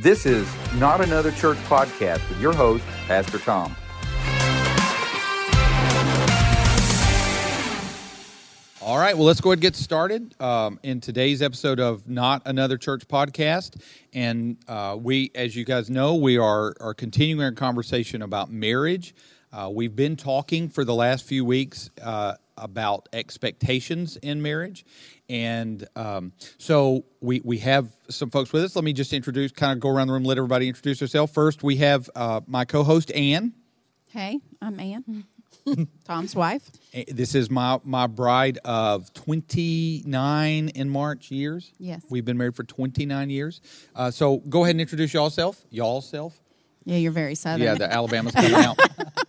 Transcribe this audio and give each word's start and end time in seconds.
This 0.00 0.24
is 0.24 0.48
Not 0.76 1.02
Another 1.02 1.30
Church 1.30 1.58
podcast 1.58 2.26
with 2.30 2.40
your 2.40 2.54
host, 2.54 2.82
Pastor 3.06 3.36
Tom. 3.38 3.76
All 8.80 8.96
right, 8.96 9.14
well, 9.14 9.26
let's 9.26 9.42
go 9.42 9.50
ahead 9.50 9.58
and 9.58 9.60
get 9.60 9.76
started 9.76 10.40
um, 10.40 10.80
in 10.82 11.02
today's 11.02 11.42
episode 11.42 11.80
of 11.80 12.08
Not 12.08 12.40
Another 12.46 12.78
Church 12.78 13.06
podcast. 13.08 13.78
And 14.14 14.56
uh, 14.66 14.96
we, 14.98 15.32
as 15.34 15.54
you 15.54 15.66
guys 15.66 15.90
know, 15.90 16.14
we 16.14 16.38
are, 16.38 16.72
are 16.80 16.94
continuing 16.94 17.44
our 17.44 17.52
conversation 17.52 18.22
about 18.22 18.50
marriage. 18.50 19.14
Uh, 19.52 19.68
we've 19.72 19.96
been 19.96 20.16
talking 20.16 20.68
for 20.68 20.84
the 20.84 20.94
last 20.94 21.24
few 21.24 21.44
weeks 21.44 21.90
uh, 22.02 22.34
about 22.56 23.08
expectations 23.12 24.16
in 24.18 24.40
marriage. 24.42 24.84
And 25.28 25.86
um, 25.96 26.32
so 26.58 27.04
we, 27.20 27.40
we 27.44 27.58
have 27.58 27.88
some 28.08 28.30
folks 28.30 28.52
with 28.52 28.62
us. 28.62 28.76
Let 28.76 28.84
me 28.84 28.92
just 28.92 29.12
introduce, 29.12 29.50
kind 29.50 29.72
of 29.72 29.80
go 29.80 29.88
around 29.88 30.06
the 30.06 30.12
room, 30.12 30.24
let 30.24 30.38
everybody 30.38 30.68
introduce 30.68 31.00
themselves. 31.00 31.32
First, 31.32 31.62
we 31.64 31.76
have 31.76 32.08
uh, 32.14 32.42
my 32.46 32.64
co 32.64 32.84
host, 32.84 33.10
Ann. 33.12 33.52
Hey, 34.06 34.40
I'm 34.60 34.78
Ann, 34.78 35.24
Tom's 36.04 36.34
wife. 36.34 36.70
This 37.08 37.34
is 37.34 37.50
my, 37.50 37.80
my 37.84 38.06
bride 38.06 38.58
of 38.64 39.12
29 39.14 40.68
in 40.68 40.88
March 40.88 41.30
years. 41.30 41.72
Yes. 41.78 42.04
We've 42.08 42.24
been 42.24 42.36
married 42.36 42.56
for 42.56 42.64
29 42.64 43.30
years. 43.30 43.60
Uh, 43.94 44.10
so 44.10 44.38
go 44.38 44.62
ahead 44.62 44.74
and 44.74 44.80
introduce 44.80 45.12
y'all 45.14 45.30
self. 45.30 45.64
Y'all 45.70 46.00
self. 46.00 46.40
Yeah, 46.84 46.96
you're 46.96 47.12
very 47.12 47.34
southern. 47.34 47.62
Yeah, 47.62 47.74
the 47.74 47.92
Alabama's 47.92 48.34
coming 48.34 48.54
out. 48.54 48.78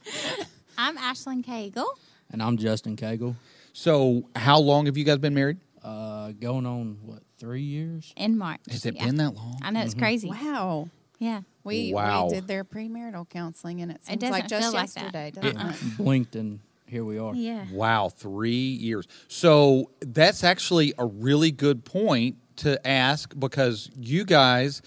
I'm 0.78 0.98
Ashlyn 0.98 1.46
Cagle. 1.46 1.86
And 2.32 2.42
I'm 2.42 2.58
Justin 2.58 2.96
Cagle. 2.96 3.36
So, 3.74 4.24
how 4.36 4.60
long 4.60 4.86
have 4.86 4.98
you 4.98 5.04
guys 5.04 5.18
been 5.18 5.34
married? 5.34 5.58
Uh, 5.84 6.32
going 6.32 6.66
on 6.66 6.98
what 7.04 7.24
three 7.38 7.62
years? 7.64 8.14
In 8.16 8.38
March. 8.38 8.60
Has 8.70 8.86
it 8.86 8.96
Yeah. 8.96 9.06
been 9.06 9.16
that 9.18 9.36
long? 9.36 9.58
I 9.62 9.72
know 9.72 9.82
it's 9.82 9.94
crazy. 9.94 10.30
Wow. 10.30 10.90
Yeah. 11.20 11.42
We, 11.64 11.94
Wow. 11.94 12.28
we 12.28 12.34
did 12.36 12.48
their 12.48 12.64
premarital 12.64 13.30
counseling, 13.30 13.82
and 13.82 13.92
it 13.92 14.04
seems 14.06 14.20
doesn't 14.20 14.32
like 14.32 14.48
just 14.48 14.64
feel 14.64 14.74
like 14.74 14.92
that. 14.94 15.02
yesterday, 15.14 15.32
doesn't 15.32 15.58
Uh-uh. 15.58 15.70
it? 15.70 15.98
Blinked 15.98 16.36
and 16.36 16.60
here 16.88 17.04
we 17.06 17.18
are. 17.20 17.34
Yeah. 17.36 17.66
Wow, 17.72 18.10
three 18.10 18.52
years. 18.56 19.08
So 19.28 19.92
that's 20.02 20.44
actually 20.44 20.94
a 20.98 21.06
really 21.06 21.52
good 21.52 21.84
point 21.86 22.38
to 22.58 22.86
ask 22.88 23.34
because 23.38 23.90
you 24.00 24.24
guys 24.26 24.82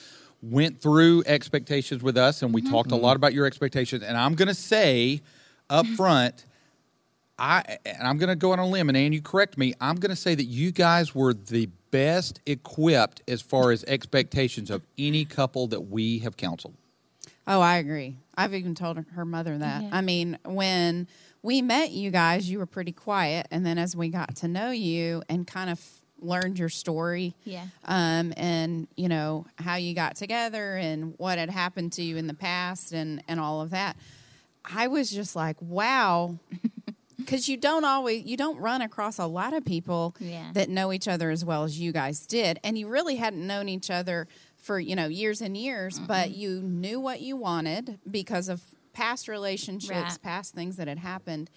went 0.50 0.80
through 0.80 1.22
expectations 1.26 2.02
with 2.02 2.16
us 2.16 2.42
and 2.42 2.52
we 2.52 2.62
mm-hmm. 2.62 2.70
talked 2.70 2.92
a 2.92 2.96
lot 2.96 3.16
about 3.16 3.32
your 3.32 3.46
expectations. 3.46 4.02
And 4.02 4.16
I'm 4.16 4.34
going 4.34 4.48
to 4.48 4.54
say 4.54 5.20
up 5.70 5.86
mm-hmm. 5.86 5.94
front, 5.94 6.46
I 7.38 7.78
and 7.84 8.06
I'm 8.06 8.18
going 8.18 8.28
to 8.28 8.36
go 8.36 8.52
out 8.52 8.58
on 8.58 8.66
a 8.66 8.68
limb, 8.68 8.88
and 8.88 8.96
Ann, 8.96 9.12
you 9.12 9.20
correct 9.20 9.58
me. 9.58 9.74
I'm 9.80 9.96
going 9.96 10.10
to 10.10 10.16
say 10.16 10.34
that 10.34 10.44
you 10.44 10.70
guys 10.70 11.14
were 11.14 11.34
the 11.34 11.68
best 11.90 12.40
equipped 12.46 13.22
as 13.26 13.42
far 13.42 13.72
as 13.72 13.84
expectations 13.84 14.70
of 14.70 14.82
any 14.98 15.24
couple 15.24 15.66
that 15.68 15.88
we 15.88 16.20
have 16.20 16.36
counseled. 16.36 16.74
Oh, 17.46 17.60
I 17.60 17.76
agree. 17.76 18.16
I've 18.36 18.54
even 18.54 18.74
told 18.74 18.96
her, 18.96 19.06
her 19.14 19.24
mother 19.24 19.58
that. 19.58 19.82
Yeah. 19.82 19.90
I 19.92 20.00
mean, 20.00 20.38
when 20.44 21.08
we 21.42 21.60
met 21.60 21.90
you 21.90 22.10
guys, 22.10 22.48
you 22.48 22.58
were 22.58 22.66
pretty 22.66 22.92
quiet, 22.92 23.48
and 23.50 23.66
then 23.66 23.78
as 23.78 23.96
we 23.96 24.08
got 24.08 24.36
to 24.36 24.48
know 24.48 24.70
you 24.70 25.22
and 25.28 25.46
kind 25.46 25.70
of 25.70 25.80
learned 26.20 26.58
your 26.58 26.68
story, 26.68 27.34
Yeah. 27.44 27.66
um, 27.84 28.32
and 28.36 28.88
you 28.96 29.08
know 29.08 29.46
how 29.58 29.76
you 29.76 29.94
got 29.94 30.16
together 30.16 30.76
and 30.76 31.14
what 31.18 31.38
had 31.38 31.50
happened 31.50 31.92
to 31.94 32.02
you 32.02 32.16
in 32.16 32.26
the 32.26 32.34
past 32.34 32.92
and 32.92 33.22
and 33.28 33.38
all 33.40 33.60
of 33.60 33.70
that, 33.70 33.96
I 34.64 34.86
was 34.88 35.10
just 35.10 35.34
like, 35.36 35.56
wow. 35.60 36.36
Because 37.16 37.48
you 37.48 37.56
don't 37.56 37.84
always 37.86 38.24
you 38.26 38.36
don't 38.36 38.58
run 38.58 38.82
across 38.82 39.18
a 39.18 39.24
lot 39.26 39.54
of 39.54 39.64
people 39.64 40.14
Yeah. 40.18 40.50
that 40.52 40.68
know 40.68 40.92
each 40.92 41.08
other 41.08 41.30
as 41.30 41.42
well 41.44 41.62
as 41.64 41.78
you 41.80 41.90
guys 41.92 42.26
did, 42.26 42.58
and 42.62 42.76
you 42.76 42.86
really 42.88 43.16
hadn't 43.16 43.46
known 43.46 43.68
each 43.68 43.90
other 43.90 44.28
for 44.58 44.78
you 44.78 44.94
know 44.96 45.06
years 45.06 45.40
and 45.40 45.56
years, 45.56 45.98
but 45.98 46.32
you 46.32 46.60
knew 46.60 47.00
what 47.00 47.20
you 47.22 47.36
wanted 47.36 47.98
because 48.10 48.48
of 48.50 48.60
past 48.92 49.26
relationships, 49.28 49.90
Right. 49.94 50.22
past 50.22 50.54
things 50.54 50.76
that 50.76 50.86
had 50.88 50.98
happened, 50.98 51.50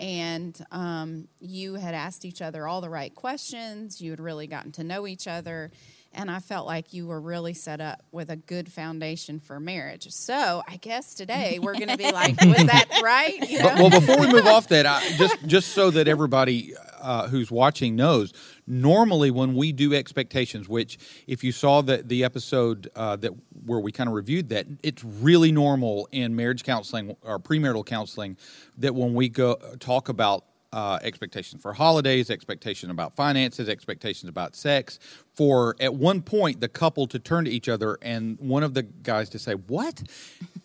and 0.00 0.58
um, 0.72 1.28
you 1.40 1.74
had 1.74 1.94
asked 1.94 2.24
each 2.24 2.40
other 2.40 2.66
all 2.66 2.80
the 2.80 2.88
right 2.88 3.14
questions. 3.14 4.00
You 4.00 4.10
had 4.10 4.20
really 4.20 4.46
gotten 4.46 4.72
to 4.72 4.84
know 4.84 5.06
each 5.06 5.28
other. 5.28 5.70
And 6.12 6.28
I 6.30 6.40
felt 6.40 6.66
like 6.66 6.92
you 6.92 7.06
were 7.06 7.20
really 7.20 7.54
set 7.54 7.80
up 7.80 8.02
with 8.10 8.30
a 8.30 8.36
good 8.36 8.70
foundation 8.70 9.38
for 9.38 9.60
marriage. 9.60 10.10
So 10.10 10.62
I 10.66 10.76
guess 10.76 11.14
today 11.14 11.60
we're 11.60 11.74
going 11.74 11.88
to 11.88 11.96
be 11.96 12.10
like, 12.10 12.40
was 12.44 12.64
that 12.66 13.00
right? 13.02 13.48
You 13.48 13.62
But, 13.62 13.78
well, 13.78 13.90
before 13.90 14.18
we 14.18 14.32
move 14.32 14.46
off 14.46 14.68
that, 14.68 14.86
I, 14.86 15.08
just 15.16 15.46
just 15.46 15.68
so 15.68 15.90
that 15.92 16.08
everybody 16.08 16.74
uh, 17.00 17.28
who's 17.28 17.50
watching 17.50 17.94
knows, 17.94 18.32
normally 18.66 19.30
when 19.30 19.54
we 19.54 19.70
do 19.72 19.94
expectations, 19.94 20.68
which 20.68 20.98
if 21.28 21.44
you 21.44 21.52
saw 21.52 21.80
the 21.80 21.98
the 21.98 22.24
episode 22.24 22.90
uh, 22.96 23.14
that 23.16 23.32
where 23.64 23.78
we 23.78 23.92
kind 23.92 24.08
of 24.08 24.14
reviewed 24.14 24.48
that, 24.48 24.66
it's 24.82 25.04
really 25.04 25.52
normal 25.52 26.08
in 26.10 26.34
marriage 26.34 26.64
counseling 26.64 27.16
or 27.22 27.38
premarital 27.38 27.86
counseling 27.86 28.36
that 28.78 28.94
when 28.94 29.14
we 29.14 29.28
go 29.28 29.54
talk 29.78 30.08
about. 30.08 30.44
Uh, 30.72 31.00
expectations 31.02 31.60
for 31.60 31.72
holidays, 31.72 32.30
expectations 32.30 32.92
about 32.92 33.16
finances, 33.16 33.68
expectations 33.68 34.28
about 34.28 34.54
sex. 34.54 35.00
For 35.34 35.74
at 35.80 35.94
one 35.96 36.22
point, 36.22 36.60
the 36.60 36.68
couple 36.68 37.08
to 37.08 37.18
turn 37.18 37.44
to 37.46 37.50
each 37.50 37.68
other 37.68 37.98
and 38.02 38.38
one 38.38 38.62
of 38.62 38.74
the 38.74 38.84
guys 38.84 39.28
to 39.30 39.38
say, 39.40 39.54
"What?" 39.54 40.00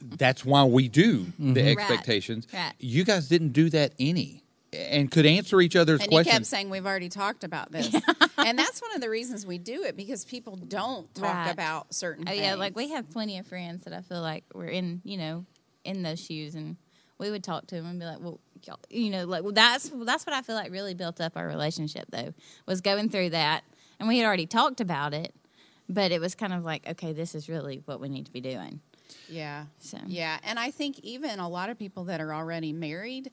That's 0.02 0.46
why 0.46 0.64
we 0.66 0.88
do 0.90 1.26
the 1.40 1.62
Right. 1.64 1.78
expectations. 1.80 2.46
Right. 2.54 2.74
You 2.80 3.04
guys 3.04 3.28
didn't 3.28 3.54
do 3.54 3.72
that 3.72 3.94
any, 3.98 4.44
and 4.74 5.10
could 5.10 5.26
answer 5.26 5.60
each 5.60 5.76
other's 5.76 6.02
And 6.02 6.12
you 6.14 6.24
kept 6.24 6.46
saying 6.46 6.70
we've 6.70 6.86
already 6.86 7.10
talked 7.10 7.44
about 7.44 7.72
this, 7.72 7.92
and 8.38 8.60
that's 8.60 8.84
one 8.84 8.94
of 8.94 9.02
the 9.02 9.10
reasons 9.10 9.44
we 9.44 9.58
do 9.58 9.86
it 9.86 9.98
because 9.98 10.24
people 10.24 10.56
don't 10.56 11.12
talk 11.16 11.34
Right. 11.34 11.50
about 11.50 11.96
certain. 11.96 12.26
Oh 12.28 12.32
things. 12.32 12.44
yeah, 12.44 12.54
like 12.54 12.76
we 12.76 12.90
have 12.92 13.10
plenty 13.10 13.40
of 13.40 13.48
friends 13.48 13.86
that 13.86 13.94
I 13.94 14.02
feel 14.02 14.22
like 14.22 14.44
we're 14.54 14.68
in, 14.68 15.02
you 15.04 15.18
know, 15.18 15.46
in 15.84 16.04
those 16.04 16.20
shoes, 16.24 16.54
and 16.54 16.76
we 17.18 17.32
would 17.32 17.44
talk 17.44 17.68
to 17.68 17.76
him 17.76 17.86
and 17.86 18.00
be 18.00 18.06
like, 18.06 18.20
well, 18.20 18.40
you 18.90 19.10
know, 19.10 19.26
like 19.26 19.44
well, 19.44 19.54
that's 19.54 19.90
that's 19.90 20.26
what 20.26 20.36
I 20.36 20.42
feel 20.42 20.56
like 20.56 20.72
really 20.72 20.94
built 20.94 21.22
up 21.22 21.34
our 21.36 21.48
relationship 21.48 22.06
though 22.10 22.34
was 22.66 22.82
going 22.82 23.10
through 23.10 23.32
that, 23.32 23.64
and 24.00 24.08
we 24.08 24.18
had 24.18 24.26
already 24.26 24.46
talked 24.46 24.82
about 24.82 25.14
it, 25.14 25.34
but 25.88 26.12
it 26.12 26.20
was 26.20 26.36
kind 26.36 26.54
of 26.54 26.64
like, 26.64 26.88
okay, 26.88 27.14
this 27.14 27.36
is 27.36 27.48
really 27.48 27.82
what 27.86 28.00
we 28.00 28.10
need 28.10 28.26
to 28.26 28.32
be 28.32 28.42
doing. 28.42 28.82
Yeah. 29.30 29.66
So 29.80 29.98
Yeah, 30.08 30.40
and 30.44 30.58
I 30.60 30.72
think 30.72 31.00
even 31.00 31.40
a 31.40 31.50
lot 31.50 31.70
of 31.70 31.78
people 31.78 32.06
that 32.06 32.22
are 32.22 32.34
already 32.34 32.74
married 32.74 33.32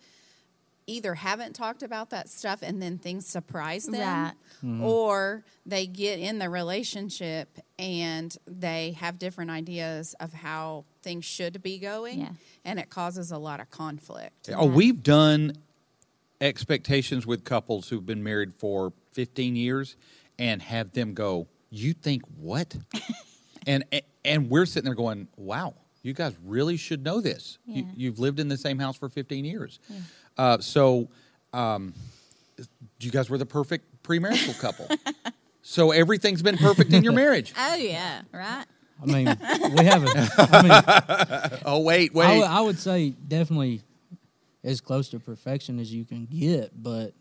either 0.86 1.14
haven't 1.14 1.54
talked 1.54 1.82
about 1.82 2.10
that 2.10 2.28
stuff 2.28 2.60
and 2.62 2.82
then 2.82 2.98
things 2.98 3.26
surprise 3.26 3.84
them 3.86 4.00
Right. 4.24 4.32
Mm-hmm. 4.64 4.82
or 4.82 5.44
they 5.66 5.86
get 5.86 6.18
in 6.18 6.38
the 6.38 6.48
relationship 6.50 7.58
and 7.78 8.36
they 8.46 8.92
have 8.92 9.18
different 9.18 9.50
ideas 9.50 10.14
of 10.20 10.32
how 10.32 10.84
things 11.02 11.24
should 11.24 11.62
be 11.62 11.78
going 11.78 12.20
Yeah. 12.20 12.30
and 12.64 12.78
it 12.78 12.90
causes 12.90 13.30
a 13.32 13.38
lot 13.38 13.60
of 13.60 13.70
conflict. 13.70 14.50
Oh, 14.54 14.66
we've 14.66 15.02
done 15.02 15.54
expectations 16.40 17.26
with 17.26 17.44
couples 17.44 17.88
who've 17.88 18.04
been 18.04 18.22
married 18.22 18.52
for 18.54 18.92
15 19.12 19.56
years 19.56 19.96
and 20.38 20.60
have 20.62 20.92
them 20.92 21.14
go, 21.14 21.46
"You 21.70 21.92
think 21.92 22.22
what?" 22.36 22.74
and 23.66 23.84
and 24.24 24.50
we're 24.50 24.66
sitting 24.66 24.86
there 24.86 24.94
going, 24.94 25.28
"Wow, 25.36 25.74
you 26.02 26.12
guys 26.14 26.34
really 26.44 26.76
should 26.76 27.04
know 27.04 27.20
this. 27.20 27.58
Yeah. 27.66 27.82
you've 27.94 28.18
lived 28.18 28.40
in 28.40 28.48
the 28.48 28.56
same 28.56 28.78
house 28.78 28.96
for 28.96 29.08
15 29.08 29.44
years." 29.44 29.78
Uh, 30.38 30.58
so, 30.58 31.08
um, 31.52 31.94
you 33.00 33.10
guys 33.10 33.28
were 33.28 33.38
the 33.38 33.46
perfect 33.46 34.02
premarital 34.02 34.58
couple. 34.60 34.88
so 35.62 35.90
everything's 35.90 36.42
been 36.42 36.56
perfect 36.56 36.92
in 36.92 37.02
your 37.04 37.12
marriage. 37.12 37.52
Oh 37.58 37.74
yeah, 37.74 38.22
right. 38.32 38.64
I 39.02 39.06
mean, 39.06 39.26
we 39.76 39.84
haven't. 39.84 40.12
I 40.38 40.62
mean, 40.62 41.58
Oh 41.66 41.80
wait, 41.80 42.14
wait. 42.14 42.38
would- 42.38 42.44
I 42.46 42.60
would 42.60 42.78
say 42.78 43.10
definitely 43.10 43.80
as 44.62 44.80
close 44.80 45.08
to 45.08 45.18
perfection 45.18 45.80
as 45.80 45.92
you 45.92 46.04
can 46.04 46.26
get, 46.26 46.70
but 46.80 47.12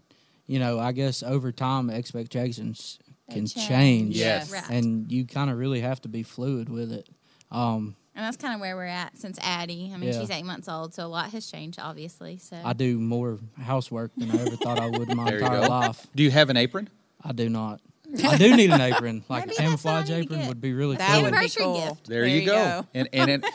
you 0.46 0.60
know, 0.60 0.80
I 0.80 0.92
guess 0.92 1.24
over 1.24 1.52
time 1.52 1.90
expectations 1.90 3.00
can 3.32 3.48
change. 3.48 3.68
change, 3.68 4.18
Yes. 4.18 4.52
Right. 4.52 4.70
and 4.70 5.12
you 5.12 5.26
kind 5.26 5.50
of 5.50 5.58
really 5.58 5.80
have 5.82 6.02
to 6.02 6.08
be 6.10 6.22
fluid 6.24 6.70
with 6.70 6.92
it. 6.92 7.10
Um, 7.50 7.96
And 8.14 8.26
that's 8.26 8.36
kind 8.38 8.54
of 8.54 8.60
where 8.60 8.76
we're 8.76 8.86
at 8.86 9.18
since 9.18 9.38
Addie. 9.42 9.92
I 9.94 9.98
mean, 9.98 10.12
Yeah. 10.12 10.20
she's 10.20 10.30
eight 10.30 10.44
months 10.46 10.68
old, 10.68 10.94
so 10.94 11.06
a 11.06 11.08
lot 11.08 11.30
has 11.32 11.50
changed, 11.50 11.80
obviously. 11.82 12.38
So 12.40 12.58
I 12.64 12.74
do 12.74 13.00
more 13.00 13.40
housework 13.62 14.12
than 14.18 14.32
I 14.32 14.42
ever 14.42 14.58
thought 14.58 14.80
I 14.80 14.88
would 14.88 15.10
in 15.10 15.16
my 15.18 15.30
There 15.30 15.40
entire 15.40 15.68
life. 15.70 16.08
Do 16.14 16.22
you 16.24 16.32
have 16.32 16.50
an 16.50 16.58
apron? 16.58 16.90
I 17.24 17.32
do 17.32 17.48
not. 17.50 17.80
I 18.26 18.38
do 18.38 18.56
need 18.58 18.72
an 18.72 18.82
apron, 18.82 19.24
like 19.30 19.46
Maybe 19.48 19.56
a 19.66 19.70
that's 19.70 19.84
what 19.86 19.94
I 19.94 20.02
camouflage 20.04 20.10
apron 20.12 20.48
would 20.50 20.60
be 20.60 20.74
really 20.74 20.98
That 20.98 21.14
cool. 21.14 21.22
would 21.24 21.32
be 21.32 21.38
Anniversary 21.38 21.64
cool. 21.64 21.88
gift. 21.90 22.08
There, 22.08 22.26
you, 22.26 22.46
go. 22.46 22.86
And 22.94 23.08
and 23.14 23.30
it, 23.32 23.46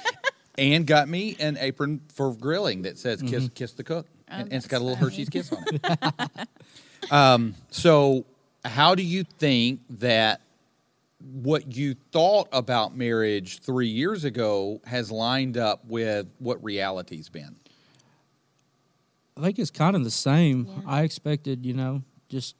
Ann 0.56 0.84
got 0.84 1.06
me 1.08 1.36
an 1.38 1.58
apron 1.60 2.00
for 2.14 2.32
grilling 2.34 2.82
that 2.82 2.96
says 2.96 3.20
"Kiss 3.20 3.50
Kiss 3.54 3.72
the 3.72 3.84
Cook," 3.84 4.06
and, 4.26 4.44
and 4.44 4.52
it's 4.54 4.66
got 4.66 4.80
a 4.80 4.84
little 4.84 4.96
Hershey's 4.96 5.28
Kiss 5.28 5.52
on 5.52 5.62
it. 5.70 6.48
um, 7.10 7.54
so, 7.70 8.24
how 8.64 8.94
do 8.94 9.02
you 9.02 9.24
think 9.24 9.80
that 9.90 10.40
what 11.32 11.76
you 11.76 11.94
thought 12.12 12.49
about 12.52 12.96
marriage 12.96 13.61
three 13.61 13.88
years 13.88 14.25
ago 14.25 14.81
has 14.87 15.11
lined 15.11 15.56
up 15.56 15.84
with 15.87 16.26
what 16.38 16.62
reality's 16.62 17.28
been? 17.28 17.56
I 19.37 19.43
think 19.43 19.58
it's 19.58 19.70
kind 19.70 19.96
of 19.96 20.05
the 20.05 20.11
same. 20.11 20.67
Yeah. 20.67 20.82
I 20.87 21.02
expected, 21.02 21.67
you 21.67 21.75
know, 21.75 22.02
just 22.28 22.55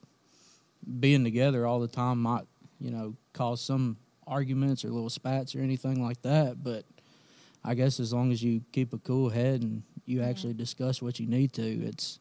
being 1.01 1.25
together 1.25 1.67
all 1.67 1.81
the 1.81 1.89
time 1.89 2.23
might, 2.23 2.45
you 2.81 2.91
know, 2.91 3.15
cause 3.33 3.61
some 3.61 3.97
arguments 4.27 4.85
or 4.85 4.91
little 4.91 5.11
spats 5.11 5.55
or 5.55 5.61
anything 5.61 6.03
like 6.03 6.21
that. 6.23 6.63
But 6.63 6.85
I 7.65 7.75
guess 7.75 7.99
as 8.01 8.13
long 8.13 8.33
as 8.33 8.43
you 8.43 8.63
keep 8.73 8.93
a 8.93 8.99
cool 8.99 9.31
head 9.31 9.63
and 9.63 9.83
you 10.05 10.23
actually 10.23 10.55
discuss 10.55 11.01
what 11.01 11.19
you 11.19 11.27
need 11.27 11.53
to, 11.55 11.63
it's 11.63 12.19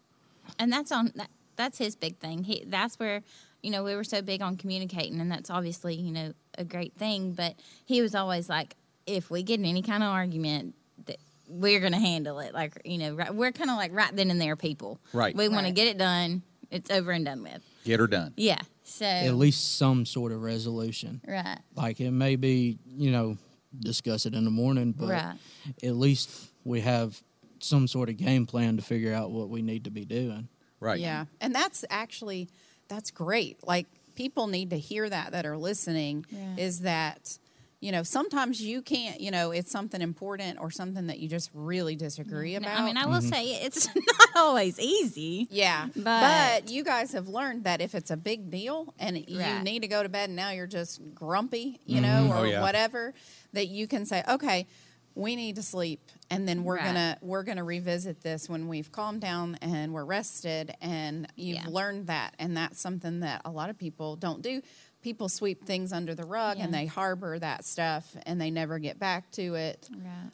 and 0.60 0.72
that's 0.72 0.92
on 0.92 1.12
that, 1.16 1.30
that's 1.56 1.78
his 1.78 1.96
big 1.96 2.18
thing. 2.18 2.44
He 2.44 2.64
that's 2.66 2.98
where 2.98 3.24
you 3.66 3.72
know 3.72 3.84
we 3.84 3.96
were 3.96 4.04
so 4.04 4.22
big 4.22 4.42
on 4.42 4.56
communicating, 4.58 5.20
and 5.20 5.32
that's 5.32 5.50
obviously 5.50 5.96
you 5.96 6.12
know 6.12 6.34
a 6.58 6.64
great 6.64 6.94
thing. 6.96 7.34
But 7.34 7.56
he 7.86 8.02
was 8.02 8.14
always 8.16 8.48
like, 8.48 8.76
if 9.08 9.30
we 9.32 9.44
get 9.44 9.60
in 9.60 9.66
any 9.66 9.82
kind 9.82 10.04
of 10.04 10.10
argument, 10.10 10.76
that 11.08 11.18
we're 11.48 11.80
going 11.80 11.92
to 11.94 12.00
handle 12.00 12.40
it. 12.40 12.54
Like 12.54 12.80
you 12.86 12.98
know, 13.00 13.16
right, 13.16 13.34
we're 13.34 13.52
kind 13.52 13.70
of 13.72 13.78
like 13.78 13.92
right 13.94 14.16
then 14.16 14.30
and 14.32 14.40
there 14.40 14.56
people. 14.56 15.00
Right. 15.14 15.36
We 15.36 15.50
want 15.50 15.66
to 15.66 15.74
get 15.74 15.88
it 15.88 15.98
done. 15.98 16.44
It's 16.72 16.90
over 16.92 17.12
and 17.12 17.26
done 17.26 17.44
with. 17.44 17.62
Get 17.84 18.00
her 18.00 18.08
done. 18.08 18.34
Yeah. 18.38 18.62
So 18.84 19.06
at 19.06 19.34
least 19.36 19.78
some 19.78 20.06
sort 20.06 20.32
of 20.32 20.42
resolution. 20.44 21.22
right. 21.28 21.60
Like 21.76 22.00
it 22.00 22.12
may 22.12 22.36
be, 22.36 22.78
you 22.88 23.12
know, 23.12 23.38
discuss 23.80 24.26
it 24.26 24.34
in 24.36 24.46
the 24.46 24.52
morning, 24.52 24.92
but 24.92 25.10
Right. 25.10 25.36
at 25.84 25.96
least 25.96 26.30
we 26.64 26.82
have 26.82 27.20
some 27.60 27.88
sort 27.88 28.10
of 28.10 28.18
game 28.18 28.46
plan 28.46 28.78
to 28.78 28.84
figure 28.84 29.14
out 29.14 29.32
what 29.32 29.50
we 29.50 29.62
need 29.62 29.86
to 29.86 29.92
be 29.92 30.06
doing. 30.06 30.50
Right. 30.80 31.00
Yeah. 31.00 31.26
And 31.42 31.54
that's 31.54 31.84
actually 31.90 32.50
that's 32.88 33.12
great. 33.12 33.66
Like 33.66 33.88
people 34.16 34.48
need 34.48 34.70
to 34.72 34.78
hear 34.80 35.10
that 35.10 35.32
that 35.32 35.46
are 35.46 35.58
listening 35.58 36.26
Yeah. 36.30 36.56
is 36.58 36.82
that 36.82 37.38
you 37.82 37.92
know, 37.92 38.02
sometimes 38.02 38.60
you 38.62 38.82
can't, 38.82 39.20
you 39.22 39.30
know, 39.30 39.52
it's 39.52 39.70
something 39.70 40.02
important 40.02 40.58
or 40.60 40.72
something 40.72 41.06
that 41.08 41.20
you 41.20 41.28
just 41.28 41.52
really 41.54 41.96
disagree 41.96 42.54
No, 42.54 42.60
about. 42.60 42.80
I 42.80 42.86
mean, 42.86 42.98
I 42.98 43.06
will 43.06 43.20
mm-hmm. 43.20 43.28
say 43.28 43.46
it's 43.64 43.88
not 43.96 44.30
always 44.36 44.80
easy. 44.80 45.48
yeah. 45.52 45.88
But- 45.96 46.64
But, 46.64 46.72
you 46.72 46.84
guys 46.84 47.12
have 47.12 47.28
learned 47.28 47.66
that 47.66 47.82
if 47.82 47.94
it's 47.94 48.10
a 48.10 48.18
big 48.18 48.50
deal 48.50 48.92
and 48.98 49.18
you 49.30 49.40
need 49.62 49.84
to 49.84 49.88
go 49.88 50.02
to 50.02 50.10
bed 50.10 50.30
and 50.30 50.36
now 50.36 50.50
you're 50.50 50.66
just 50.66 51.00
grumpy, 51.14 51.80
you 51.86 52.02
know, 52.02 52.08
mm-hmm. 52.08 52.32
Oh, 52.32 52.42
or 52.42 52.48
yeah. 52.48 52.62
whatever, 52.62 53.14
that 53.54 53.68
you 53.68 53.88
can 53.88 54.06
say, 54.08 54.24
okay, 54.28 54.66
we 55.14 55.36
need 55.36 55.58
to 55.58 55.62
sleep 55.64 56.00
and 56.30 56.48
then 56.48 56.64
we're 56.64 56.76
Right. 56.76 56.86
gonna 56.86 57.18
we're 57.22 57.44
gonna 57.44 57.64
revisit 57.64 58.22
this 58.22 58.50
when 58.50 58.68
we've 58.68 58.92
calmed 58.92 59.22
down 59.22 59.56
and 59.62 59.94
we're 59.94 60.06
rested 60.06 60.74
and 60.82 61.28
you've 61.36 61.58
Yeah. 61.64 61.68
learned 61.70 62.08
that 62.08 62.36
and 62.40 62.56
that's 62.58 62.80
something 62.80 63.20
that 63.22 63.42
a 63.46 63.52
lot 63.52 63.70
of 63.70 63.78
people 63.78 64.16
don't 64.16 64.42
do 64.42 64.62
people 65.02 65.30
sweep 65.30 65.66
things 65.66 65.94
under 65.94 66.16
the 66.16 66.26
rug 66.26 66.58
and 66.60 66.74
they 66.74 66.88
harbor 66.88 67.38
that 67.38 67.64
stuff 67.64 68.16
and 68.26 68.42
they 68.42 68.50
never 68.50 68.80
get 68.80 68.98
back 68.98 69.30
to 69.32 69.54
it 69.54 69.88
Right. 69.94 70.32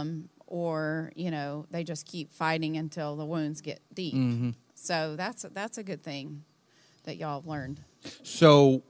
um, 0.00 0.28
or 0.46 1.10
you 1.16 1.30
know 1.30 1.66
they 1.70 1.82
just 1.82 2.06
keep 2.06 2.32
fighting 2.32 2.76
until 2.76 3.16
the 3.16 3.24
wounds 3.26 3.60
get 3.60 3.80
deep 3.94 4.54
so 4.74 5.16
that's 5.16 5.42
that's 5.52 5.76
a 5.78 5.82
good 5.82 6.02
thing 6.04 6.44
that 7.04 7.16
y'all 7.16 7.40
have 7.40 7.48
learned 7.48 7.80
So, 8.22 8.82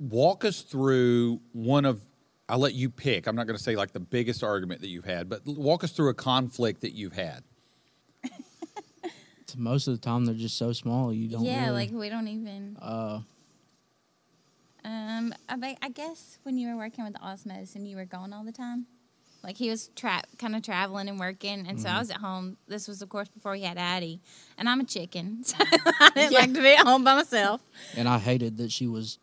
walk 0.00 0.44
us 0.44 0.60
through 0.62 1.40
one 1.52 1.84
of. 1.84 2.00
I'll 2.48 2.58
let 2.58 2.74
you 2.74 2.90
pick. 2.90 3.26
I'm 3.26 3.36
not 3.36 3.46
going 3.46 3.56
to 3.56 3.62
say 3.62 3.74
like 3.76 3.92
the 3.92 4.00
biggest 4.00 4.42
argument 4.44 4.80
that 4.82 4.88
you've 4.88 5.04
had, 5.06 5.28
but 5.28 5.40
walk 5.46 5.82
us 5.84 5.92
through 5.92 6.10
a 6.10 6.14
conflict 6.14 6.82
that 6.82 6.92
you've 6.92 7.14
had. 7.14 7.42
Most 9.56 9.86
of 9.86 9.94
the 9.94 10.00
time 10.00 10.24
they're 10.24 10.34
just 10.34 10.56
so 10.58 10.72
small 10.72 11.12
you 11.12 11.28
don't 11.28 11.44
Yeah, 11.44 11.66
really, 11.66 11.72
like 11.86 11.90
we 11.92 12.08
don't 12.08 12.26
even. 12.26 12.76
uh 12.82 13.20
Um, 14.84 15.32
I, 15.48 15.76
I 15.80 15.88
guess 15.90 16.38
when 16.42 16.58
you 16.58 16.68
were 16.68 16.76
working 16.76 17.04
with 17.04 17.14
Osmos 17.14 17.76
and 17.76 17.86
you 17.88 17.96
were 17.96 18.04
gone 18.04 18.32
all 18.32 18.42
the 18.44 18.50
time, 18.50 18.86
like 19.44 19.56
he 19.56 19.70
was 19.70 19.90
tra- 19.94 20.24
kind 20.38 20.56
of 20.56 20.62
traveling 20.62 21.08
and 21.08 21.20
working, 21.20 21.66
and 21.68 21.80
so 21.80 21.86
Mm-hmm. 21.86 21.96
I 21.96 22.00
was 22.00 22.10
at 22.10 22.16
home. 22.16 22.56
This 22.66 22.88
was, 22.88 23.00
of 23.00 23.08
course, 23.10 23.28
before 23.28 23.54
he 23.54 23.62
had 23.62 23.78
Addie, 23.78 24.20
and 24.58 24.68
I'm 24.68 24.80
a 24.80 24.84
chicken, 24.84 25.44
so 25.44 25.54
I 25.60 26.10
didn't 26.14 26.32
Yeah. 26.32 26.38
like 26.40 26.54
to 26.54 26.60
be 26.60 26.74
at 26.74 26.84
home 26.84 27.04
by 27.04 27.14
myself. 27.14 27.60
and 27.96 28.08
I 28.08 28.18
hated 28.18 28.56
that 28.56 28.72
she 28.72 28.88
was 28.88 29.18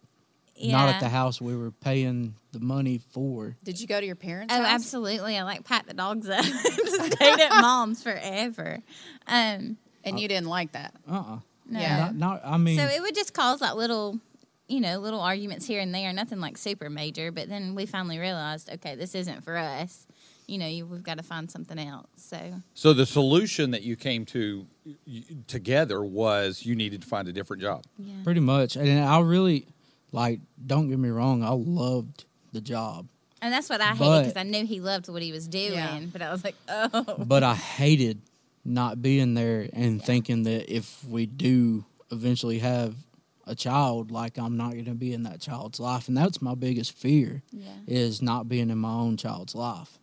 Yeah. 0.62 0.78
not 0.78 0.90
at 0.96 1.00
the 1.00 1.10
house 1.10 1.42
we 1.42 1.56
were 1.56 1.72
paying 1.72 2.36
the 2.52 2.60
money 2.60 3.00
for. 3.12 3.56
did 3.64 3.80
you 3.80 3.88
go 3.88 4.00
to 4.00 4.06
your 4.06 4.16
parents 4.16 4.54
Oh, 4.54 4.58
house? 4.62 4.68
absolutely! 4.74 5.38
I 5.38 5.44
like 5.44 5.64
pat 5.64 5.88
the 5.88 5.94
dogs 5.94 6.30
up. 6.30 6.44
Stayed 6.46 7.40
at 7.40 7.62
mom's 7.62 8.04
forever. 8.04 8.80
Um, 9.28 9.78
and 10.04 10.20
you 10.20 10.28
didn't 10.28 10.48
like 10.50 10.72
that 10.74 10.94
Uh 11.10 11.14
uh 11.16 11.40
no. 11.70 11.80
Yeah. 11.80 11.98
Not, 11.98 12.16
not 12.16 12.42
I 12.46 12.58
mean 12.58 12.78
So 12.78 12.84
it 12.86 13.02
would 13.02 13.16
just 13.16 13.34
cause 13.34 13.62
like 13.62 13.76
little, 13.76 14.20
you 14.68 14.82
know, 14.82 15.00
little 15.00 15.22
arguments 15.22 15.66
here 15.66 15.80
and 15.80 15.94
there, 15.96 16.12
nothing 16.12 16.40
like 16.40 16.58
super 16.58 16.90
major. 16.90 17.32
But 17.32 17.48
then 17.50 17.76
we 17.76 17.86
finally 17.86 18.20
realized, 18.20 18.70
okay, 18.70 18.96
this 18.96 19.16
isn't 19.16 19.44
for 19.44 19.56
us. 19.58 20.06
You 20.48 20.58
know, 20.58 20.68
you, 20.68 20.86
we've 20.86 21.04
got 21.04 21.18
to 21.18 21.24
find 21.24 21.50
something 21.50 21.80
else. 21.80 22.08
So 22.18 22.38
So 22.74 22.92
the 22.94 23.06
solution 23.06 23.72
that 23.72 23.84
you 23.84 23.96
came 23.96 24.26
to 24.26 24.66
y- 25.08 25.24
together 25.48 26.04
was 26.04 26.66
you 26.66 26.76
needed 26.76 27.04
to 27.04 27.08
find 27.08 27.28
a 27.30 27.32
different 27.32 27.62
job. 27.62 27.86
yeah, 27.98 28.16
pretty 28.26 28.42
much. 28.42 28.76
And 28.76 29.00
I 29.00 29.20
really 29.22 29.68
like 30.12 30.40
don't 30.66 30.90
get 30.90 31.00
me 31.00 31.10
wrong, 31.10 31.44
I 31.44 31.50
loved 31.52 32.26
the 32.54 32.62
job. 32.62 33.08
and 33.42 33.54
that's 33.54 33.70
what 33.70 33.82
I 33.82 33.94
hated 33.94 34.28
because 34.28 34.38
I 34.38 34.44
knew 34.44 34.66
he 34.66 34.80
loved 34.80 35.08
what 35.10 35.22
he 35.22 35.32
was 35.32 35.48
doing. 35.48 35.74
Yeah. 35.74 36.00
But 36.12 36.22
I 36.22 36.32
was 36.32 36.44
like, 36.44 36.56
oh, 36.68 37.16
But 37.26 37.44
I 37.44 37.56
hated 37.56 38.22
not 38.64 39.02
being 39.02 39.34
there 39.34 39.68
and 39.74 40.04
thinking 40.04 40.44
that 40.44 40.72
if 40.74 41.04
we 41.06 41.26
do 41.26 41.84
eventually 42.12 42.60
have 42.60 42.96
a 43.48 43.56
child, 43.56 44.12
like 44.12 44.38
I'm 44.38 44.56
not 44.58 44.74
going 44.74 44.86
to 44.86 44.94
be 44.94 45.14
in 45.14 45.24
that 45.24 45.42
child's 45.42 45.80
life, 45.80 46.08
and 46.08 46.16
that's 46.16 46.42
my 46.42 46.54
biggest 46.56 46.92
fear 46.92 47.42
yeah, 47.52 47.70
is 47.88 48.22
not 48.22 48.48
being 48.48 48.70
in 48.70 48.78
my 48.78 48.94
own 48.94 49.18
child's 49.18 49.56
life. 49.56 49.98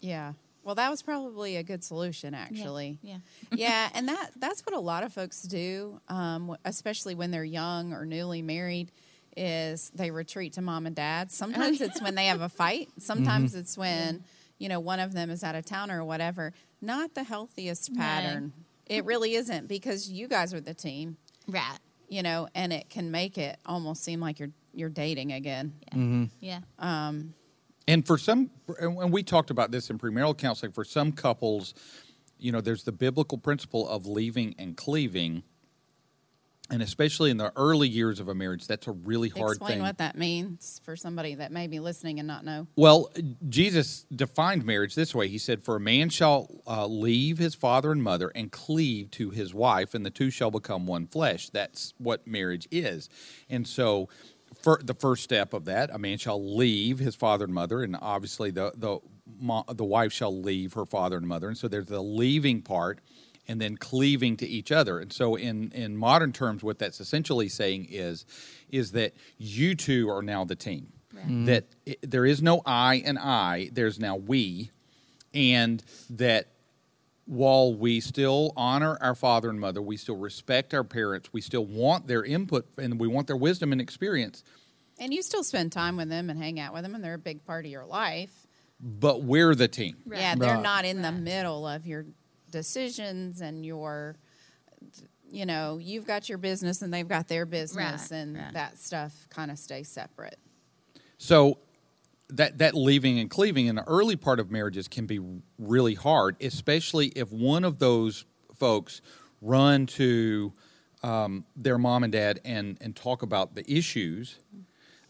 yeah 0.00 0.32
well 0.70 0.76
that 0.76 0.88
was 0.88 1.02
probably 1.02 1.56
a 1.56 1.64
good 1.64 1.82
solution 1.82 2.32
actually 2.32 2.96
yeah, 3.02 3.16
yeah, 3.52 3.88
and 3.92 4.06
that 4.06 4.30
that's 4.36 4.60
what 4.64 4.72
a 4.76 4.78
lot 4.78 5.02
of 5.02 5.12
folks 5.12 5.42
do, 5.42 6.00
um, 6.08 6.56
especially 6.64 7.16
when 7.16 7.32
they're 7.32 7.42
young 7.42 7.92
or 7.92 8.04
newly 8.06 8.40
married, 8.40 8.92
is 9.36 9.90
they 9.94 10.12
retreat 10.12 10.52
to 10.52 10.60
mom 10.62 10.86
and 10.86 10.94
dad. 10.94 11.32
Sometimes 11.32 11.80
it's 11.80 12.00
when 12.00 12.14
they 12.14 12.26
have 12.26 12.40
a 12.40 12.48
fight. 12.48 12.88
Sometimes 12.98 13.56
it's 13.56 13.76
when 13.76 14.22
you 14.58 14.68
know 14.68 14.78
one 14.78 15.00
of 15.00 15.12
them 15.12 15.28
is 15.30 15.42
out 15.42 15.56
of 15.56 15.64
town 15.64 15.90
or 15.90 16.04
whatever. 16.04 16.52
Not 16.80 17.14
the 17.14 17.24
healthiest 17.24 17.90
No. 17.90 17.98
pattern. 17.98 18.52
It 18.86 19.04
really 19.04 19.34
isn't 19.34 19.66
because 19.66 20.08
you 20.08 20.28
guys 20.28 20.54
are 20.54 20.60
the 20.60 20.74
team, 20.74 21.16
right, 21.48 21.78
you 22.08 22.22
know, 22.22 22.48
and 22.54 22.72
it 22.72 22.88
can 22.90 23.10
make 23.10 23.38
it 23.38 23.58
almost 23.66 24.04
seem 24.04 24.20
like 24.20 24.38
you're 24.38 24.52
you're 24.72 24.88
dating 24.88 25.32
again. 25.32 25.72
Mm-hmm. 25.92 26.24
yeah, 26.38 26.60
Um, 26.78 27.34
And 27.90 28.06
for 28.06 28.18
some, 28.18 28.50
and 28.78 29.12
we 29.12 29.24
talked 29.24 29.50
about 29.50 29.72
this 29.72 29.90
in 29.90 29.98
premarital 29.98 30.38
counseling, 30.38 30.70
for 30.70 30.84
some 30.84 31.10
couples, 31.10 31.74
you 32.38 32.52
know, 32.52 32.60
there's 32.60 32.84
the 32.84 32.92
biblical 32.92 33.36
principle 33.36 33.88
of 33.88 34.06
leaving 34.06 34.54
and 34.60 34.76
cleaving. 34.76 35.42
And 36.72 36.82
especially 36.82 37.32
in 37.32 37.36
the 37.36 37.52
early 37.56 37.88
years 37.88 38.20
of 38.20 38.28
a 38.28 38.34
marriage, 38.34 38.68
that's 38.68 38.86
a 38.86 38.92
really 38.92 39.28
hard 39.28 39.56
explain 39.56 39.72
thing. 39.72 39.82
what 39.82 39.98
that 39.98 40.16
means 40.16 40.80
for 40.84 40.94
somebody 40.94 41.34
that 41.34 41.50
may 41.50 41.66
be 41.66 41.80
listening 41.80 42.20
and 42.20 42.28
not 42.28 42.44
know. 42.44 42.68
Well, 42.76 43.10
Jesus 43.48 44.06
defined 44.14 44.64
marriage 44.64 44.94
this 44.94 45.12
way. 45.12 45.26
He 45.26 45.38
said, 45.38 45.64
For 45.64 45.74
a 45.74 45.80
man 45.80 46.10
shall 46.10 46.62
uh, 46.68 46.86
leave 46.86 47.38
his 47.38 47.56
father 47.56 47.90
and 47.90 48.00
mother 48.00 48.30
and 48.36 48.52
cleave 48.52 49.10
to 49.12 49.30
his 49.30 49.52
wife, 49.52 49.94
and 49.94 50.06
the 50.06 50.10
two 50.10 50.30
shall 50.30 50.52
become 50.52 50.86
one 50.86 51.08
flesh. 51.08 51.48
That's 51.48 51.92
what 51.98 52.24
marriage 52.24 52.68
is. 52.70 53.08
And 53.48 53.66
so, 53.66 54.08
the 54.62 54.96
first 54.98 55.22
step 55.24 55.54
of 55.54 55.64
that, 55.66 55.90
a 55.92 55.98
man 55.98 56.18
shall 56.18 56.56
leave 56.56 56.98
his 56.98 57.14
father 57.14 57.44
and 57.44 57.54
mother, 57.54 57.82
and 57.82 57.96
obviously 58.00 58.50
the, 58.50 58.72
the, 58.76 58.98
the 59.72 59.84
wife 59.84 60.12
shall 60.12 60.38
leave 60.38 60.74
her 60.74 60.84
father 60.84 61.16
and 61.16 61.26
mother. 61.26 61.48
And 61.48 61.56
so, 61.56 61.68
there's 61.68 61.86
the 61.86 62.02
leaving 62.02 62.62
part 62.62 63.00
and 63.50 63.60
then 63.60 63.76
cleaving 63.76 64.36
to 64.36 64.46
each 64.46 64.70
other. 64.70 65.00
And 65.00 65.12
so 65.12 65.34
in, 65.34 65.72
in 65.72 65.96
modern 65.96 66.32
terms, 66.32 66.62
what 66.62 66.78
that's 66.78 67.00
essentially 67.00 67.48
saying 67.48 67.88
is, 67.90 68.24
is 68.68 68.92
that 68.92 69.12
you 69.38 69.74
two 69.74 70.08
are 70.08 70.22
now 70.22 70.44
the 70.44 70.54
team. 70.54 70.92
Mm-hmm. 71.12 71.46
That 71.46 71.64
i 71.88 71.96
there 72.02 72.24
is 72.24 72.40
no 72.40 72.62
I 72.64 73.02
and 73.04 73.18
I, 73.18 73.70
there's 73.72 73.98
now 73.98 74.14
we, 74.14 74.70
and 75.34 75.82
that 76.10 76.46
while 77.30 77.72
we 77.72 78.00
still 78.00 78.52
honor 78.56 78.98
our 79.00 79.14
father 79.14 79.50
and 79.50 79.60
mother, 79.60 79.80
we 79.80 79.96
still 79.96 80.16
respect 80.16 80.74
our 80.74 80.82
parents, 80.82 81.32
we 81.32 81.40
still 81.40 81.64
want 81.64 82.08
their 82.08 82.24
input 82.24 82.66
and 82.76 82.98
we 82.98 83.06
want 83.06 83.28
their 83.28 83.36
wisdom 83.36 83.70
and 83.70 83.80
experience, 83.80 84.42
And 84.98 85.14
you 85.14 85.22
still 85.22 85.44
spend 85.44 85.70
time 85.70 85.96
with 85.96 86.08
them 86.08 86.28
and 86.28 86.42
hang 86.42 86.58
out 86.58 86.74
with 86.74 86.82
them, 86.82 86.94
and 86.96 87.04
they're 87.04 87.14
a 87.14 87.18
big 87.18 87.44
part 87.44 87.64
of 87.64 87.70
your 87.70 87.86
life. 87.86 88.46
but 88.82 89.22
we're 89.22 89.54
the 89.54 89.68
team. 89.68 89.96
Right. 90.06 90.20
Yeah, 90.20 90.34
they're 90.34 90.54
Right. 90.56 90.62
not 90.62 90.84
in 90.84 91.02
the 91.02 91.12
middle 91.12 91.66
of 91.68 91.86
your 91.86 92.06
decisions 92.50 93.40
and 93.42 93.64
your, 93.64 94.16
you 95.30 95.46
know, 95.46 95.78
you've 95.78 96.06
got 96.06 96.28
your 96.28 96.38
business 96.38 96.82
and 96.82 96.92
they've 96.92 97.06
got 97.06 97.28
their 97.28 97.46
business, 97.46 98.10
Right, 98.10 98.18
and 98.18 98.36
right. 98.36 98.52
that 98.54 98.78
stuff 98.78 99.26
kind 99.28 99.50
of 99.52 99.58
stays 99.58 99.88
separate. 99.88 100.38
So 101.18 101.58
that 102.36 102.58
that 102.58 102.74
leaving 102.74 103.18
and 103.18 103.28
cleaving 103.30 103.66
in 103.66 103.74
the 103.76 103.84
early 103.84 104.16
part 104.16 104.40
of 104.40 104.50
marriages 104.50 104.88
can 104.88 105.06
be 105.06 105.20
really 105.58 105.94
hard, 105.94 106.36
especially 106.40 107.08
if 107.08 107.30
one 107.32 107.64
of 107.64 107.78
those 107.78 108.24
folks 108.56 109.00
run 109.40 109.86
to 109.86 110.52
um, 111.02 111.44
their 111.56 111.78
mom 111.78 112.02
and 112.04 112.12
dad 112.12 112.40
and 112.44 112.76
and 112.80 112.94
talk 112.96 113.22
about 113.22 113.54
the 113.54 113.70
issues. 113.70 114.38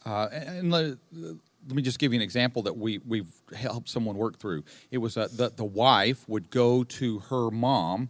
Uh, 0.06 0.28
and 0.32 0.70
let, 0.70 0.96
let 1.12 1.76
me 1.76 1.82
just 1.82 1.98
give 1.98 2.12
you 2.12 2.18
an 2.18 2.22
example 2.22 2.62
that 2.62 2.76
we 2.76 2.98
we've 3.06 3.32
helped 3.54 3.88
someone 3.88 4.16
work 4.16 4.38
through. 4.38 4.64
It 4.90 4.98
was 4.98 5.16
uh, 5.16 5.28
the 5.32 5.50
the 5.50 5.64
wife 5.64 6.28
would 6.28 6.50
go 6.50 6.84
to 6.84 7.18
her 7.30 7.50
mom 7.50 8.08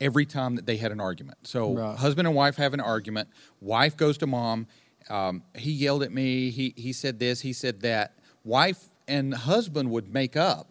every 0.00 0.26
time 0.26 0.56
that 0.56 0.66
they 0.66 0.76
had 0.76 0.92
an 0.92 1.00
argument. 1.00 1.38
So 1.46 1.74
Right. 1.74 1.96
husband 1.98 2.26
and 2.28 2.36
wife 2.36 2.56
have 2.56 2.74
an 2.74 2.80
argument. 2.80 3.28
Wife 3.60 3.96
goes 3.96 4.18
to 4.18 4.26
mom. 4.26 4.66
um, 5.08 5.42
he 5.56 5.70
yelled 5.72 6.02
at 6.02 6.12
me. 6.12 6.50
He 6.50 6.74
he 6.76 6.92
said 6.92 7.18
this. 7.18 7.40
He 7.40 7.52
said 7.52 7.80
that. 7.82 8.14
Wife 8.46 8.88
and 9.08 9.34
husband 9.34 9.90
would 9.90 10.14
make 10.14 10.36
up. 10.36 10.68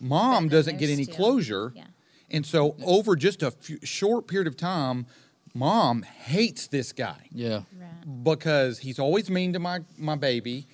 Mom 0.00 0.48
doesn't 0.48 0.78
get 0.78 0.90
any 0.90 1.06
closure, 1.06 1.72
yeah. 1.76 1.84
and 2.28 2.44
so 2.44 2.74
over 2.84 3.14
just 3.14 3.44
a 3.44 3.52
few, 3.52 3.78
short 3.84 4.26
period 4.26 4.48
of 4.48 4.56
time, 4.56 5.06
mom 5.54 6.02
hates 6.02 6.66
this 6.66 6.92
guy 6.92 7.28
Yeah. 7.30 7.62
Right. 7.78 8.24
because 8.24 8.80
he's 8.80 8.98
always 8.98 9.30
mean 9.30 9.52
to 9.52 9.60
my 9.60 9.80
my 9.96 10.16
baby. 10.16 10.66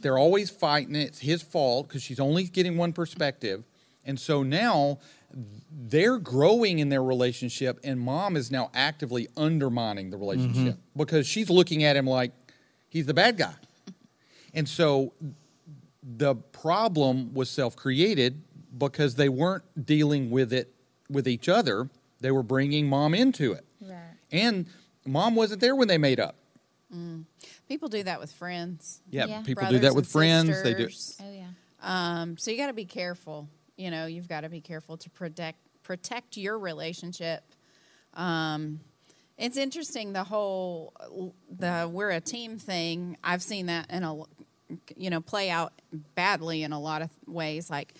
They're 0.00 0.18
always 0.18 0.50
fighting. 0.50 0.96
It's 0.96 1.20
his 1.20 1.40
fault 1.40 1.86
because 1.86 2.02
she's 2.02 2.18
only 2.18 2.44
getting 2.44 2.76
one 2.76 2.92
perspective, 2.92 3.62
and 4.04 4.18
so 4.18 4.42
now 4.42 4.98
they're 5.70 6.18
growing 6.18 6.80
in 6.80 6.88
their 6.88 7.04
relationship, 7.04 7.78
and 7.84 8.00
mom 8.00 8.36
is 8.36 8.50
now 8.50 8.72
actively 8.74 9.28
undermining 9.36 10.10
the 10.10 10.16
mm-hmm. 10.16 10.22
relationship 10.22 10.78
because 10.96 11.28
she's 11.28 11.48
looking 11.48 11.84
at 11.84 11.94
him 11.94 12.06
like 12.06 12.32
he's 12.88 13.06
the 13.06 13.14
bad 13.14 13.36
guy, 13.36 13.54
and 14.52 14.68
so 14.68 15.12
the 16.16 16.34
problem 16.34 17.34
was 17.34 17.50
self-created 17.50 18.42
because 18.78 19.16
they 19.16 19.28
weren't 19.28 19.64
dealing 19.84 20.30
with 20.30 20.52
it 20.52 20.72
with 21.10 21.28
each 21.28 21.48
other. 21.48 21.90
They 22.20 22.30
were 22.30 22.42
bringing 22.42 22.86
mom 22.86 23.14
into 23.14 23.52
it. 23.52 23.64
Right. 23.80 23.98
And 24.32 24.66
mom 25.06 25.34
wasn't 25.34 25.60
there 25.60 25.76
when 25.76 25.88
they 25.88 25.98
made 25.98 26.20
up. 26.20 26.36
People 27.68 27.88
do 27.90 28.02
that 28.02 28.18
with 28.18 28.32
friends. 28.32 29.02
Yeah, 29.10 29.26
Yeah. 29.26 29.42
people 29.42 29.68
do 29.68 29.78
that 29.80 29.94
with 29.94 30.04
and 30.06 30.12
friends. 30.12 30.62
They 30.62 30.74
do. 30.74 30.88
Oh 31.20 31.30
yeah. 31.30 31.48
Um, 31.82 32.38
so 32.38 32.50
you 32.50 32.56
got 32.56 32.68
to 32.68 32.72
be 32.72 32.86
careful. 32.86 33.48
You 33.76 33.90
know, 33.90 34.06
you've 34.06 34.28
got 34.28 34.40
to 34.40 34.48
be 34.48 34.60
careful 34.60 34.96
to 34.96 35.10
protect 35.10 35.58
protect 35.82 36.36
your 36.36 36.58
relationship. 36.58 37.42
Um, 38.14 38.80
it's 39.36 39.56
interesting 39.56 40.12
the 40.12 40.24
whole 40.24 40.92
the 41.50 41.88
we're 41.92 42.10
a 42.10 42.20
team 42.20 42.58
thing. 42.58 43.16
I've 43.22 43.42
seen 43.42 43.66
that 43.66 43.90
in 43.90 44.02
a 44.02 44.16
you 44.96 45.10
know 45.10 45.20
play 45.20 45.50
out 45.50 45.72
badly 46.14 46.62
in 46.62 46.72
a 46.72 46.80
lot 46.80 47.02
of 47.02 47.10
ways. 47.26 47.70
Like 47.70 47.94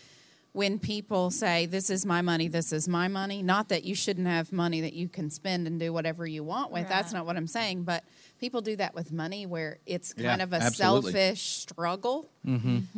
when 0.53 0.79
people 0.79 1.31
say, 1.31 1.67
"This 1.67 1.89
is 1.91 2.05
my 2.07 2.21
money. 2.23 2.49
This 2.49 2.73
is 2.73 2.89
my 2.89 3.07
money." 3.09 3.43
Not 3.43 3.69
that 3.69 3.85
you 3.85 3.95
shouldn't 3.95 4.27
have 4.27 4.53
money 4.53 4.81
that 4.81 4.93
you 4.95 5.09
can 5.09 5.31
spend 5.31 5.67
and 5.67 5.79
do 5.79 5.93
whatever 5.93 6.27
you 6.27 6.43
want 6.43 6.73
with. 6.73 6.89
That's 6.89 7.13
not 7.13 7.27
what 7.27 7.37
I'm 7.37 7.47
saying. 7.47 7.85
But 7.85 8.03
people 8.41 8.61
do 8.61 8.75
that 8.77 8.95
with 8.95 9.13
money, 9.13 9.47
where 9.47 9.79
it's 9.87 10.15
Yeah, 10.17 10.31
kind 10.31 10.43
of 10.43 10.53
a 10.53 10.57
absolutely. 10.57 11.13
selfish 11.13 11.43
struggle. 11.43 12.29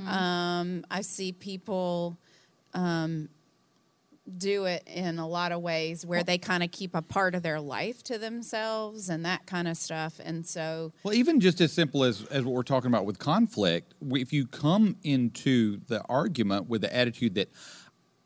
Um, 0.07 0.85
I 0.91 1.01
see 1.03 1.33
people 1.33 2.17
um, 2.73 3.29
do 4.39 4.65
it 4.65 4.83
in 4.87 5.19
a 5.19 5.29
lot 5.29 5.53
of 5.53 5.61
ways 5.61 6.07
where 6.07 6.23
they 6.23 6.39
kind 6.39 6.63
of 6.63 6.71
keep 6.71 6.95
a 6.95 7.03
part 7.03 7.35
of 7.35 7.43
their 7.43 7.61
life 7.61 8.03
to 8.05 8.19
themselves 8.19 9.09
and 9.09 9.25
that 9.25 9.47
kind 9.47 9.69
of 9.69 9.77
stuff. 9.77 10.21
And 10.23 10.47
so, 10.47 10.93
Well, 11.03 11.15
even 11.15 11.41
just 11.41 11.61
as 11.61 11.73
simple 11.73 12.05
as, 12.05 12.25
as 12.27 12.45
what 12.45 12.55
we're 12.55 12.63
talking 12.63 12.89
about 12.89 13.05
with 13.05 13.19
conflict, 13.19 13.95
if 14.13 14.33
you 14.33 14.47
come 14.47 14.97
into 15.03 15.81
the 15.89 16.03
argument 16.09 16.69
with 16.69 16.83
the 16.83 16.95
attitude 16.95 17.35
that 17.35 17.51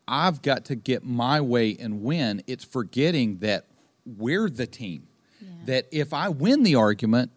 I've 0.06 0.42
got 0.42 0.66
to 0.66 0.74
get 0.74 1.04
my 1.04 1.40
way 1.40 1.76
and 1.78 2.02
win, 2.02 2.42
it's 2.46 2.64
forgetting 2.64 3.38
that 3.38 3.66
we're 4.04 4.50
the 4.50 4.66
team. 4.66 5.08
That 5.66 5.86
if 5.90 6.12
I 6.12 6.28
win 6.28 6.62
the 6.62 6.74
argument, 6.74 7.30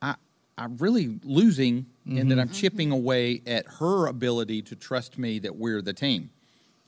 I, 0.00 0.16
I'm 0.58 0.76
really 0.76 1.18
losing 1.24 1.86
and 2.06 2.30
that 2.30 2.38
I'm 2.38 2.48
mm-hmm. 2.48 2.54
chipping 2.54 2.88
mm-hmm. 2.88 2.98
away 2.98 3.42
at 3.46 3.66
her 3.78 4.06
ability 4.06 4.62
to 4.62 4.76
trust 4.76 5.18
me 5.18 5.38
that 5.40 5.56
we're 5.56 5.82
the 5.82 5.92
team. 5.92 6.30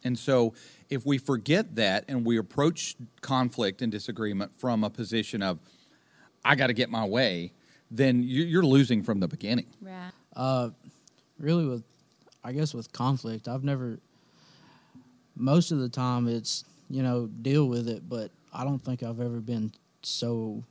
And 0.02 0.18
so, 0.18 0.54
if 0.90 1.04
we 1.06 1.18
forget 1.18 1.74
that 1.76 2.04
and 2.08 2.24
we 2.24 2.36
approach 2.38 2.96
conflict 3.20 3.82
and 3.82 3.90
disagreement 3.90 4.52
from 4.58 4.84
a 4.84 4.90
position 4.90 5.42
of, 5.42 5.58
I 6.44 6.54
got 6.54 6.68
to 6.68 6.72
get 6.74 6.90
my 6.90 7.04
way, 7.04 7.52
then 7.90 8.22
you- 8.22 8.44
you're 8.44 8.64
losing 8.64 9.02
from 9.02 9.20
the 9.20 9.28
beginning. 9.28 9.66
Right. 9.80 10.10
Uh, 10.34 10.70
really, 11.38 11.66
with 11.66 11.84
I 12.46 12.52
guess 12.52 12.74
with 12.74 12.92
conflict, 12.92 13.48
I've 13.48 13.64
never. 13.64 13.98
Most 15.36 15.72
of 15.72 15.78
the 15.78 15.88
time, 15.88 16.28
it's 16.28 16.64
you 16.90 17.02
know 17.02 17.26
deal 17.26 17.66
with 17.66 17.88
it, 17.88 18.08
but 18.08 18.30
I 18.52 18.64
don't 18.64 18.78
think 18.78 19.02
I've 19.02 19.20
ever 19.20 19.40
been 19.40 19.72
so 20.02 20.62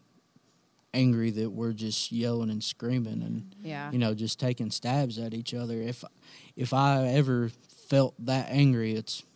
angry 0.93 1.32
that 1.32 1.50
we're 1.50 1.74
just 1.74 2.12
yelling 2.12 2.51
and 2.51 2.63
screaming 2.63 3.24
and 3.24 3.55
yeah. 3.63 3.91
you 3.91 3.98
know 3.98 4.13
just 4.13 4.39
taking 4.39 4.70
stabs 4.70 5.17
at 5.17 5.34
each 5.34 5.53
other. 5.53 5.82
If 5.82 6.03
if 6.55 6.74
I 6.74 7.08
ever 7.08 7.50
felt 7.89 8.13
that 8.25 8.48
angry, 8.50 8.93
it's 8.93 9.22
you 9.22 9.24
know, 9.24 9.32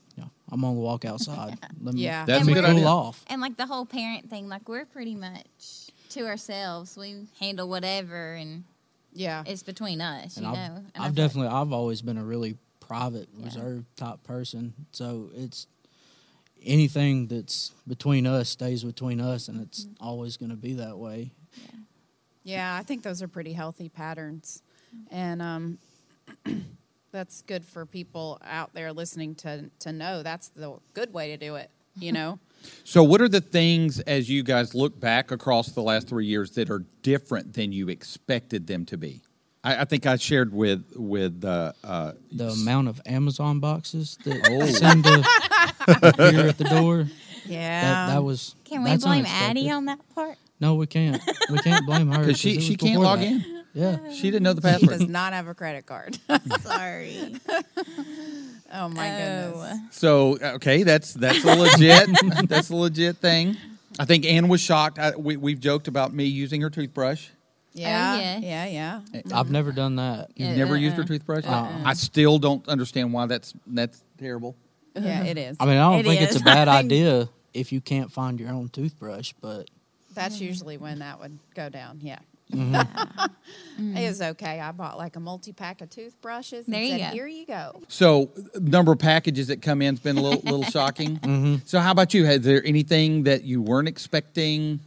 I'm 0.51 0.61
gonna 0.61 0.73
walk 0.73 1.05
outside. 1.05 1.57
Let 1.81 1.93
me, 1.95 2.01
Yeah. 2.03 2.25
That's 2.25 2.39
let 2.39 2.43
a 2.43 2.45
me 2.47 2.53
good 2.53 2.65
cool 2.65 2.75
idea. 2.77 2.87
off. 2.87 3.23
And 3.27 3.41
like 3.41 3.57
the 3.57 3.65
whole 3.65 3.85
parent 3.85 4.29
thing, 4.29 4.47
like 4.47 4.67
we're 4.69 4.85
pretty 4.85 5.15
much 5.15 5.89
to 6.09 6.25
ourselves. 6.25 6.97
We 6.97 7.25
handle 7.39 7.67
whatever, 7.67 8.33
and 8.35 8.63
yeah. 9.13 9.43
it's 9.45 9.63
between 9.63 9.99
us. 10.01 10.37
And 10.37 10.45
you 10.45 10.51
I've, 10.51 10.57
know. 10.57 10.75
And 10.77 10.91
I 10.95 11.05
I've 11.07 11.15
feel 11.15 11.25
definitely, 11.27 11.49
I've 11.49 11.73
always 11.73 12.01
been 12.01 12.17
a 12.17 12.23
really 12.23 12.57
private, 12.79 13.27
Yeah. 13.37 13.45
reserved 13.45 13.85
type 13.97 14.23
person. 14.23 14.73
So 14.93 15.29
it's 15.35 15.67
anything 16.63 17.27
that's 17.27 17.71
between 17.87 18.25
us 18.25 18.47
stays 18.49 18.83
between 18.83 19.19
us, 19.19 19.47
and 19.49 19.61
it's 19.61 19.83
Mm-hmm. 19.85 20.03
always 20.05 20.37
going 20.37 20.49
to 20.51 20.55
be 20.55 20.73
that 20.75 20.97
way. 20.97 21.31
Yeah, 22.43 22.75
I 22.79 22.83
think 22.83 23.03
those 23.03 23.21
are 23.21 23.27
pretty 23.27 23.51
healthy 23.51 23.89
patterns. 23.89 24.61
And 25.11 25.41
um, 25.41 25.77
that's 27.11 27.41
good 27.43 27.65
for 27.65 27.85
people 27.85 28.39
out 28.45 28.73
there 28.73 28.91
listening 28.93 29.35
to, 29.35 29.69
to 29.79 29.91
know 29.91 30.23
that's 30.23 30.49
the 30.49 30.75
good 30.93 31.13
way 31.13 31.29
to 31.29 31.37
do 31.37 31.55
it, 31.55 31.69
you 31.99 32.11
know? 32.11 32.39
So, 32.83 33.03
what 33.03 33.21
are 33.21 33.29
the 33.29 33.39
things 33.39 33.99
as 33.99 34.31
you 34.31 34.41
guys 34.41 34.73
look 34.73 34.99
back 34.99 35.29
across 35.29 35.69
the 35.69 35.83
last 35.83 36.07
three 36.07 36.25
years 36.25 36.49
that 36.55 36.71
are 36.71 36.83
different 37.03 37.53
than 37.53 37.71
you 37.71 37.87
expected 37.87 38.65
them 38.65 38.83
to 38.87 38.97
be? 38.97 39.21
I, 39.63 39.81
I 39.81 39.85
think 39.85 40.07
I 40.07 40.15
shared 40.15 40.51
with 40.55 40.83
with 40.95 41.45
uh, 41.45 41.73
uh, 41.83 42.13
The 42.31 42.49
amount 42.49 42.87
of 42.87 42.99
Amazon 43.05 43.59
boxes 43.59 44.17
that 44.25 44.41
Oh. 44.49 44.65
seem 44.65 45.03
to 45.03 46.07
appear 46.07 46.47
at 46.47 46.57
the 46.57 46.63
door. 46.63 47.07
yeah. 47.45 48.07
That, 48.07 48.13
that 48.15 48.23
was. 48.23 48.55
Can 48.65 48.83
we 48.83 48.97
blame 48.97 49.19
unexpected. 49.19 49.49
Addie 49.51 49.69
on 49.69 49.85
that 49.85 49.99
part? 50.15 50.37
No, 50.59 50.73
we 50.73 50.87
can't. 50.87 51.21
We 51.51 51.59
can't 51.59 51.85
blame 51.85 52.11
her 52.11 52.19
because 52.25 52.39
she 52.39 52.59
she 52.59 52.75
can't 52.75 52.99
log 52.99 53.19
that. 53.19 53.27
in. 53.27 53.56
Yeah, 53.77 54.11
She 54.11 54.23
didn't 54.31 54.43
know 54.43 54.53
the 54.53 54.71
He 54.77 54.87
does 54.87 55.07
not 55.07 55.33
have 55.33 55.47
a 55.47 55.53
credit 55.53 55.85
card. 55.85 56.17
Sorry. 56.61 57.35
oh, 58.73 58.89
my 58.89 59.13
Oh. 59.13 59.51
goodness. 59.53 59.79
So 59.91 60.37
okay, 60.55 60.83
that's 60.83 61.13
that's 61.13 61.43
a 61.43 61.55
legit 61.55 62.09
that's 62.49 62.69
a 62.69 62.75
legit 62.75 63.17
thing. 63.17 63.55
I 63.99 64.05
think 64.05 64.25
Ann 64.25 64.47
was 64.47 64.61
shocked. 64.61 64.99
I, 64.99 65.15
we 65.15 65.37
we've 65.37 65.59
joked 65.59 65.87
about 65.87 66.13
me 66.13 66.25
using 66.25 66.61
her 66.61 66.69
toothbrush. 66.69 67.29
Yeah, 67.73 68.17
yeah. 68.17 68.65
yeah, 68.65 69.01
yeah. 69.13 69.21
I've 69.31 69.51
never 69.51 69.71
done 69.71 69.97
that. 69.97 70.31
You've 70.35 70.49
Uh, 70.49 70.55
never 70.55 70.75
used 70.75 70.95
her 70.95 71.03
toothbrush. 71.03 71.45
Uh-uh. 71.45 71.81
I 71.85 71.93
still 71.93 72.39
don't 72.39 72.67
understand 72.67 73.13
why 73.13 73.27
that's 73.27 73.53
that's 73.67 74.03
terrible. 74.17 74.55
Yeah, 74.95 75.23
it 75.25 75.37
is. 75.37 75.57
I 75.59 75.65
mean, 75.67 75.77
I 75.77 75.91
don't 75.91 75.99
It 75.99 76.05
think 76.07 76.21
it's 76.21 76.35
a 76.37 76.43
bad 76.43 76.67
idea 76.67 77.29
if 77.53 77.71
you 77.71 77.79
can't 77.81 78.11
find 78.11 78.39
your 78.39 78.49
own 78.49 78.69
toothbrush, 78.69 79.33
but 79.41 79.69
That's 80.15 80.41
usually 80.41 80.77
when 80.77 80.99
that 80.99 81.19
would 81.19 81.37
go 81.53 81.69
down. 81.69 81.99
Yeah. 82.01 82.17
Mm-hmm. 82.51 83.97
It 83.97 84.07
was 84.07 84.21
okay. 84.21 84.59
I 84.59 84.71
bought 84.71 84.97
like 84.97 85.15
a 85.15 85.19
multi 85.19 85.51
pack 85.53 85.81
of 85.81 85.89
toothbrushes 85.89 86.65
and 86.65 86.73
There 86.73 86.81
you 86.81 86.89
said, 86.97 87.09
go. 87.11 87.13
"Here 87.15 87.27
you 87.27 87.45
go." 87.45 87.81
So 87.89 88.31
number 88.59 88.91
of 88.93 88.99
packages 88.99 89.47
that 89.47 89.61
come 89.61 89.81
in 89.81 89.95
has 89.95 89.99
been 89.99 90.17
a 90.17 90.21
little 90.21 90.41
little 90.41 90.63
shocking. 90.63 91.17
Mm-hmm. 91.27 91.55
So 91.65 91.79
how 91.79 91.91
about 91.91 92.13
you? 92.13 92.25
Is 92.25 92.41
there 92.41 92.65
anything 92.65 93.23
that 93.23 93.43
you 93.43 93.61
weren't 93.61 93.87
expecting? 93.87 94.79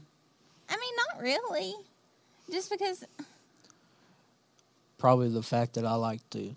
I 0.69 0.77
mean, 0.77 0.95
not 0.97 1.23
really. 1.23 1.75
Just 2.51 2.71
because 2.71 3.05
probably 4.99 5.29
the 5.29 5.43
fact 5.43 5.75
that 5.75 5.85
I 5.85 5.95
like 5.95 6.29
to. 6.31 6.55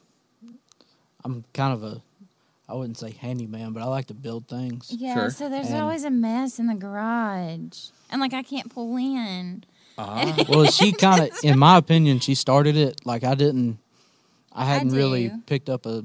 I'm 1.26 1.44
kind 1.54 1.74
of 1.74 1.84
a, 1.84 2.02
I 2.68 2.74
wouldn't 2.74 2.98
say 2.98 3.12
handyman, 3.12 3.72
but 3.74 3.82
I 3.82 3.86
like 3.86 4.08
to 4.08 4.14
build 4.14 4.48
things. 4.48 4.88
Yeah, 4.92 5.14
Sure. 5.14 5.30
so 5.30 5.50
there's 5.50 5.68
And- 5.70 5.78
always 5.82 6.04
a 6.04 6.10
mess 6.10 6.60
in 6.60 6.68
the 6.68 6.76
garage. 6.76 7.90
And 8.12 8.20
like 8.20 8.34
I 8.34 8.44
can't 8.44 8.70
pull 8.74 8.98
in. 8.98 9.64
Ah, 9.98 10.36
Well, 10.48 10.66
she 10.66 10.92
kind 11.06 11.22
of, 11.22 11.32
in 11.44 11.58
my 11.58 11.78
opinion, 11.78 12.20
she 12.20 12.36
started 12.36 12.76
it. 12.76 13.02
Like 13.06 13.24
I 13.24 13.36
didn't, 13.36 13.78
I 14.52 14.66
hadn't 14.66 14.92
really 14.92 15.32
picked 15.46 15.70
up 15.70 15.86
a 15.86 16.04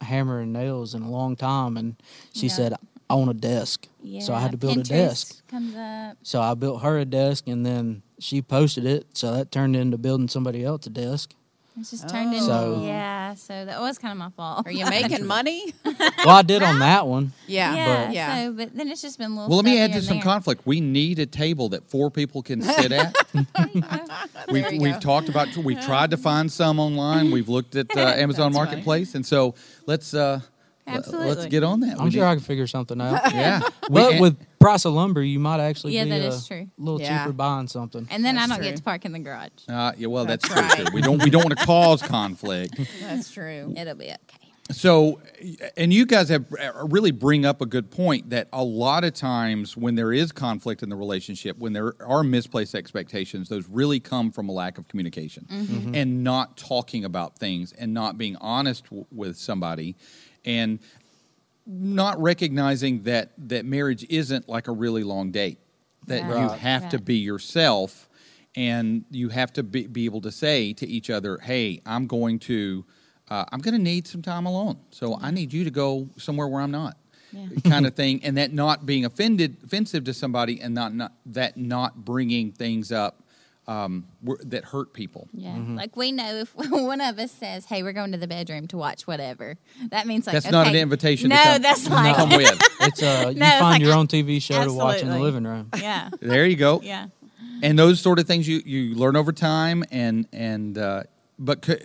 hammer 0.00 0.40
and 0.40 0.52
nails 0.52 0.94
in 0.94 1.02
a 1.02 1.10
long 1.10 1.36
time, 1.36 1.76
and 1.76 1.96
she 2.32 2.46
Yeah. 2.46 2.52
said 2.52 2.74
I 3.10 3.14
want 3.14 3.30
a 3.30 3.34
desk, 3.34 3.86
Yeah. 4.02 4.20
so 4.20 4.34
I 4.34 4.40
had 4.40 4.50
to 4.52 4.58
build 4.58 4.76
Pinterest 4.78 4.90
a 4.90 4.92
desk. 4.92 5.48
Comes 5.48 5.74
up. 5.76 6.18
So 6.22 6.42
I 6.42 6.52
built 6.54 6.82
her 6.82 6.98
a 6.98 7.04
desk, 7.06 7.48
and 7.48 7.64
then 7.64 8.02
she 8.18 8.42
posted 8.42 8.84
it, 8.84 9.06
so 9.14 9.32
that 9.32 9.50
turned 9.50 9.76
into 9.76 9.96
building 9.96 10.28
somebody 10.28 10.62
else 10.64 10.86
a 10.86 10.90
desk. 10.90 11.32
It's 11.80 11.90
just 11.90 12.08
turned 12.08 12.32
into 12.34 12.46
So- 12.46 12.82
yeah. 12.84 13.34
So 13.34 13.64
that 13.64 13.80
was 13.80 13.98
kind 13.98 14.12
of 14.12 14.18
my 14.18 14.30
fault. 14.30 14.66
Are 14.66 14.72
you 14.72 14.84
making 14.86 15.26
money? 15.36 15.72
Well, 15.84 16.28
I 16.36 16.42
did 16.42 16.62
on 16.62 16.78
that 16.80 17.06
one. 17.06 17.32
Yeah, 17.46 17.74
yeah. 17.74 18.04
but- 18.06 18.14
yeah. 18.14 18.44
So, 18.44 18.52
but 18.52 18.74
then 18.76 18.88
it's 18.88 19.02
just 19.02 19.18
been 19.18 19.34
little. 19.36 19.48
well, 19.48 19.56
let 19.58 19.64
me 19.64 19.72
stuff 19.76 19.84
add 19.84 19.90
here 19.90 19.94
to 19.94 19.96
and 19.98 20.04
some 20.06 20.16
there. 20.18 20.24
conflict. 20.24 20.62
We 20.66 20.80
need 20.80 21.18
a 21.18 21.26
table 21.26 21.68
that 21.70 21.84
four 21.88 22.10
people 22.10 22.42
can 22.42 22.62
sit 22.78 22.92
at. 22.92 23.14
we've 24.50 24.72
you 24.72 24.80
we've 24.80 24.94
go. 24.94 25.00
talked 25.00 25.28
about. 25.28 25.54
We've 25.56 25.80
tried 25.84 26.10
to 26.10 26.16
find 26.16 26.50
some 26.50 26.78
online. 26.80 27.30
We've 27.30 27.48
looked 27.48 27.76
at 27.76 27.94
uh, 27.96 28.00
Amazon 28.00 28.18
That's 28.26 28.36
funny. 28.38 28.52
Marketplace, 28.54 29.14
and 29.14 29.24
so 29.24 29.54
let's 29.86 30.14
uh, 30.14 30.40
l- 30.86 30.94
let's 30.94 31.08
Absolutely. 31.08 31.48
get 31.50 31.62
on 31.64 31.80
that. 31.80 31.98
I'm 31.98 32.06
We 32.06 32.10
sure 32.10 32.24
need- 32.24 32.30
I 32.30 32.34
can 32.34 32.44
figure 32.44 32.66
something 32.66 33.00
out. 33.00 33.32
Yeah, 33.32 33.60
We- 33.88 33.94
But 34.00 34.12
and- 34.12 34.20
with 34.20 34.36
price 34.58 34.84
of 34.84 34.92
lumber, 34.94 35.22
you 35.22 35.38
might 35.38 35.60
actually 35.60 35.94
Yeah, 35.94 36.04
be 36.04 36.10
that 36.10 36.20
a 36.22 36.26
is 36.28 36.46
true. 36.46 36.68
little 36.78 37.00
Yeah. 37.00 37.22
cheaper 37.24 37.32
buying 37.32 37.68
something. 37.68 38.06
And 38.10 38.24
then 38.24 38.34
That's 38.36 38.46
I 38.46 38.48
don't 38.54 38.58
true. 38.58 38.70
get 38.70 38.76
to 38.76 38.82
park 38.82 39.04
in 39.04 39.12
the 39.12 39.18
garage. 39.20 39.50
Uh, 39.68 39.92
yeah, 39.96 40.06
well, 40.08 40.24
that's, 40.24 40.48
That's 40.48 40.74
true. 40.74 40.84
right. 40.84 40.86
too. 40.88 40.94
We 40.94 41.00
don't 41.02 41.22
we 41.22 41.30
don't 41.30 41.44
want 41.44 41.58
to 41.58 41.64
cause 41.66 42.02
conflict. 42.02 42.78
That's 43.00 43.30
true. 43.30 43.72
It'll 43.76 43.94
be 43.94 44.06
okay. 44.06 44.16
So, 44.70 45.22
and 45.78 45.94
you 45.94 46.04
guys 46.04 46.28
have 46.28 46.44
uh, 46.52 46.84
really 46.86 47.10
bring 47.10 47.46
up 47.46 47.62
a 47.62 47.66
good 47.66 47.90
point 47.90 48.28
that 48.30 48.48
a 48.52 48.62
lot 48.62 49.02
of 49.02 49.14
times 49.14 49.78
when 49.78 49.94
there 49.94 50.12
is 50.12 50.30
conflict 50.30 50.82
in 50.82 50.90
the 50.90 50.96
relationship, 50.96 51.56
when 51.56 51.72
there 51.72 51.94
are 52.06 52.22
misplaced 52.22 52.74
expectations, 52.74 53.48
those 53.48 53.66
really 53.66 53.98
come 53.98 54.30
from 54.30 54.50
a 54.50 54.52
lack 54.52 54.76
of 54.76 54.86
communication 54.86 55.46
and 55.94 56.22
not 56.22 56.58
talking 56.58 57.02
about 57.06 57.38
things 57.38 57.72
and 57.72 57.94
not 57.94 58.18
being 58.18 58.36
honest 58.42 58.84
w- 58.84 59.06
with 59.10 59.38
somebody 59.38 59.96
and 60.44 60.80
not 61.70 62.20
recognizing 62.20 63.02
that 63.02 63.32
that 63.36 63.64
marriage 63.66 64.04
isn't 64.08 64.48
like 64.48 64.68
a 64.68 64.72
really 64.72 65.04
long 65.04 65.30
date 65.30 65.58
that 66.06 66.24
Right. 66.24 66.40
you 66.40 66.46
Right. 66.48 66.58
have 66.58 66.88
to 66.90 66.98
be 66.98 67.16
yourself 67.16 68.08
and 68.56 69.04
you 69.10 69.28
have 69.28 69.52
to 69.52 69.62
be, 69.62 69.86
be 69.86 70.06
able 70.06 70.22
to 70.22 70.32
say 70.32 70.72
to 70.72 70.86
each 70.88 71.10
other 71.10 71.36
hey 71.42 71.82
i'm 71.84 72.06
going 72.06 72.38
to 72.38 72.84
uh, 73.28 73.44
i'm 73.52 73.60
going 73.60 73.74
to 73.76 73.82
need 73.82 74.06
some 74.06 74.22
time 74.22 74.46
alone 74.46 74.78
so 74.90 75.18
i 75.20 75.30
need 75.30 75.52
you 75.52 75.62
to 75.64 75.70
go 75.70 76.08
somewhere 76.16 76.48
where 76.48 76.62
i'm 76.62 76.70
not 76.70 76.96
Yeah. 77.32 77.46
kind 77.64 77.86
of 77.86 77.94
thing 77.94 78.24
and 78.24 78.38
that 78.38 78.54
not 78.54 78.86
being 78.86 79.04
offended 79.04 79.58
offensive 79.62 80.04
to 80.04 80.14
somebody 80.14 80.62
and 80.62 80.74
not, 80.74 80.94
not 80.94 81.12
that 81.26 81.58
not 81.58 82.02
bringing 82.06 82.52
things 82.52 82.90
up 82.90 83.22
um, 83.68 84.06
where- 84.22 84.38
that 84.46 84.64
hurt 84.64 84.92
people 84.94 85.28
Yeah. 85.32 85.50
Mm-hmm. 85.50 85.76
Like 85.76 85.94
we 85.96 86.10
know 86.10 86.36
if 86.36 86.54
one 86.70 87.00
of 87.00 87.18
us 87.18 87.30
says, 87.30 87.66
"Hey, 87.66 87.82
we're 87.82 87.92
going 87.92 88.10
to 88.12 88.18
the 88.18 88.26
bedroom 88.26 88.66
to 88.68 88.76
watch 88.78 89.06
whatever," 89.06 89.56
that 89.90 90.06
means 90.06 90.26
like 90.26 90.32
That's 90.32 90.50
not 90.50 90.66
an 90.66 90.72
okay, 90.72 90.80
invitation 90.80 91.30
to 91.30 91.36
No, 91.36 91.42
come- 91.44 91.62
that's 91.62 91.88
like 91.88 92.16
come 92.16 92.30
with 92.30 92.60
It's 92.80 93.02
uh, 93.02 93.30
you 93.32 93.38
No, 93.38 93.46
find 93.46 93.60
like, 93.60 93.82
your 93.82 93.92
own 93.94 94.08
TV 94.08 94.40
show 94.42 94.64
to 94.64 94.72
watch 94.72 95.02
in 95.02 95.08
the 95.08 95.18
living 95.18 95.44
room. 95.44 95.68
yeah, 95.78 96.08
there 96.20 96.46
you 96.46 96.56
go 96.56 96.80
yeah. 96.82 97.06
and 97.62 97.78
those 97.78 98.00
sort 98.00 98.18
of 98.18 98.26
things 98.26 98.48
you 98.48 98.62
you 98.64 98.94
learn 98.94 99.14
over 99.16 99.32
time 99.32 99.84
and 99.90 100.26
and 100.32 100.78
uh, 100.78 101.02
but 101.38 101.64
c- 101.64 101.76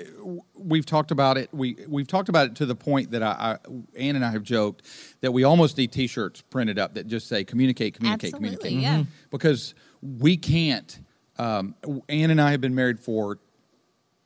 we've 0.55 0.85
talked 0.85 1.11
about 1.11 1.37
it 1.37 1.49
we 1.53 1.75
we've 1.89 2.07
talked 2.07 2.29
about 2.29 2.47
it 2.47 2.55
to 2.55 2.65
the 2.65 2.75
point 2.75 3.11
that 3.11 3.21
I, 3.21 3.57
I 3.65 3.71
Ann 3.99 4.15
and 4.15 4.23
I 4.23 4.31
have 4.31 4.43
joked 4.43 4.83
that 5.21 5.31
we 5.33 5.43
almost 5.43 5.77
need 5.77 5.91
T-shirts 5.91 6.41
printed 6.43 6.79
up 6.79 6.93
that 6.95 7.07
just 7.07 7.27
say 7.27 7.43
communicate 7.43 7.95
communicate 7.95 8.33
Absolutely, 8.33 8.59
communicate 8.69 8.81
yeah. 8.83 9.03
because 9.31 9.75
we 10.01 10.37
can't 10.37 10.97
um, 11.39 11.75
Ann 12.09 12.31
and 12.31 12.39
I 12.41 12.51
have 12.51 12.61
been 12.61 12.75
married 12.75 12.99
for 12.99 13.39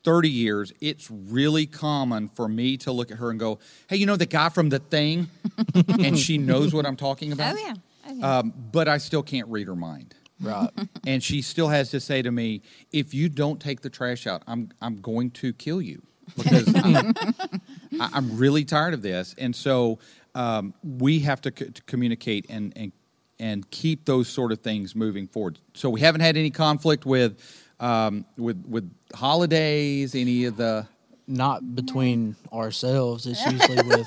30 0.04 0.30
years 0.30 0.72
it's 0.80 1.10
really 1.10 1.66
common 1.66 2.28
for 2.28 2.48
me 2.48 2.76
to 2.78 2.92
look 2.92 3.10
at 3.10 3.18
her 3.18 3.30
and 3.30 3.38
go 3.40 3.58
hey 3.88 3.96
you 3.96 4.06
know 4.06 4.16
the 4.16 4.26
guy 4.26 4.48
from 4.48 4.68
the 4.68 4.78
thing 4.78 5.28
and 5.74 6.16
she 6.18 6.38
knows 6.38 6.72
what 6.72 6.86
I'm 6.86 6.96
talking 6.96 7.32
about 7.32 7.56
Oh 7.56 7.58
yeah. 7.58 7.74
Oh, 8.08 8.12
yeah. 8.14 8.38
um, 8.38 8.52
but 8.72 8.88
I 8.88 8.98
still 8.98 9.22
can't 9.22 9.48
read 9.48 9.66
her 9.66 9.76
mind 9.76 10.14
Right. 10.40 10.70
and 11.06 11.20
she 11.22 11.42
still 11.42 11.66
has 11.68 11.90
to 11.90 11.98
say 11.98 12.22
to 12.22 12.30
me, 12.30 12.62
"If 12.92 13.12
you 13.12 13.28
don't 13.28 13.60
take 13.60 13.80
the 13.80 13.90
trash 13.90 14.24
out, 14.24 14.44
I'm 14.46 14.70
I'm 14.80 15.00
going 15.00 15.32
to 15.32 15.52
kill 15.52 15.82
you 15.82 16.00
because 16.36 16.72
I'm, 16.76 17.12
I- 18.00 18.10
I'm 18.14 18.36
really 18.38 18.64
tired 18.64 18.94
of 18.94 19.02
this." 19.02 19.34
And 19.36 19.54
so 19.56 19.98
um, 20.36 20.74
we 20.84 21.18
have 21.20 21.40
to, 21.40 21.52
c- 21.58 21.70
to 21.72 21.82
communicate 21.82 22.46
and 22.48 22.72
and 22.76 22.92
and 23.40 23.68
keep 23.70 24.04
those 24.04 24.28
sort 24.28 24.52
of 24.52 24.60
things 24.60 24.94
moving 24.94 25.26
forward. 25.28 25.58
So 25.74 25.90
we 25.90 26.00
haven't 26.00 26.22
had 26.22 26.36
any 26.36 26.50
conflict 26.50 27.06
with 27.06 27.36
um, 27.80 28.24
with 28.36 28.64
with 28.66 28.90
holidays, 29.14 30.14
any 30.14 30.44
of 30.46 30.56
the. 30.56 30.86
Not 31.30 31.74
between 31.74 32.36
ourselves. 32.54 33.26
It's 33.26 33.44
usually 33.52 33.82
with 33.86 34.06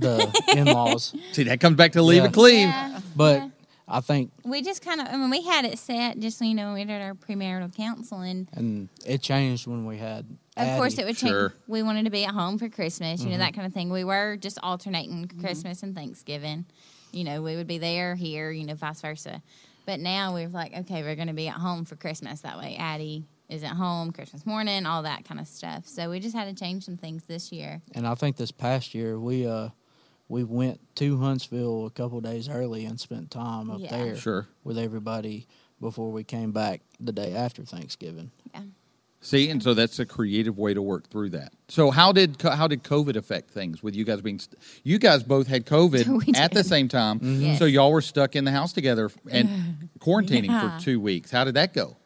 the 0.00 0.42
in-laws. 0.54 1.14
See, 1.32 1.44
that 1.44 1.60
comes 1.60 1.76
back 1.76 1.92
to 1.92 2.02
leave 2.02 2.18
Yeah. 2.18 2.24
and 2.26 2.34
cleave. 2.34 2.68
Yeah, 2.68 3.00
But 3.16 3.36
yeah. 3.38 3.48
I 3.88 4.00
think, 4.02 4.32
we 4.44 4.60
just 4.60 4.82
kind 4.84 5.00
of. 5.00 5.06
I 5.08 5.16
mean, 5.16 5.30
we 5.30 5.42
had 5.42 5.64
it 5.64 5.78
set 5.78 6.18
just 6.20 6.36
so 6.38 6.44
you 6.44 6.54
know 6.54 6.74
we 6.74 6.84
did 6.84 7.00
our 7.00 7.14
premarital 7.14 7.74
counseling. 7.74 8.48
and 8.52 8.90
it 9.06 9.22
changed 9.22 9.66
when 9.66 9.86
we 9.86 9.96
had. 9.96 10.26
Of 10.58 10.76
course, 10.76 10.98
it 10.98 11.06
would 11.06 11.16
change. 11.16 11.30
Sure. 11.32 11.54
We 11.68 11.82
wanted 11.82 12.04
to 12.04 12.10
be 12.10 12.26
at 12.26 12.34
home 12.34 12.58
for 12.58 12.68
Christmas, 12.68 13.22
you 13.24 13.30
know, 13.30 13.38
that 13.38 13.54
kind 13.54 13.66
of 13.66 13.72
thing. 13.72 13.88
We 13.88 14.04
were 14.04 14.36
just 14.36 14.58
alternating 14.62 15.30
Christmas 15.40 15.82
and 15.82 15.94
Thanksgiving. 15.96 16.66
You 17.12 17.24
know, 17.24 17.42
we 17.42 17.56
would 17.56 17.66
be 17.66 17.78
there, 17.78 18.14
here, 18.14 18.50
you 18.50 18.64
know, 18.66 18.74
vice 18.74 19.00
versa. 19.00 19.42
But 19.86 20.00
now 20.00 20.32
we're 20.34 20.48
like, 20.48 20.76
okay, 20.76 21.02
we're 21.02 21.16
going 21.16 21.28
to 21.28 21.34
be 21.34 21.48
at 21.48 21.56
home 21.56 21.84
for 21.84 21.96
Christmas. 21.96 22.40
That 22.42 22.56
way, 22.58 22.76
Addie 22.78 23.24
is 23.48 23.62
at 23.64 23.72
home 23.72 24.12
Christmas 24.12 24.46
morning, 24.46 24.86
all 24.86 25.02
that 25.02 25.24
kind 25.24 25.38
of 25.40 25.46
stuff. 25.46 25.86
So 25.86 26.08
we 26.08 26.20
just 26.20 26.34
had 26.34 26.44
to 26.48 26.54
change 26.64 26.84
some 26.84 26.96
things 26.96 27.24
this 27.24 27.52
year. 27.52 27.82
And 27.94 28.06
I 28.06 28.14
think 28.14 28.36
this 28.36 28.50
past 28.52 28.94
year 28.94 29.18
we 29.18 29.46
uh 29.46 29.68
we 30.28 30.44
went 30.44 30.80
to 30.96 31.18
Huntsville 31.18 31.84
a 31.84 31.90
couple 31.90 32.20
days 32.22 32.48
early 32.48 32.86
and 32.86 32.98
spent 32.98 33.30
time 33.30 33.70
up 33.70 33.80
Yeah. 33.80 33.90
there 33.90 34.16
Sure. 34.16 34.46
with 34.64 34.78
everybody 34.78 35.46
before 35.80 36.10
we 36.10 36.24
came 36.24 36.52
back 36.52 36.80
the 37.00 37.12
day 37.12 37.34
after 37.34 37.64
Thanksgiving. 37.64 38.30
Yeah. 38.54 38.62
See, 39.24 39.48
and 39.50 39.62
so 39.62 39.72
that's 39.72 40.00
a 40.00 40.04
creative 40.04 40.58
way 40.58 40.74
to 40.74 40.82
work 40.82 41.08
through 41.08 41.30
that. 41.30 41.52
So 41.68 41.90
how 41.92 42.10
did 42.12 42.42
how 42.42 42.66
did 42.66 42.82
COVID 42.82 43.14
affect 43.16 43.50
things 43.52 43.80
with 43.82 43.94
you 43.94 44.04
guys 44.04 44.20
being? 44.20 44.40
St- 44.40 44.56
you 44.82 44.98
guys 44.98 45.22
both 45.22 45.46
had 45.46 45.64
COVID 45.64 46.36
at 46.36 46.52
the 46.52 46.64
same 46.64 46.88
time, 46.88 47.20
Yes. 47.22 47.58
so 47.58 47.64
y'all 47.64 47.92
were 47.92 48.00
stuck 48.00 48.34
in 48.34 48.44
the 48.44 48.50
house 48.50 48.72
together 48.72 49.10
and 49.30 49.88
quarantining 50.00 50.46
Yeah. 50.46 50.76
for 50.78 50.84
two 50.84 51.00
weeks. 51.00 51.30
How 51.30 51.44
did 51.44 51.54
that 51.54 51.72
go? 51.72 51.96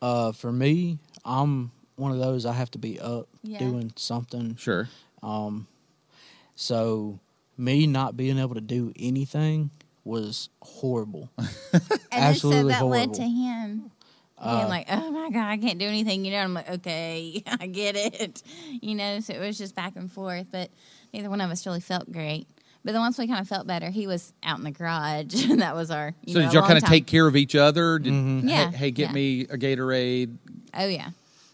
Uh, 0.00 0.30
for 0.32 0.52
me, 0.52 0.98
I'm 1.24 1.72
one 1.96 2.12
of 2.12 2.18
those 2.18 2.46
I 2.46 2.52
have 2.52 2.70
to 2.72 2.78
be 2.78 2.98
up 3.00 3.28
Yeah. 3.42 3.58
doing 3.58 3.92
something. 3.96 4.54
Sure. 4.56 4.88
Um, 5.22 5.66
so 6.54 7.18
me 7.56 7.86
not 7.86 8.16
being 8.16 8.38
able 8.38 8.54
to 8.54 8.60
do 8.60 8.92
anything 8.96 9.70
was 10.04 10.48
horrible. 10.62 11.28
And 12.14 12.24
Absolutely 12.24 12.72
so 12.74 12.78
that 12.80 12.84
led 12.84 12.98
horrible. 13.06 13.14
to 13.14 13.22
him 13.22 13.90
Uh, 14.42 14.58
being 14.58 14.68
like, 14.68 14.86
oh 14.90 15.10
my 15.10 15.30
God, 15.30 15.46
I 15.46 15.56
can't 15.56 15.78
do 15.78 15.86
anything. 15.86 16.24
You 16.24 16.32
know, 16.32 16.38
I'm 16.40 16.54
like, 16.54 16.68
okay, 16.68 17.42
I 17.60 17.66
get 17.66 17.96
it. 17.96 18.42
You 18.82 18.94
know, 18.96 19.20
so 19.20 19.32
it 19.34 19.38
was 19.38 19.56
just 19.58 19.74
back 19.76 19.94
and 19.96 20.10
forth. 20.10 20.46
But 20.50 20.70
neither 21.14 21.30
one 21.30 21.40
of 21.40 21.50
us 21.50 21.64
really 21.66 21.80
felt 21.80 22.10
great. 22.10 22.46
But 22.84 22.92
then 22.92 23.00
once 23.00 23.16
we 23.16 23.28
kind 23.28 23.38
of 23.38 23.46
felt 23.46 23.64
better, 23.68 23.90
he 23.90 24.08
was 24.08 24.32
out 24.42 24.58
in 24.58 24.64
the 24.64 24.72
garage. 24.72 25.44
and 25.50 25.60
that 25.62 25.76
was 25.76 25.90
our. 25.92 26.14
You 26.24 26.32
So 26.34 26.40
know, 26.40 26.46
did 26.46 26.54
y'all 26.54 26.62
kind 26.66 26.78
of 26.78 26.82
time- 26.82 26.90
take 26.90 27.06
care 27.06 27.26
of 27.28 27.36
each 27.36 27.54
other? 27.54 28.00
Did, 28.00 28.12
Mhm. 28.12 28.48
Yeah, 28.48 28.70
Hey, 28.72 28.76
hey, 28.76 28.90
get 28.90 29.08
yeah. 29.10 29.12
me 29.12 29.40
a 29.42 29.56
Gatorade. 29.56 30.34
Oh, 30.74 30.86
yeah. 30.88 31.10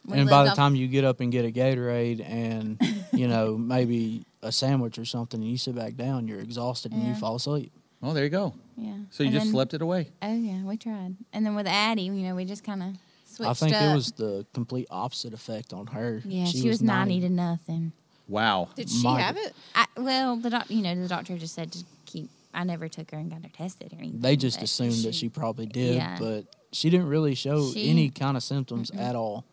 We 0.07 0.19
and 0.21 0.31
by 0.31 0.45
the 0.45 0.51
off- 0.53 0.57
time 0.57 0.75
you 0.75 0.89
get 0.89 1.05
up 1.05 1.21
and 1.21 1.31
get 1.31 1.45
a 1.45 1.51
Gatorade 1.51 2.25
and 2.27 2.81
you 3.13 3.29
know 3.29 3.59
maybe 3.59 4.25
a 4.43 4.51
sandwich 4.51 4.99
or 4.99 5.05
something, 5.05 5.39
and 5.43 5.51
you 5.51 5.59
sit 5.59 5.75
back 5.75 5.97
down, 5.97 6.27
you're 6.29 6.41
exhausted 6.41 6.93
and 6.93 7.07
you 7.07 7.15
fall 7.15 7.35
asleep. 7.37 7.71
Oh, 8.03 8.15
there 8.15 8.25
you 8.25 8.31
go. 8.31 8.55
Yeah. 8.81 8.93
So 9.11 9.23
you 9.25 9.29
And 9.29 9.35
just 9.35 9.47
then- 9.47 9.53
slept 9.53 9.75
it 9.75 9.83
away. 9.83 10.09
Oh, 10.23 10.33
yeah, 10.35 10.63
we 10.63 10.77
tried. 10.77 11.17
And 11.33 11.45
then 11.45 11.55
with 11.55 11.67
Addie, 11.67 12.03
you 12.03 12.13
know, 12.13 12.35
we 12.37 12.45
just 12.45 12.63
kind 12.63 12.83
of 12.83 12.89
switched 13.25 13.51
I 13.51 13.55
think 13.55 13.75
up. 13.75 13.83
it 13.83 13.95
was 13.95 14.13
the 14.13 14.47
complete 14.55 14.87
opposite 14.91 15.35
effect 15.35 15.73
on 15.73 15.89
her. 15.89 16.23
Yeah, 16.25 16.45
she, 16.45 16.69
was 16.69 16.81
90 16.81 17.21
to 17.23 17.29
nothing. 17.29 17.93
Wow. 18.29 18.69
Did 18.77 18.89
she 18.89 19.03
My- 19.03 19.21
have 19.21 19.37
it? 19.37 19.53
I, 19.75 19.87
well, 19.97 20.37
the 20.37 20.51
doc, 20.51 20.71
you 20.71 20.83
know, 20.83 20.95
the 20.95 21.09
doctor 21.09 21.37
just 21.39 21.55
said 21.55 21.73
to 21.73 21.85
keep. 22.07 22.31
I 22.55 22.65
never 22.65 22.89
took 22.89 23.11
her 23.11 23.19
and 23.19 23.31
got 23.31 23.43
her 23.43 23.49
tested 23.49 23.93
or 23.93 23.99
anything. 23.99 24.21
They 24.21 24.37
just 24.37 24.59
but 24.59 24.65
assumed 24.65 25.05
that 25.05 25.15
she 25.15 25.29
probably 25.29 25.67
did, 25.67 25.97
Yeah. 25.97 26.17
but 26.19 26.45
she 26.73 26.89
didn't 26.91 27.09
really 27.09 27.35
show 27.35 27.71
She- 27.73 27.91
any 27.91 28.11
kind 28.11 28.37
of 28.37 28.43
symptoms 28.43 28.91
at 28.93 29.17
all. 29.17 29.45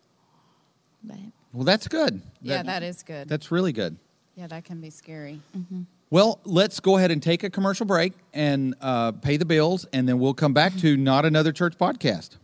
But 1.02 1.18
Well, 1.52 1.64
that's 1.64 1.88
good. 1.88 2.20
Yeah, 2.42 2.62
that 2.62 2.82
is 2.82 3.02
good. 3.02 3.28
That's 3.28 3.50
really 3.50 3.72
good. 3.72 3.96
yeah, 4.36 4.46
that 4.46 4.64
can 4.64 4.80
be 4.80 4.90
scary. 4.90 5.40
Mm-hmm. 5.56 5.82
Well, 6.08 6.38
let's 6.44 6.78
go 6.78 6.98
ahead 6.98 7.10
and 7.10 7.20
take 7.20 7.42
a 7.42 7.50
commercial 7.50 7.84
break 7.84 8.12
and 8.32 8.76
uh, 8.80 9.10
pay 9.10 9.38
the 9.38 9.44
bills, 9.44 9.86
and 9.92 10.08
then 10.08 10.20
we'll 10.20 10.34
come 10.34 10.54
back 10.54 10.76
to 10.76 10.96
Not 10.96 11.24
Another 11.24 11.50
Church 11.50 11.76
podcast. 11.76 12.36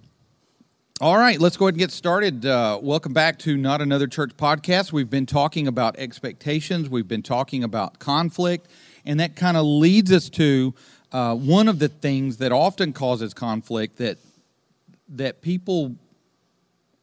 All 1.00 1.16
right, 1.16 1.38
let's 1.38 1.56
go 1.56 1.66
ahead 1.66 1.74
and 1.74 1.78
get 1.78 1.92
started. 1.92 2.44
Uh, 2.44 2.80
welcome 2.82 3.12
back 3.12 3.38
to 3.40 3.56
Not 3.56 3.80
Another 3.80 4.08
Church 4.08 4.36
podcast. 4.36 4.90
We've 4.90 5.08
been 5.08 5.26
talking 5.26 5.68
about 5.68 5.96
expectations, 5.96 6.90
we've 6.90 7.06
been 7.06 7.22
talking 7.22 7.62
about 7.62 8.00
conflict, 8.00 8.66
and 9.04 9.20
that 9.20 9.36
kind 9.36 9.56
of 9.56 9.64
leads 9.64 10.10
us 10.10 10.28
to 10.30 10.74
uh, 11.12 11.36
one 11.36 11.68
of 11.68 11.78
the 11.78 11.88
things 11.88 12.38
that 12.38 12.50
often 12.50 12.92
causes 12.92 13.32
conflict 13.32 13.98
that 13.98 14.18
that 15.08 15.40
people 15.40 15.94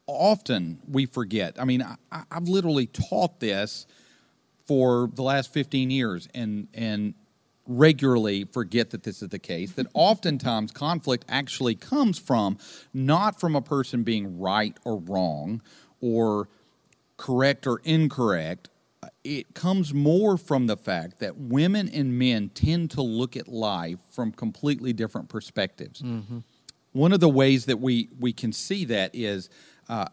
often 0.07 0.79
we 0.91 1.05
forget. 1.05 1.55
I 1.57 1.63
mean, 1.63 1.81
I, 2.11 2.23
I've 2.29 2.49
literally 2.49 2.87
taught 2.87 3.39
this 3.39 3.87
for 4.69 5.09
the 5.15 5.23
last 5.23 5.51
15 5.51 5.89
years 5.89 6.27
and 6.35 6.67
and 6.75 7.15
regularly 7.65 8.43
forget 8.43 8.91
that 8.91 9.01
this 9.01 9.23
is 9.23 9.29
the 9.29 9.39
case 9.39 9.71
that 9.71 9.87
oftentimes 9.95 10.71
conflict 10.71 11.25
actually 11.27 11.73
comes 11.73 12.19
from 12.19 12.55
not 12.93 13.39
from 13.39 13.55
a 13.55 13.61
person 13.63 14.03
being 14.03 14.39
right 14.39 14.77
or 14.85 14.97
wrong 14.97 15.59
or 16.01 16.49
correct 17.17 17.65
or 17.65 17.81
incorrect. 17.83 18.69
It 19.23 19.55
comes 19.55 19.91
more 19.91 20.37
from 20.37 20.67
the 20.67 20.77
fact 20.77 21.19
that 21.19 21.35
women 21.37 21.89
and 21.89 22.19
men 22.19 22.49
tend 22.49 22.91
to 22.91 23.01
look 23.01 23.35
at 23.35 23.47
life 23.47 23.97
from 24.11 24.31
completely 24.31 24.93
different 24.93 25.29
perspectives. 25.29 26.03
One 26.91 27.11
of 27.11 27.21
the 27.21 27.29
ways 27.29 27.65
that 27.65 27.79
we 27.79 28.09
we 28.19 28.33
can 28.33 28.53
see 28.53 28.85
that 28.85 29.15
is 29.15 29.49
uh, 29.89 30.09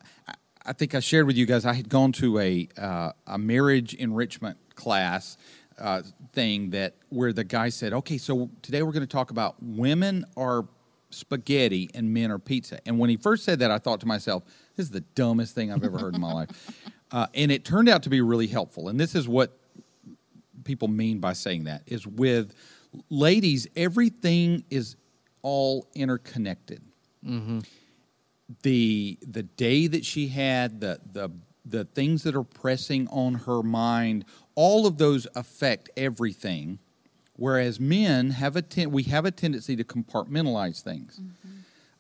I- 0.67 0.73
think 0.73 0.95
I 0.95 1.01
shared 1.01 1.27
with 1.27 1.37
you 1.37 1.47
guys 1.47 1.65
I 1.65 1.73
had 1.75 1.89
gone 1.89 2.13
to 2.13 2.39
a 2.39 2.69
uh, 2.79 3.13
a 3.27 3.39
marriage 3.39 3.95
enrichment 3.95 4.59
class 4.75 5.37
uh, 5.79 6.03
thing 6.33 6.71
that 6.71 6.95
where 7.09 7.33
the 7.33 7.45
guy 7.45 7.69
said, 7.69 7.93
"Okay, 7.93 8.19
so 8.19 8.51
today 8.63 8.83
we're 8.83 8.93
going 8.93 9.01
to 9.03 9.07
talk 9.07 9.31
about 9.31 9.57
women 9.63 10.25
are 10.37 10.67
spaghetti 11.11 11.91
and 11.95 12.13
men 12.13 12.31
are 12.31 12.39
pizza." 12.39 12.79
And 12.87 12.99
when 12.99 13.11
he 13.11 13.17
first 13.17 13.45
said 13.45 13.59
that, 13.61 13.71
I 13.71 13.79
thought 13.79 14.01
to 14.01 14.07
myself, 14.07 14.45
"This 14.77 14.87
is 14.87 14.91
the 14.91 15.03
dumbest 15.15 15.55
thing 15.55 15.73
I've 15.73 15.85
ever 15.85 15.99
heard 15.99 16.15
in 16.15 16.21
my 16.21 16.33
life." 16.33 16.51
Uh, 17.13 17.25
and 17.35 17.53
it 17.53 17.65
turned 17.65 17.89
out 17.89 18.03
to 18.03 18.11
be 18.11 18.21
really 18.21 18.49
helpful. 18.49 18.89
And 18.89 18.99
this 18.99 19.15
is 19.15 19.29
what 19.29 19.57
people 20.65 20.89
mean 20.89 21.21
by 21.21 21.35
saying 21.35 21.63
that 21.65 21.83
is 21.87 22.05
with 22.05 22.53
ladies, 23.11 23.69
everything 23.77 24.65
is 24.71 24.97
all 25.43 25.87
interconnected. 25.95 26.83
The 28.63 29.19
the 29.27 29.43
day 29.43 29.87
that 29.89 30.05
she 30.05 30.29
had, 30.29 30.81
the 30.81 31.01
the 31.13 31.31
the 31.65 31.85
things 31.85 32.23
that 32.23 32.37
are 32.37 32.45
pressing 32.45 33.09
on 33.09 33.35
her 33.35 33.63
mind, 33.63 34.25
all 34.55 34.87
of 34.87 34.99
those 34.99 35.27
affect 35.35 35.91
everything. 35.97 36.79
Whereas 37.35 37.81
men 37.81 38.31
have 38.31 38.57
a 38.57 38.63
ten- 38.63 38.93
we 38.93 39.03
have 39.05 39.25
a 39.25 39.31
tendency 39.31 39.77
to 39.77 39.85
compartmentalize 39.85 40.81
things. 40.81 41.21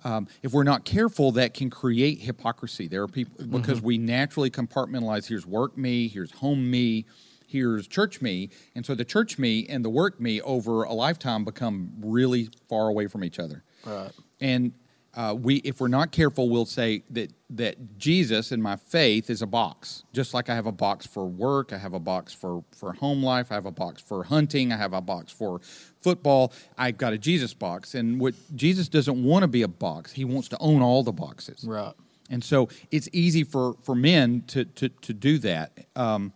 Um, 0.05 0.29
if 0.43 0.53
we're 0.53 0.63
not 0.63 0.85
careful, 0.85 1.33
that 1.33 1.53
can 1.53 1.69
create 1.69 2.21
hypocrisy. 2.21 2.87
There 2.87 3.03
are 3.03 3.09
people 3.09 3.45
because 3.45 3.81
we 3.83 3.99
naturally 3.99 4.51
compartmentalize. 4.51 5.27
Here's 5.27 5.47
work 5.47 5.77
me, 5.77 6.07
here's 6.07 6.31
home 6.31 6.71
me, 6.71 7.07
here's 7.47 7.89
church 7.89 8.21
me, 8.21 8.51
and 8.77 8.87
so 8.87 8.95
the 8.95 9.05
church 9.05 9.37
me 9.37 9.67
and 9.69 9.85
the 9.85 9.91
work 9.91 10.21
me 10.21 10.41
over 10.43 10.85
a 10.85 10.93
lifetime 10.93 11.45
become 11.45 11.93
really 12.01 12.51
far 12.69 12.89
away 12.89 13.09
from 13.09 13.25
each 13.25 13.41
other. 13.41 13.65
Right. 13.85 14.13
And 14.41 14.73
uh, 15.17 15.35
we, 15.35 15.57
if 15.57 15.81
we're 15.81 15.89
not 15.89 16.13
careful, 16.13 16.49
we'll 16.49 16.67
say 16.67 17.03
that 17.11 17.33
that 17.51 17.99
Jesus 17.99 18.53
and 18.53 18.63
my 18.63 18.77
faith 18.77 19.31
is 19.31 19.41
a 19.41 19.47
box. 19.47 20.05
Just 20.13 20.35
like 20.35 20.51
I 20.51 20.55
have 20.55 20.67
a 20.67 20.73
box 20.73 21.07
for 21.07 21.25
work, 21.25 21.73
I 21.73 21.79
have 21.79 21.95
a 21.95 22.01
box 22.01 22.33
for 22.33 22.63
for 22.71 22.93
home 22.93 23.23
life, 23.23 23.51
I 23.51 23.55
have 23.55 23.67
a 23.67 23.71
box 23.71 24.03
for 24.03 24.25
hunting, 24.25 24.73
I 24.73 24.77
have 24.77 24.93
a 24.93 25.01
box 25.01 25.33
for 25.33 25.61
football. 26.03 26.53
I've 26.77 26.99
got 26.99 27.13
a 27.13 27.19
Jesus 27.19 27.55
box, 27.55 27.95
and 27.95 28.21
what 28.21 28.35
Jesus 28.55 28.89
doesn't 28.89 29.25
want 29.25 29.43
to 29.43 29.49
be 29.49 29.63
a 29.63 29.69
box. 29.69 30.13
He 30.13 30.25
wants 30.25 30.49
to 30.49 30.59
own 30.59 30.83
all 30.83 31.03
the 31.03 31.13
boxes. 31.13 31.65
Right. 31.67 31.95
And 32.31 32.43
so 32.43 32.69
it's 32.91 33.09
easy 33.13 33.45
for, 33.45 33.75
for 33.83 33.95
men 33.95 34.43
to, 34.49 34.65
to, 34.65 34.89
to 34.89 35.13
do 35.13 35.39
that. 35.39 35.87
Um, 35.95 36.33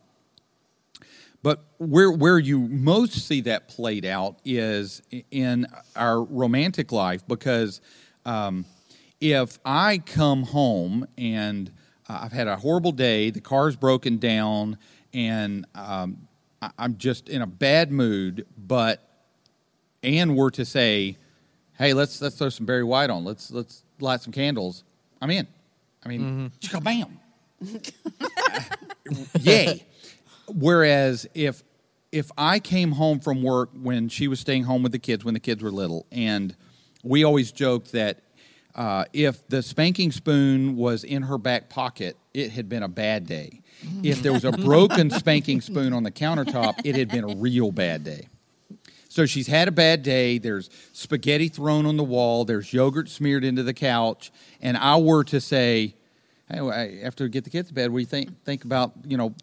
but 1.42 1.64
where, 1.78 2.10
where 2.10 2.38
you 2.38 2.60
most 2.60 3.26
see 3.26 3.40
that 3.42 3.68
played 3.68 4.04
out 4.04 4.36
is 4.44 5.02
in 5.30 5.66
our 5.96 6.22
romantic 6.22 6.92
life 6.92 7.26
because 7.26 7.80
um, 8.24 8.64
if 9.20 9.58
I 9.64 9.98
come 9.98 10.42
home 10.44 11.06
and 11.18 11.70
uh, 12.08 12.20
I've 12.22 12.32
had 12.32 12.48
a 12.48 12.56
horrible 12.56 12.92
day, 12.92 13.30
the 13.30 13.40
car's 13.40 13.76
broken 13.76 14.18
down, 14.18 14.78
and 15.12 15.66
um, 15.74 16.26
I- 16.62 16.70
I'm 16.78 16.96
just 16.96 17.28
in 17.28 17.42
a 17.42 17.46
bad 17.46 17.90
mood, 17.92 18.46
but 18.58 19.06
Ann 20.02 20.34
were 20.34 20.50
to 20.52 20.64
say, 20.64 21.16
"Hey, 21.78 21.92
let's 21.92 22.20
let's 22.22 22.36
throw 22.36 22.48
some 22.48 22.64
Barry 22.66 22.84
White 22.84 23.10
on. 23.10 23.24
Let's 23.24 23.50
let's 23.50 23.82
light 24.00 24.22
some 24.22 24.32
candles." 24.32 24.84
I'm 25.22 25.30
in. 25.30 25.46
I 26.04 26.08
mean, 26.08 26.50
just 26.60 26.72
go 26.72 26.80
bam. 26.80 27.18
Yay. 29.40 29.84
Whereas 30.48 31.26
if 31.34 31.62
if 32.12 32.30
I 32.36 32.58
came 32.58 32.92
home 32.92 33.20
from 33.20 33.42
work 33.42 33.70
when 33.74 34.08
she 34.08 34.26
was 34.28 34.40
staying 34.40 34.64
home 34.64 34.82
with 34.82 34.92
the 34.92 34.98
kids 34.98 35.24
when 35.24 35.34
the 35.34 35.40
kids 35.40 35.62
were 35.62 35.70
little, 35.70 36.06
and 36.10 36.56
we 37.02 37.24
always 37.24 37.52
joked 37.52 37.92
that 37.92 38.20
uh, 38.74 39.04
if 39.12 39.46
the 39.48 39.62
spanking 39.62 40.12
spoon 40.12 40.76
was 40.76 41.04
in 41.04 41.22
her 41.22 41.38
back 41.38 41.68
pocket, 41.68 42.16
it 42.32 42.52
had 42.52 42.68
been 42.68 42.82
a 42.82 42.88
bad 42.88 43.26
day. 43.26 43.60
If 44.02 44.22
there 44.22 44.32
was 44.32 44.44
a 44.44 44.52
broken 44.68 45.10
spanking 45.10 45.60
spoon 45.60 45.92
on 45.92 46.02
the 46.02 46.10
countertop, 46.10 46.80
it 46.84 46.94
had 46.94 47.08
been 47.08 47.24
a 47.24 47.34
real 47.36 47.72
bad 47.72 48.04
day. 48.04 48.28
So 49.08 49.26
she's 49.26 49.48
had 49.48 49.66
a 49.66 49.72
bad 49.72 50.04
day. 50.04 50.38
There's 50.38 50.70
spaghetti 50.92 51.48
thrown 51.48 51.84
on 51.84 51.96
the 51.96 52.04
wall. 52.04 52.44
There's 52.44 52.72
yogurt 52.72 53.08
smeared 53.08 53.42
into 53.42 53.64
the 53.64 53.74
couch. 53.74 54.30
And 54.62 54.76
I 54.76 54.98
were 54.98 55.24
to 55.24 55.40
say, 55.40 55.96
hey, 56.48 57.00
after 57.02 57.24
we 57.24 57.30
get 57.30 57.42
the 57.42 57.50
kids 57.50 57.68
to 57.68 57.74
bed, 57.74 57.90
we 57.90 58.04
think 58.04 58.44
think 58.44 58.64
about 58.64 58.92
you 59.04 59.16
know, 59.16 59.34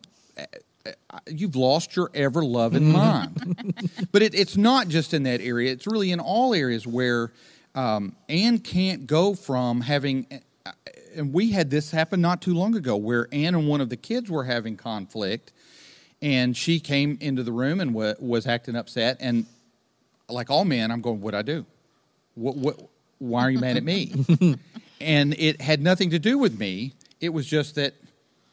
you've 1.28 1.56
lost 1.56 1.96
your 1.96 2.10
ever 2.14 2.44
loving 2.44 2.92
mind. 2.92 3.74
but 4.12 4.22
it, 4.22 4.34
it's 4.36 4.58
not 4.58 4.88
just 4.88 5.14
in 5.14 5.24
that 5.24 5.42
area. 5.42 5.72
It's 5.72 5.88
really 5.88 6.12
in 6.12 6.20
all 6.20 6.54
areas 6.54 6.86
where 6.86 7.32
um, 7.76 8.16
Ann 8.30 8.60
can't 8.60 9.08
go 9.08 9.34
from 9.36 9.82
having. 9.82 10.28
uh, 10.66 10.72
And 11.16 11.34
we 11.34 11.52
had 11.52 11.70
this 11.70 11.92
happen 11.92 12.22
not 12.22 12.42
too 12.42 12.54
long 12.54 12.76
ago, 12.76 12.96
where 12.96 13.28
Ann 13.32 13.56
and 13.56 13.68
one 13.68 13.82
of 13.82 13.90
the 13.90 13.98
kids 13.98 14.30
were 14.30 14.44
having 14.44 14.78
conflict, 14.78 15.54
and 16.22 16.56
she 16.56 16.80
came 16.80 17.18
into 17.22 17.44
the 17.44 17.52
room 17.52 17.80
and 17.80 17.94
wa 17.94 18.14
was 18.20 18.48
acting 18.48 18.76
upset. 18.76 19.18
And 19.20 19.46
like 20.30 20.50
all 20.50 20.66
men, 20.66 20.92
I'm 20.92 21.02
going, 21.02 21.22
"What 21.22 21.36
I 21.36 21.42
do? 21.42 21.66
What? 22.36 22.58
What? 22.58 22.80
Why 23.20 23.42
are 23.44 23.52
you 23.52 23.60
mad 23.60 23.78
at 23.78 23.84
me?" 23.84 24.14
and 25.02 25.34
it 25.38 25.62
had 25.62 25.82
nothing 25.82 26.10
to 26.12 26.20
do 26.20 26.38
with 26.38 26.58
me. 26.60 26.94
It 27.20 27.30
was 27.30 27.46
just 27.48 27.76
that 27.76 27.94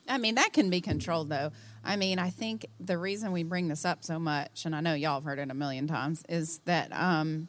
I 0.09 0.19
mean, 0.19 0.35
that 0.35 0.53
can 0.53 0.71
be 0.71 0.81
controlled, 0.81 1.31
though. 1.31 1.51
I 1.85 1.97
mean, 1.97 2.19
I 2.19 2.31
think 2.31 2.67
the 2.81 2.99
reason 2.99 3.33
we 3.33 3.43
bring 3.43 3.69
this 3.69 3.85
up 3.85 4.05
so 4.05 4.19
much, 4.19 4.65
and 4.65 4.75
I 4.75 4.81
know 4.81 4.95
y'all 4.95 5.15
have 5.15 5.25
heard 5.25 5.39
it 5.39 5.51
a 5.51 5.55
million 5.55 5.87
times, 5.87 6.23
is 6.29 6.59
that 6.65 6.91
um, 6.93 7.49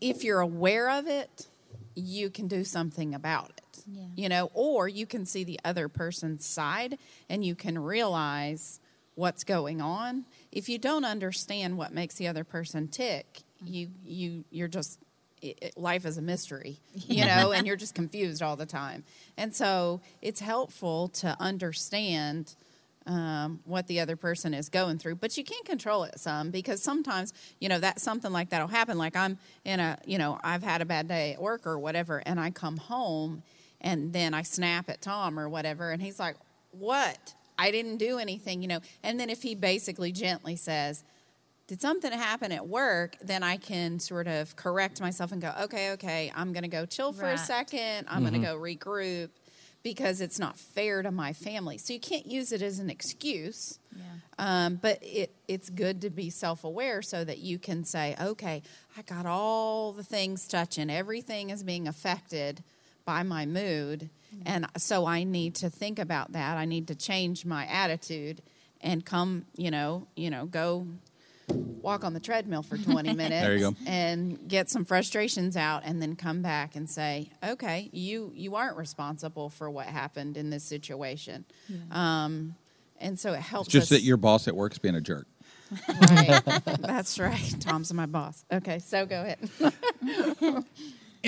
if 0.00 0.24
you're 0.24 0.40
aware 0.40 0.90
of 0.90 1.06
it, 1.06 1.46
you 1.94 2.30
can 2.30 2.48
do 2.48 2.64
something 2.64 3.14
about 3.14 3.50
it. 3.50 3.84
Yeah. 3.86 4.02
You 4.16 4.28
know, 4.28 4.50
or 4.54 4.88
you 4.88 5.06
can 5.06 5.24
see 5.24 5.44
the 5.44 5.58
other 5.64 5.88
person's 5.88 6.44
side 6.44 6.98
and 7.28 7.44
you 7.44 7.54
can 7.54 7.78
realize 7.78 8.80
what's 9.14 9.44
going 9.44 9.80
on. 9.80 10.24
If 10.52 10.68
you 10.68 10.78
don't 10.78 11.04
understand 11.04 11.76
what 11.76 11.92
makes 11.92 12.16
the 12.16 12.28
other 12.28 12.44
person 12.44 12.88
tick, 12.88 13.42
you 13.64 13.88
you 14.04 14.44
you're 14.50 14.68
just 14.68 15.00
it, 15.42 15.76
life 15.76 16.04
is 16.04 16.18
a 16.18 16.22
mystery, 16.22 16.78
you 16.94 17.24
know, 17.24 17.52
and 17.52 17.66
you're 17.66 17.76
just 17.76 17.94
confused 17.94 18.42
all 18.42 18.56
the 18.56 18.66
time. 18.66 19.04
And 19.36 19.54
so 19.54 20.00
it's 20.22 20.40
helpful 20.40 21.08
to 21.08 21.36
understand 21.40 22.54
um, 23.06 23.60
what 23.64 23.86
the 23.86 24.00
other 24.00 24.16
person 24.16 24.52
is 24.52 24.68
going 24.68 24.98
through, 24.98 25.16
but 25.16 25.36
you 25.38 25.44
can't 25.44 25.64
control 25.64 26.04
it 26.04 26.20
some 26.20 26.50
because 26.50 26.82
sometimes, 26.82 27.32
you 27.58 27.68
know, 27.68 27.78
that 27.78 28.00
something 28.00 28.32
like 28.32 28.50
that 28.50 28.60
will 28.60 28.68
happen. 28.68 28.98
Like 28.98 29.16
I'm 29.16 29.38
in 29.64 29.80
a, 29.80 29.98
you 30.04 30.18
know, 30.18 30.38
I've 30.44 30.62
had 30.62 30.82
a 30.82 30.84
bad 30.84 31.08
day 31.08 31.32
at 31.32 31.40
work 31.40 31.66
or 31.66 31.78
whatever, 31.78 32.22
and 32.26 32.38
I 32.38 32.50
come 32.50 32.76
home 32.76 33.42
and 33.80 34.12
then 34.12 34.34
I 34.34 34.42
snap 34.42 34.90
at 34.90 35.00
Tom 35.00 35.38
or 35.38 35.48
whatever, 35.48 35.90
and 35.90 36.02
he's 36.02 36.18
like, 36.18 36.36
What? 36.72 37.34
I 37.60 37.72
didn't 37.72 37.96
do 37.96 38.18
anything, 38.18 38.62
you 38.62 38.68
know. 38.68 38.80
And 39.02 39.18
then 39.18 39.30
if 39.30 39.42
he 39.42 39.54
basically 39.56 40.12
gently 40.12 40.54
says, 40.54 41.02
did 41.68 41.82
something 41.82 42.10
happen 42.10 42.50
at 42.50 42.66
work, 42.66 43.16
then 43.22 43.42
I 43.42 43.58
can 43.58 44.00
sort 44.00 44.26
of 44.26 44.56
correct 44.56 45.02
myself 45.02 45.32
and 45.32 45.40
go, 45.40 45.52
okay, 45.64 45.92
okay, 45.92 46.32
I'm 46.34 46.54
going 46.54 46.62
to 46.62 46.68
go 46.68 46.86
chill 46.86 47.12
for 47.12 47.26
a 47.26 47.38
second. 47.38 48.06
I'm 48.08 48.22
going 48.22 48.32
to 48.32 48.38
go 48.40 48.56
regroup 48.56 49.28
because 49.82 50.22
it's 50.22 50.38
not 50.38 50.58
fair 50.58 51.02
to 51.02 51.10
my 51.10 51.34
family. 51.34 51.76
So 51.76 51.92
you 51.92 52.00
can't 52.00 52.26
use 52.26 52.52
it 52.52 52.62
as 52.62 52.78
an 52.78 52.88
excuse. 52.88 53.78
Yeah. 53.94 54.04
Um, 54.38 54.76
but 54.76 54.98
it, 55.02 55.30
it's 55.46 55.68
good 55.68 56.00
to 56.02 56.10
be 56.10 56.30
self 56.30 56.64
aware 56.64 57.02
so 57.02 57.22
that 57.22 57.38
you 57.38 57.58
can 57.58 57.84
say, 57.84 58.16
okay, 58.18 58.62
I 58.96 59.02
got 59.02 59.26
all 59.26 59.92
the 59.92 60.02
things 60.02 60.48
touching, 60.48 60.90
everything 60.90 61.50
is 61.50 61.62
being 61.62 61.86
affected 61.86 62.64
by 63.04 63.22
my 63.22 63.44
mood. 63.44 64.08
And 64.44 64.66
so 64.76 65.06
I 65.06 65.24
need 65.24 65.54
to 65.56 65.70
think 65.70 65.98
about 65.98 66.32
that. 66.32 66.56
I 66.56 66.64
need 66.64 66.88
to 66.88 66.94
change 66.94 67.44
my 67.44 67.66
attitude 67.66 68.42
and 68.80 69.04
come, 69.04 69.46
you 69.56 69.70
know, 69.70 70.06
you 70.14 70.30
know, 70.30 70.44
go 70.46 70.86
walk 71.48 72.04
on 72.04 72.12
the 72.12 72.20
treadmill 72.20 72.62
for 72.62 72.76
20 72.76 73.12
minutes 73.14 73.42
There 73.42 73.54
you 73.56 73.70
go. 73.70 73.76
and 73.86 74.48
get 74.48 74.68
some 74.68 74.84
frustrations 74.84 75.56
out 75.56 75.82
and 75.84 76.02
then 76.02 76.16
come 76.16 76.42
back 76.42 76.76
and 76.76 76.88
say 76.90 77.30
okay 77.42 77.88
you 77.92 78.32
you 78.34 78.56
aren't 78.56 78.76
responsible 78.76 79.48
for 79.48 79.70
what 79.70 79.86
happened 79.86 80.36
in 80.36 80.50
this 80.50 80.64
situation 80.64 81.44
um, 81.90 82.54
and 82.98 83.18
so 83.18 83.32
it 83.32 83.40
helps 83.40 83.68
it's 83.68 83.72
just 83.72 83.82
us 83.92 83.98
that 83.98 84.02
your 84.04 84.16
boss 84.16 84.48
at 84.48 84.56
work's 84.56 84.78
being 84.78 84.96
a 84.96 85.00
jerk. 85.00 85.26
right. 86.10 86.42
that's 86.80 87.18
right 87.18 87.54
tom's 87.60 87.92
my 87.92 88.06
boss 88.06 88.44
okay 88.52 88.78
so 88.78 89.06
go 89.06 89.22
ahead 89.22 90.64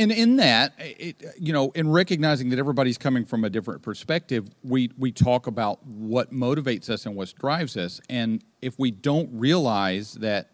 and 0.01 0.11
in 0.11 0.37
that, 0.37 0.73
it, 0.79 1.23
you 1.39 1.53
know, 1.53 1.71
in 1.73 1.91
recognizing 1.91 2.49
that 2.51 2.59
everybody's 2.59 2.97
coming 2.97 3.27
from 3.27 3.45
a 3.45 3.51
different 3.51 3.83
perspective, 3.83 4.49
we 4.65 4.91
we 4.97 5.13
talk 5.13 5.47
about 5.47 5.85
what 5.87 6.33
motivates 6.33 6.89
us 6.89 7.05
and 7.05 7.15
what 7.15 7.33
drives 7.39 7.77
us, 7.77 8.01
and 8.09 8.43
if 8.63 8.79
we 8.79 8.91
don't 8.91 9.29
realize 9.33 10.15
that 10.15 10.49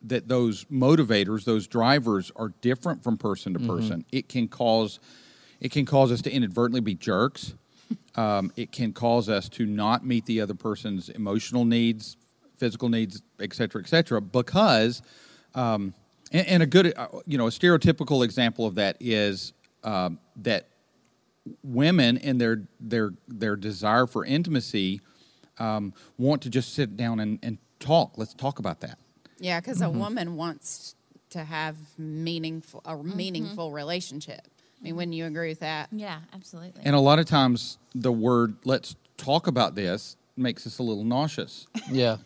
that 0.00 0.28
those 0.28 0.64
motivators, 0.66 1.44
those 1.44 1.66
drivers, 1.66 2.32
are 2.36 2.54
different 2.62 3.04
from 3.04 3.18
person 3.18 3.52
to 3.52 3.60
person, 3.60 4.04
it 4.10 4.28
can 4.28 4.48
cause 4.48 4.98
it 5.60 5.70
can 5.70 5.84
cause 5.84 6.10
us 6.10 6.22
to 6.22 6.30
inadvertently 6.30 6.80
be 6.80 6.94
jerks. 6.94 7.54
Um, 8.16 8.50
it 8.56 8.72
can 8.72 8.92
cause 8.92 9.28
us 9.28 9.48
to 9.50 9.66
not 9.66 10.06
meet 10.06 10.24
the 10.24 10.40
other 10.40 10.54
person's 10.54 11.10
emotional 11.10 11.64
needs, 11.64 12.16
physical 12.56 12.88
needs, 12.88 13.22
et 13.40 13.52
cetera, 13.52 13.82
et 13.82 13.88
cetera, 13.88 14.20
because 14.20 15.02
um, 15.54 15.92
and, 16.34 16.46
and 16.48 16.62
a 16.62 16.66
good, 16.66 16.92
uh, 16.96 17.06
you 17.26 17.38
know, 17.38 17.46
a 17.46 17.50
stereotypical 17.50 18.24
example 18.24 18.66
of 18.66 18.74
that 18.74 18.96
is 19.00 19.54
um, 19.84 20.18
that 20.36 20.68
women 21.62 22.18
and 22.18 22.40
their 22.40 22.62
their 22.80 23.12
their 23.28 23.56
desire 23.56 24.06
for 24.06 24.24
intimacy 24.24 25.00
um, 25.58 25.94
want 26.18 26.42
to 26.42 26.50
just 26.50 26.74
sit 26.74 26.96
down 26.96 27.20
and, 27.20 27.38
and 27.42 27.58
talk. 27.78 28.18
Let's 28.18 28.34
talk 28.34 28.58
about 28.58 28.80
that. 28.80 28.98
Yeah, 29.38 29.60
because 29.60 29.80
a 29.80 29.90
woman 29.90 30.36
wants 30.36 30.96
to 31.30 31.44
have 31.44 31.76
meaningful 31.98 32.82
a 32.84 32.96
meaningful 32.96 33.72
relationship. 33.72 34.42
I 34.80 34.84
mean, 34.84 34.96
wouldn't 34.96 35.14
you 35.14 35.24
agree 35.24 35.48
with 35.48 35.60
that? 35.60 35.88
Yeah, 35.92 36.18
absolutely. 36.34 36.82
And 36.84 36.94
a 36.94 37.00
lot 37.00 37.18
of 37.18 37.26
times, 37.26 37.78
the 37.94 38.12
word 38.12 38.56
"let's 38.64 38.96
talk 39.16 39.46
about 39.46 39.74
this" 39.74 40.16
makes 40.36 40.66
us 40.66 40.78
a 40.78 40.82
little 40.82 41.04
nauseous. 41.04 41.66
Yeah, 41.90 42.16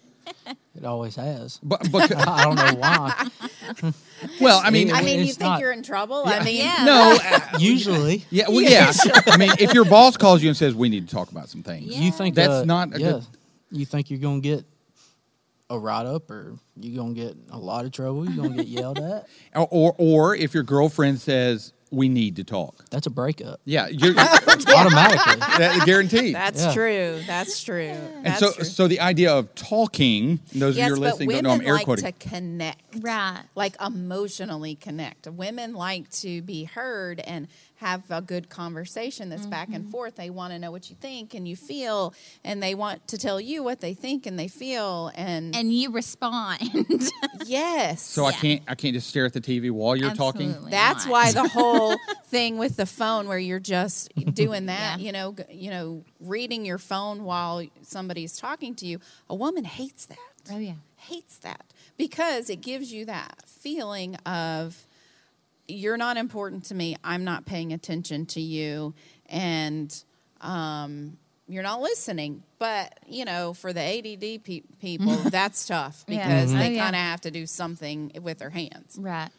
it 0.77 0.85
always 0.85 1.17
has. 1.17 1.59
But, 1.63 1.91
but 1.91 2.15
I 2.29 2.45
don't 2.45 2.57
know 2.57 2.81
why. 2.81 3.29
well, 4.41 4.61
I 4.65 4.71
mean, 4.71 4.93
I 4.93 5.03
mean, 5.03 5.21
you 5.21 5.27
think 5.27 5.41
not- 5.41 5.61
you're 5.61 5.73
in 5.73 5.83
trouble? 5.83 6.23
I 6.27 6.43
mean, 6.43 6.57
Yeah. 6.57 6.85
no, 6.85 7.19
uh, 7.25 7.41
Usually, 7.59 8.25
yeah, 8.31 8.45
well, 8.49 8.61
yeah. 8.63 8.93
I 9.27 9.37
mean, 9.37 9.53
if 9.59 9.75
your 9.75 9.85
boss 9.85 10.17
calls 10.17 10.43
you 10.43 10.49
and 10.49 10.57
says 10.57 10.75
we 10.75 10.89
need 10.89 11.09
to 11.09 11.15
talk 11.15 11.31
about 11.31 11.49
some 11.49 11.63
things, 11.63 11.87
Yeah. 11.87 12.01
you 12.01 12.11
think 12.13 12.35
That's 12.35 12.49
uh, 12.51 12.65
not 12.65 12.95
a 12.95 13.01
yeah, 13.01 13.11
good- 13.13 13.27
You 13.71 13.85
think 13.85 14.11
you're 14.11 14.21
gonna 14.21 14.41
get 14.41 14.65
a 15.71 15.79
write 15.79 16.07
up, 16.07 16.31
or 16.31 16.55
you're 16.81 16.97
gonna 17.03 17.15
get 17.15 17.37
a 17.51 17.59
lot 17.59 17.85
of 17.85 17.93
trouble? 17.93 18.25
You're 18.29 18.43
gonna 18.49 18.57
get 18.57 18.69
yelled 18.69 18.99
at? 18.99 19.27
or, 19.55 19.69
or 19.71 19.95
or 19.99 20.35
if 20.35 20.55
your 20.55 20.63
girlfriend 20.63 21.21
says 21.21 21.73
we 21.91 22.09
need 22.09 22.37
to 22.37 22.45
talk, 22.45 22.85
That's 22.91 23.07
a 23.07 23.11
breakup 23.11 23.61
yeah, 23.65 23.89
you're 23.89 24.15
automatically. 24.19 25.37
that, 25.41 25.83
guaranteed. 25.87 26.35
That's 26.35 26.63
Yeah. 26.65 26.75
true. 26.75 27.21
That's 27.27 27.63
true. 27.63 27.79
and 27.89 28.27
That's 28.27 28.41
so, 28.41 28.53
true. 28.53 28.65
so 28.65 28.89
the 28.89 29.01
idea 29.01 29.33
of 29.33 29.55
talking, 29.55 30.41
those 30.55 30.77
yes, 30.77 30.91
of 30.93 30.99
you 30.99 31.05
are 31.05 31.07
but 31.07 31.13
listening 31.13 31.29
don't 31.31 31.43
know 31.45 31.51
I'm 31.51 31.61
air 31.63 31.75
like 31.75 31.85
quoting. 31.85 32.05
to 32.05 32.13
connect. 32.13 32.81
right. 33.01 33.43
like 33.55 33.77
emotionally 33.81 34.75
connect. 34.75 35.27
Women 35.27 35.75
like 35.75 36.11
to 36.21 36.43
be 36.43 36.65
heard 36.65 37.21
and 37.21 37.49
have 37.79 38.03
a 38.11 38.21
good 38.21 38.49
conversation 38.49 39.29
that's 39.29 39.47
back 39.47 39.69
Mm-hmm. 39.69 39.75
and 39.77 39.91
forth. 39.91 40.17
They 40.17 40.31
want 40.31 40.53
to 40.53 40.59
know 40.59 40.71
what 40.71 40.91
you 40.91 40.97
think 41.01 41.35
and 41.35 41.47
you 41.47 41.55
feel, 41.57 42.13
and 42.45 42.63
they 42.63 42.75
want 42.75 43.07
to 43.09 43.19
tell 43.19 43.41
you 43.41 43.63
what 43.63 43.81
they 43.81 43.95
think 43.95 44.27
and 44.27 44.39
they 44.39 44.49
feel. 44.49 45.11
And, 45.15 45.55
And 45.55 45.73
you 45.73 45.91
respond. 45.93 46.59
yes, 47.47 48.03
So 48.03 48.25
I 48.25 48.33
can't 48.33 48.63
I 48.69 48.75
can't 48.75 48.95
just 48.95 49.09
stare 49.09 49.25
at 49.27 49.33
the 49.33 49.41
TV 49.41 49.71
while 49.71 49.97
you're 49.97 50.15
talking. 50.15 50.55
That's 50.71 51.05
not. 51.07 51.13
why 51.13 51.33
the 51.33 51.49
whole 51.53 51.97
thing 52.27 52.59
with 52.59 52.77
the 52.77 52.87
phone, 52.87 53.29
where 53.29 53.39
you're 53.39 53.59
just 53.61 54.13
doing 54.35 54.67
that, 54.67 54.99
Yeah. 54.99 55.07
you 55.07 55.13
know, 55.13 55.37
you 55.51 55.71
know, 55.71 56.05
reading 56.21 56.65
your 56.65 56.79
phone 56.79 57.25
while 57.25 57.65
somebody's 57.83 58.37
talking 58.37 58.75
to 58.77 58.87
you. 58.87 58.99
A 59.29 59.35
woman 59.35 59.65
hates 59.65 60.07
that. 60.07 60.19
Oh 60.51 60.59
yeah. 60.59 60.75
hates 60.97 61.37
that 61.39 61.73
because 61.97 62.49
it 62.49 62.61
gives 62.63 62.93
you 62.93 63.05
that 63.07 63.43
feeling 63.47 64.17
of 64.27 64.87
you're 65.69 65.97
not 65.99 66.17
important 66.17 66.65
to 66.65 66.75
me. 66.75 66.97
I'm 67.05 67.25
not 67.25 67.45
paying 67.47 67.73
attention 67.73 68.27
to 68.27 68.41
you, 68.41 68.95
and 69.27 69.95
um, 70.41 71.19
you're 71.47 71.63
not 71.63 71.81
listening. 71.81 72.43
But 72.59 72.99
you 73.07 73.25
know, 73.25 73.53
for 73.55 73.73
the 73.73 73.81
ADD 73.81 74.43
pe- 74.45 74.63
people, 74.81 75.15
that's 75.31 75.67
tough 75.67 76.05
Yeah. 76.09 76.27
because 76.27 76.51
Mhm. 76.53 76.59
they 76.59 76.67
Oh, 76.67 76.71
yeah. 76.71 76.83
kind 76.85 76.97
of 76.97 77.03
have 77.03 77.21
to 77.23 77.31
do 77.31 77.47
something 77.47 78.13
with 78.23 78.39
their 78.39 78.51
hands. 78.51 78.97
Right. 78.99 79.31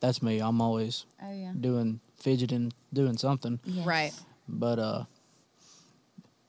That's 0.00 0.20
me. 0.22 0.40
I'm 0.40 0.60
always 0.60 1.06
Oh 1.22 1.32
yeah. 1.32 1.52
doing 1.58 2.00
fidgeting, 2.16 2.72
doing 2.92 3.16
something. 3.16 3.60
Yes. 3.64 3.86
Right. 3.86 4.12
But 4.48 4.78
uh, 4.78 5.04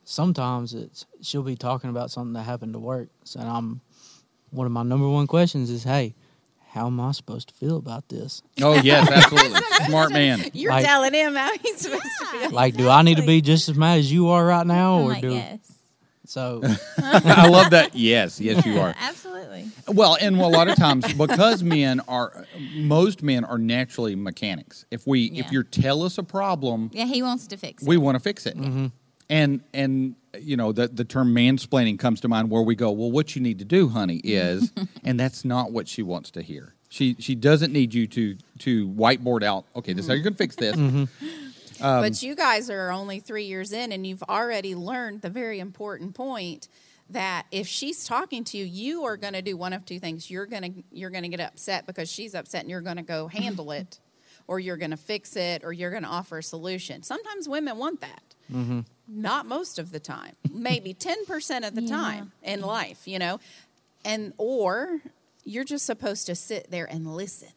sometimes 0.03 0.73
it's 0.73 1.05
she'll 1.21 1.43
be 1.43 1.55
talking 1.55 1.89
about 1.89 2.11
something 2.11 2.33
that 2.33 2.43
happened 2.43 2.73
to 2.73 2.79
work, 2.79 3.09
so 3.23 3.39
I'm 3.39 3.81
one 4.51 4.65
of 4.65 4.71
my 4.71 4.83
number 4.83 5.07
one 5.09 5.27
questions 5.27 5.69
is, 5.69 5.83
hey, 5.83 6.15
how 6.77 6.87
am 6.87 6.99
I 6.99 7.11
supposed 7.11 7.49
to 7.49 7.55
feel 7.55 7.77
about 7.77 8.07
this? 8.09 8.41
Oh 8.61 8.75
yes, 8.83 9.09
absolutely, 9.09 9.59
smart 9.87 10.11
man. 10.11 10.43
You're 10.53 10.71
Like- 10.71 10.85
telling 10.85 11.13
him 11.13 11.35
how 11.35 11.51
he's 11.57 11.77
supposed 11.81 12.03
to 12.19 12.25
feel. 12.27 12.51
Like, 12.51 12.75
do 12.75 12.87
I 12.89 13.01
need 13.01 13.17
to 13.17 13.25
be 13.25 13.41
just 13.41 13.67
as 13.69 13.75
mad 13.75 13.99
as 13.99 14.11
you 14.11 14.29
are 14.29 14.45
right 14.45 14.65
now, 14.67 14.99
I'm 14.99 15.05
or 15.05 15.09
like, 15.09 15.21
do 15.21 15.33
yes. 15.33 15.59
so? 16.25 16.61
I 16.97 17.47
love 17.47 17.71
that. 17.71 17.95
Yes, 17.95 18.39
yes, 18.39 18.63
you 18.65 18.79
are. 18.79 18.93
Absolutely. 18.99 19.67
Well, 19.87 20.17
and 20.21 20.39
a 20.39 20.47
lot 20.47 20.67
of 20.67 20.75
times 20.75 21.11
because 21.13 21.63
men 21.63 21.99
are 22.07 22.45
most 22.75 23.23
men 23.23 23.43
are 23.43 23.57
naturally 23.57 24.15
mechanics. 24.15 24.85
If 24.91 25.07
we 25.07 25.21
Yeah. 25.31 25.45
if 25.45 25.51
you 25.51 25.63
tell 25.63 26.03
us 26.03 26.17
a 26.19 26.23
problem, 26.23 26.91
Yeah, 26.93 27.05
he 27.05 27.23
wants 27.23 27.47
to 27.47 27.57
fix 27.57 27.81
it. 27.83 27.89
we 27.89 27.97
want 27.97 28.15
to 28.15 28.19
fix 28.19 28.45
it. 28.45 28.55
Mm-hmm. 28.57 28.87
And 29.29 29.61
and 29.73 30.15
you 30.39 30.55
know 30.55 30.71
the 30.71 30.87
the 30.87 31.03
term 31.03 31.33
mansplaining 31.33 31.99
comes 31.99 32.21
to 32.21 32.27
mind 32.27 32.49
where 32.49 32.61
we 32.61 32.75
go, 32.75 32.91
well, 32.91 33.11
what 33.11 33.35
you 33.35 33.41
need 33.41 33.59
to 33.59 33.65
do, 33.65 33.89
honey, 33.89 34.21
is, 34.23 34.71
and 35.03 35.19
that's 35.19 35.43
not 35.43 35.71
what 35.71 35.87
she 35.87 36.01
wants 36.01 36.31
to 36.31 36.41
hear. 36.41 36.73
She 36.89 37.15
she 37.19 37.35
doesn't 37.35 37.73
need 37.73 37.93
you 37.93 38.07
to 38.07 38.37
to 38.59 38.87
whiteboard 38.89 39.43
out. 39.43 39.65
Okay, 39.75 39.93
this 39.93 40.05
is 40.05 40.09
how 40.09 40.13
you're 40.13 40.23
going 40.23 40.33
to 40.33 40.37
fix 40.37 40.55
this. 40.55 40.75
Um, 41.79 42.01
but 42.01 42.23
you 42.23 42.35
guys 42.35 42.69
are 42.69 42.91
only 42.91 43.19
three 43.19 43.43
years 43.43 43.71
in, 43.71 43.91
and 43.91 44.05
you've 44.05 44.23
already 44.23 44.73
learned 44.75 45.21
the 45.21 45.29
very 45.29 45.59
important 45.59 46.15
point 46.15 46.67
that 47.09 47.45
if 47.51 47.67
she's 47.67 48.05
talking 48.05 48.43
to 48.45 48.57
you, 48.57 48.65
you 48.65 49.05
are 49.05 49.15
going 49.17 49.33
to 49.33 49.41
do 49.41 49.55
one 49.55 49.73
of 49.73 49.85
two 49.85 49.99
things. 49.99 50.29
You're 50.29 50.45
going 50.45 50.63
to 50.63 50.83
you're 50.91 51.09
going 51.09 51.23
to 51.23 51.29
get 51.29 51.39
upset 51.39 51.85
because 51.85 52.11
she's 52.11 52.35
upset, 52.35 52.61
and 52.61 52.69
you're 52.69 52.81
going 52.81 52.97
to 52.97 53.03
go 53.03 53.27
handle 53.27 53.71
it, 53.73 53.99
or 54.47 54.59
you're 54.59 54.77
going 54.77 54.91
to 54.91 54.97
fix 54.97 55.35
it, 55.35 55.63
or 55.63 55.71
you're 55.71 55.91
going 55.91 56.03
to 56.03 56.09
offer 56.09 56.39
a 56.39 56.43
solution. 56.43 57.03
Sometimes 57.03 57.47
women 57.47 57.77
want 57.77 58.01
that. 58.01 58.35
Not 59.07 59.45
most 59.45 59.79
of 59.79 59.91
the 59.91 59.99
time. 59.99 60.33
Maybe 60.51 60.93
ten 61.07 61.25
percent 61.25 61.65
of 61.65 61.75
the 61.75 61.81
Yeah. 61.83 61.89
time 61.95 62.31
in 62.43 62.61
life, 62.61 63.07
you 63.07 63.19
know, 63.19 63.39
and 64.03 64.33
or 64.37 64.99
you're 65.43 65.63
just 65.63 65.85
supposed 65.85 66.25
to 66.27 66.35
sit 66.35 66.69
there 66.71 66.85
and 66.85 67.15
listen 67.15 67.49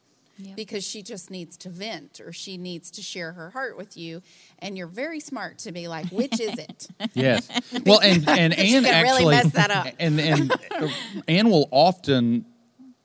Yep. 0.42 0.56
because 0.56 0.84
she 0.86 1.02
just 1.02 1.30
needs 1.30 1.56
to 1.58 1.68
vent 1.68 2.18
or 2.24 2.32
she 2.32 2.56
needs 2.56 2.90
to 2.92 3.02
share 3.02 3.32
her 3.32 3.50
heart 3.50 3.76
with 3.76 3.94
you 3.98 4.22
and 4.60 4.78
you're 4.78 4.86
very 4.86 5.20
smart 5.20 5.58
to 5.58 5.72
be 5.72 5.86
like 5.86 6.06
which 6.08 6.40
is 6.40 6.56
it 6.58 6.88
Yes. 7.14 7.46
Well, 7.84 8.00
and 8.00 8.26
and 8.26 8.54
Ann 8.58 8.84
can 8.84 9.02
really 9.02 9.26
mess 9.26 9.52
that 9.52 9.70
up. 9.70 9.88
And 9.98 10.18
and 10.18 10.50
uh, 10.70 10.88
Ann 11.28 11.50
will 11.50 11.68
often 11.70 12.46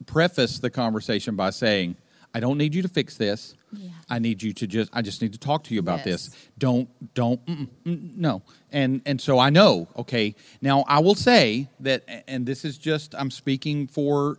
preface 0.05 0.59
the 0.59 0.69
conversation 0.69 1.35
by 1.35 1.49
saying, 1.49 1.95
"I 2.35 2.39
don't 2.39 2.57
need 2.57 2.75
you 2.75 2.81
to 2.81 2.87
fix 2.89 3.15
this. 3.17 3.55
Yeah. 3.71 3.89
I 4.09 4.19
need 4.19 4.43
you 4.43 4.53
to 4.53 4.67
just. 4.67 4.89
I 4.93 5.01
just 5.01 5.21
need 5.21 5.33
to 5.33 5.39
talk 5.39 5.63
to 5.65 5.73
you 5.73 5.79
about 5.79 5.99
Yes. 6.05 6.27
this. 6.27 6.47
Don't 6.57 6.87
don't 7.13 7.43
mm, 7.45 7.67
mm, 7.85 8.17
no." 8.17 8.41
And 8.71 9.01
and 9.05 9.19
so 9.19 9.39
I 9.39 9.49
know. 9.49 9.87
Okay. 9.97 10.35
Now 10.61 10.83
I 10.87 10.99
will 10.99 11.15
say 11.15 11.67
that, 11.79 12.03
and 12.27 12.45
this 12.45 12.65
is 12.65 12.77
just 12.77 13.15
I'm 13.17 13.31
speaking 13.31 13.87
for 13.87 14.37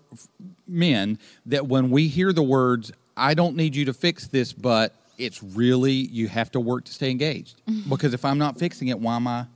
men 0.66 1.18
that 1.46 1.66
when 1.66 1.90
we 1.90 2.08
hear 2.08 2.32
the 2.32 2.42
words, 2.42 2.92
"I 3.16 3.34
don't 3.34 3.56
need 3.56 3.74
you 3.74 3.84
to 3.86 3.92
fix 3.94 4.26
this," 4.26 4.52
but 4.52 4.94
it's 5.18 5.42
really 5.42 5.92
you 5.92 6.28
have 6.28 6.50
to 6.52 6.60
work 6.60 6.84
to 6.84 6.92
stay 6.92 7.10
engaged 7.10 7.60
because 7.88 8.12
if 8.14 8.24
I'm 8.24 8.38
not 8.38 8.58
fixing 8.58 8.88
it, 8.88 8.98
why 8.98 9.16
am 9.16 9.26
I? 9.26 9.46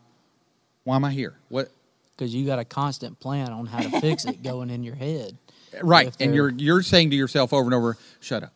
Why 0.85 0.97
am 0.97 1.05
I 1.05 1.11
here? 1.11 1.35
What? 1.51 1.71
Because 2.17 2.35
you 2.35 2.45
got 2.47 2.59
a 2.59 2.65
constant 2.65 3.19
plan 3.21 3.51
on 3.51 3.67
how 3.67 3.81
to 3.81 4.01
fix 4.01 4.25
it 4.27 4.43
going 4.51 4.71
in 4.71 4.83
your 4.83 4.95
head. 4.95 5.37
Right, 5.83 6.15
and 6.21 6.35
you're 6.35 6.51
you're 6.51 6.83
saying 6.83 7.11
to 7.11 7.17
yourself 7.17 7.53
over 7.53 7.65
and 7.65 7.75
over, 7.75 7.97
"Shut 8.21 8.43
up." 8.43 8.53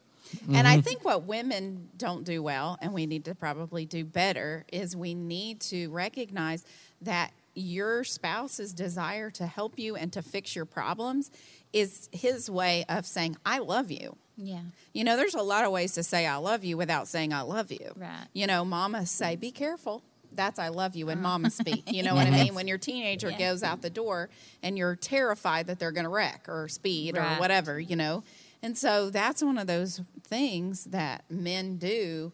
and 0.49 0.67
i 0.67 0.73
mm-hmm. 0.73 0.81
think 0.81 1.05
what 1.05 1.23
women 1.23 1.89
don't 1.97 2.25
do 2.25 2.43
well 2.43 2.77
and 2.83 2.93
we 2.93 3.07
need 3.07 3.25
to 3.25 3.37
probably 3.37 3.87
do 3.87 4.05
better 4.05 4.65
is 4.73 4.97
we 4.97 5.15
need 5.15 5.61
to 5.61 5.89
recognize 5.91 6.65
that 7.01 7.31
your 7.55 8.03
spouse's 8.03 8.73
desire 8.73 9.31
to 9.31 9.47
help 9.47 9.79
you 9.79 9.95
and 9.95 10.13
to 10.13 10.23
fix 10.23 10.57
your 10.57 10.65
problems 10.65 11.31
is 11.73 12.09
his 12.11 12.51
way 12.51 12.85
of 12.89 13.07
saying 13.07 13.37
i 13.47 13.59
love 13.59 13.93
you 13.93 14.17
Yeah. 14.37 14.63
You 14.93 15.05
know, 15.05 15.17
there's 15.17 15.35
a 15.35 15.43
lot 15.43 15.65
of 15.65 15.73
ways 15.73 15.95
to 15.95 16.03
say 16.03 16.27
I 16.27 16.37
love 16.37 16.65
you 16.65 16.77
without 16.77 17.09
saying 17.09 17.33
I 17.33 17.43
love 17.43 17.71
you. 17.71 17.93
Right. 17.97 18.27
You 18.33 18.47
know, 18.47 18.65
mamas 18.65 19.11
say, 19.11 19.37
be 19.37 19.51
careful. 19.51 20.03
That's 20.37 20.59
I 20.59 20.69
love 20.69 20.97
you 20.97 21.07
when 21.07 21.21
mama 21.23 21.51
speak. 21.51 21.91
You 21.93 22.03
know 22.03 22.15
what 22.19 22.27
I 22.27 22.31
mean? 22.31 22.55
When 22.55 22.69
your 22.69 22.79
teenager 22.79 23.31
Yeah. 23.31 23.39
goes 23.39 23.63
out 23.63 23.83
the 23.83 23.91
door 23.91 24.29
and 24.63 24.77
you're 24.79 24.97
terrified 24.97 25.67
that 25.69 25.79
they're 25.79 25.93
going 25.93 26.05
to 26.05 26.11
wreck 26.11 26.47
or 26.49 26.69
speed 26.69 27.17
or 27.17 27.23
whatever, 27.39 27.79
you 27.81 27.97
know? 27.97 28.23
And 28.63 28.77
so 28.79 29.11
that's 29.11 29.43
one 29.43 29.59
of 29.59 29.67
those 29.67 30.01
things 30.23 30.85
that 30.87 31.25
men 31.31 31.77
do 31.77 32.33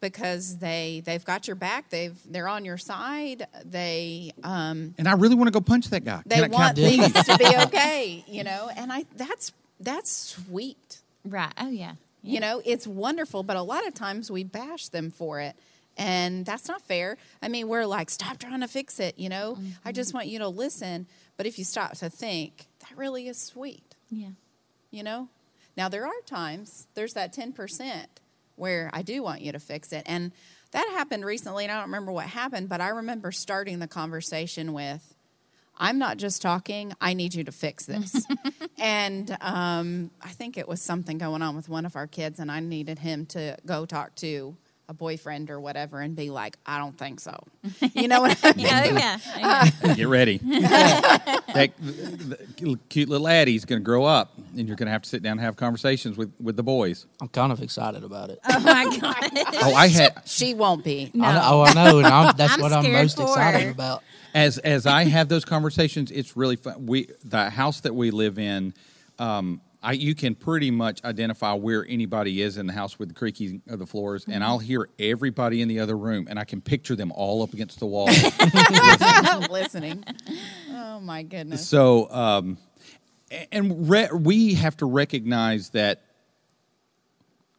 because 0.00 0.58
they 0.58 1.02
they've 1.04 1.24
got 1.24 1.46
your 1.46 1.54
back. 1.56 1.90
They've 1.90 2.16
they're 2.28 2.48
on 2.48 2.64
your 2.64 2.78
side. 2.78 3.46
They 3.64 4.32
um 4.42 4.94
And 4.98 5.06
I 5.08 5.12
really 5.12 5.34
want 5.34 5.48
to 5.48 5.52
go 5.52 5.60
punch 5.60 5.88
that 5.90 6.04
guy. 6.04 6.22
they 6.26 6.36
Can 6.36 6.44
I- 6.44 6.48
can 6.48 6.54
I- 6.54 6.58
want 6.66 6.76
things 6.76 7.12
to 7.24 7.38
be 7.38 7.46
okay, 7.66 8.24
you 8.28 8.44
know? 8.44 8.70
And 8.76 8.92
I 8.92 9.04
that's 9.16 9.52
that's 9.80 10.10
sweet 10.10 10.98
Right. 11.24 11.52
Oh 11.58 11.68
yeah. 11.68 11.94
you 12.24 12.40
know, 12.40 12.60
it's 12.64 12.86
wonderful, 12.86 13.42
but 13.44 13.56
a 13.56 13.62
lot 13.62 13.86
of 13.86 13.94
times 13.94 14.30
we 14.30 14.42
bash 14.44 14.88
them 14.88 15.10
for 15.12 15.40
it. 15.40 15.54
And 15.98 16.46
that's 16.46 16.68
not 16.68 16.80
fair. 16.82 17.16
I 17.42 17.48
mean, 17.48 17.68
we're 17.68 17.84
like, 17.86 18.08
stop 18.10 18.38
trying 18.38 18.60
to 18.60 18.68
fix 18.68 18.98
it, 18.98 19.18
you 19.18 19.28
know? 19.28 19.58
I 19.84 19.92
just 19.92 20.14
want 20.14 20.26
you 20.26 20.38
to 20.38 20.48
listen. 20.48 21.06
But 21.36 21.46
if 21.46 21.58
you 21.58 21.64
stop 21.64 21.96
to 21.98 22.08
think, 22.08 22.66
that 22.80 22.96
really 22.96 23.28
is 23.28 23.38
sweet, 23.38 23.94
Yeah. 24.10 24.30
you 24.90 25.02
know? 25.02 25.28
Now, 25.76 25.88
there 25.88 26.06
are 26.06 26.20
times, 26.26 26.86
there's 26.94 27.12
that 27.14 27.34
10% 27.34 28.06
where 28.56 28.90
I 28.92 29.02
do 29.02 29.22
want 29.22 29.40
you 29.42 29.52
to 29.52 29.58
fix 29.58 29.92
it. 29.92 30.02
And 30.06 30.32
that 30.72 30.86
happened 30.96 31.24
recently, 31.24 31.64
and 31.64 31.72
I 31.72 31.76
don't 31.76 31.84
remember 31.90 32.12
what 32.12 32.26
happened, 32.26 32.68
but 32.68 32.80
I 32.80 32.88
remember 32.88 33.30
starting 33.32 33.78
the 33.78 33.88
conversation 33.88 34.72
with, 34.72 35.14
I'm 35.78 35.98
not 35.98 36.16
just 36.18 36.40
talking, 36.42 36.92
I 37.00 37.14
need 37.14 37.34
you 37.34 37.44
to 37.44 37.52
fix 37.52 37.86
this. 37.86 38.26
and 38.78 39.36
um, 39.40 40.10
I 40.22 40.28
think 40.28 40.56
it 40.56 40.68
was 40.68 40.80
something 40.80 41.18
going 41.18 41.42
on 41.42 41.56
with 41.56 41.68
one 41.68 41.84
of 41.86 41.96
our 41.96 42.06
kids, 42.06 42.38
and 42.38 42.50
I 42.50 42.60
needed 42.60 42.98
him 43.00 43.26
to 43.26 43.56
go 43.66 43.84
talk 43.86 44.14
to 44.16 44.56
a 44.88 44.94
boyfriend 44.94 45.50
or 45.50 45.60
whatever 45.60 46.00
and 46.00 46.14
be 46.16 46.30
like, 46.30 46.58
I 46.66 46.78
don't 46.78 46.96
think 46.96 47.20
so. 47.20 47.38
You 47.94 48.08
know 48.08 48.20
what 48.22 48.38
I 48.42 48.52
mean? 48.52 48.66
Yeah, 48.66 48.82
oh, 48.84 49.38
yeah, 49.38 49.70
yeah. 49.84 49.94
Get 49.94 50.08
ready. 50.08 50.38
that 50.42 51.72
the 51.78 52.78
cute 52.88 53.08
little 53.08 53.28
Addie's 53.28 53.64
going 53.64 53.80
to 53.80 53.84
grow 53.84 54.04
up, 54.04 54.32
and 54.56 54.66
you're 54.66 54.76
going 54.76 54.86
to 54.86 54.92
have 54.92 55.02
to 55.02 55.08
sit 55.08 55.22
down 55.22 55.32
and 55.32 55.40
have 55.40 55.56
conversations 55.56 56.16
with, 56.16 56.32
with 56.40 56.56
the 56.56 56.62
boys. 56.62 57.06
I'm 57.20 57.28
kind 57.28 57.52
of 57.52 57.62
excited 57.62 58.02
about 58.02 58.30
it. 58.30 58.40
Oh 58.48 58.60
my 58.60 58.84
god. 58.98 59.30
Oh, 59.62 59.74
I 59.74 59.88
had 59.88 60.22
She 60.24 60.54
won't 60.54 60.84
be. 60.84 61.10
No. 61.14 61.24
I 61.26 61.32
know, 61.34 61.40
oh, 61.44 61.62
I 61.62 61.72
know, 61.74 61.98
and 61.98 62.06
I'm, 62.06 62.36
that's 62.36 62.54
I'm 62.54 62.60
what 62.60 62.72
I'm 62.72 62.90
most 62.92 63.20
excited 63.20 63.62
her. 63.62 63.70
about. 63.70 64.02
as 64.34 64.58
as 64.58 64.86
I 64.86 65.04
have 65.04 65.28
those 65.28 65.44
conversations, 65.44 66.10
it's 66.10 66.36
really 66.36 66.56
fun. 66.56 66.86
We 66.86 67.08
the 67.24 67.50
house 67.50 67.80
that 67.82 67.94
we 67.94 68.10
live 68.10 68.38
in, 68.38 68.74
um, 69.18 69.60
I 69.82 69.92
you 69.92 70.14
can 70.14 70.34
pretty 70.34 70.70
much 70.70 71.02
identify 71.04 71.54
where 71.54 71.84
anybody 71.88 72.40
is 72.40 72.56
in 72.56 72.66
the 72.66 72.72
house 72.72 72.98
with 72.98 73.08
the 73.08 73.14
creaking 73.14 73.62
of 73.68 73.78
the 73.78 73.86
floors, 73.86 74.24
and 74.28 74.44
I'll 74.44 74.58
hear 74.58 74.88
everybody 74.98 75.60
in 75.60 75.68
the 75.68 75.80
other 75.80 75.96
room, 75.96 76.26
and 76.30 76.38
I 76.38 76.44
can 76.44 76.60
picture 76.60 76.94
them 76.94 77.10
all 77.12 77.42
up 77.42 77.52
against 77.52 77.80
the 77.80 77.86
wall. 77.86 78.06
listening. 79.50 80.04
Oh 80.70 81.00
my 81.00 81.22
goodness. 81.22 81.66
so, 81.66 82.10
um, 82.10 82.58
and 83.50 83.88
re- 83.88 84.10
we 84.12 84.54
have 84.54 84.76
to 84.78 84.86
recognize 84.86 85.70
that 85.70 86.02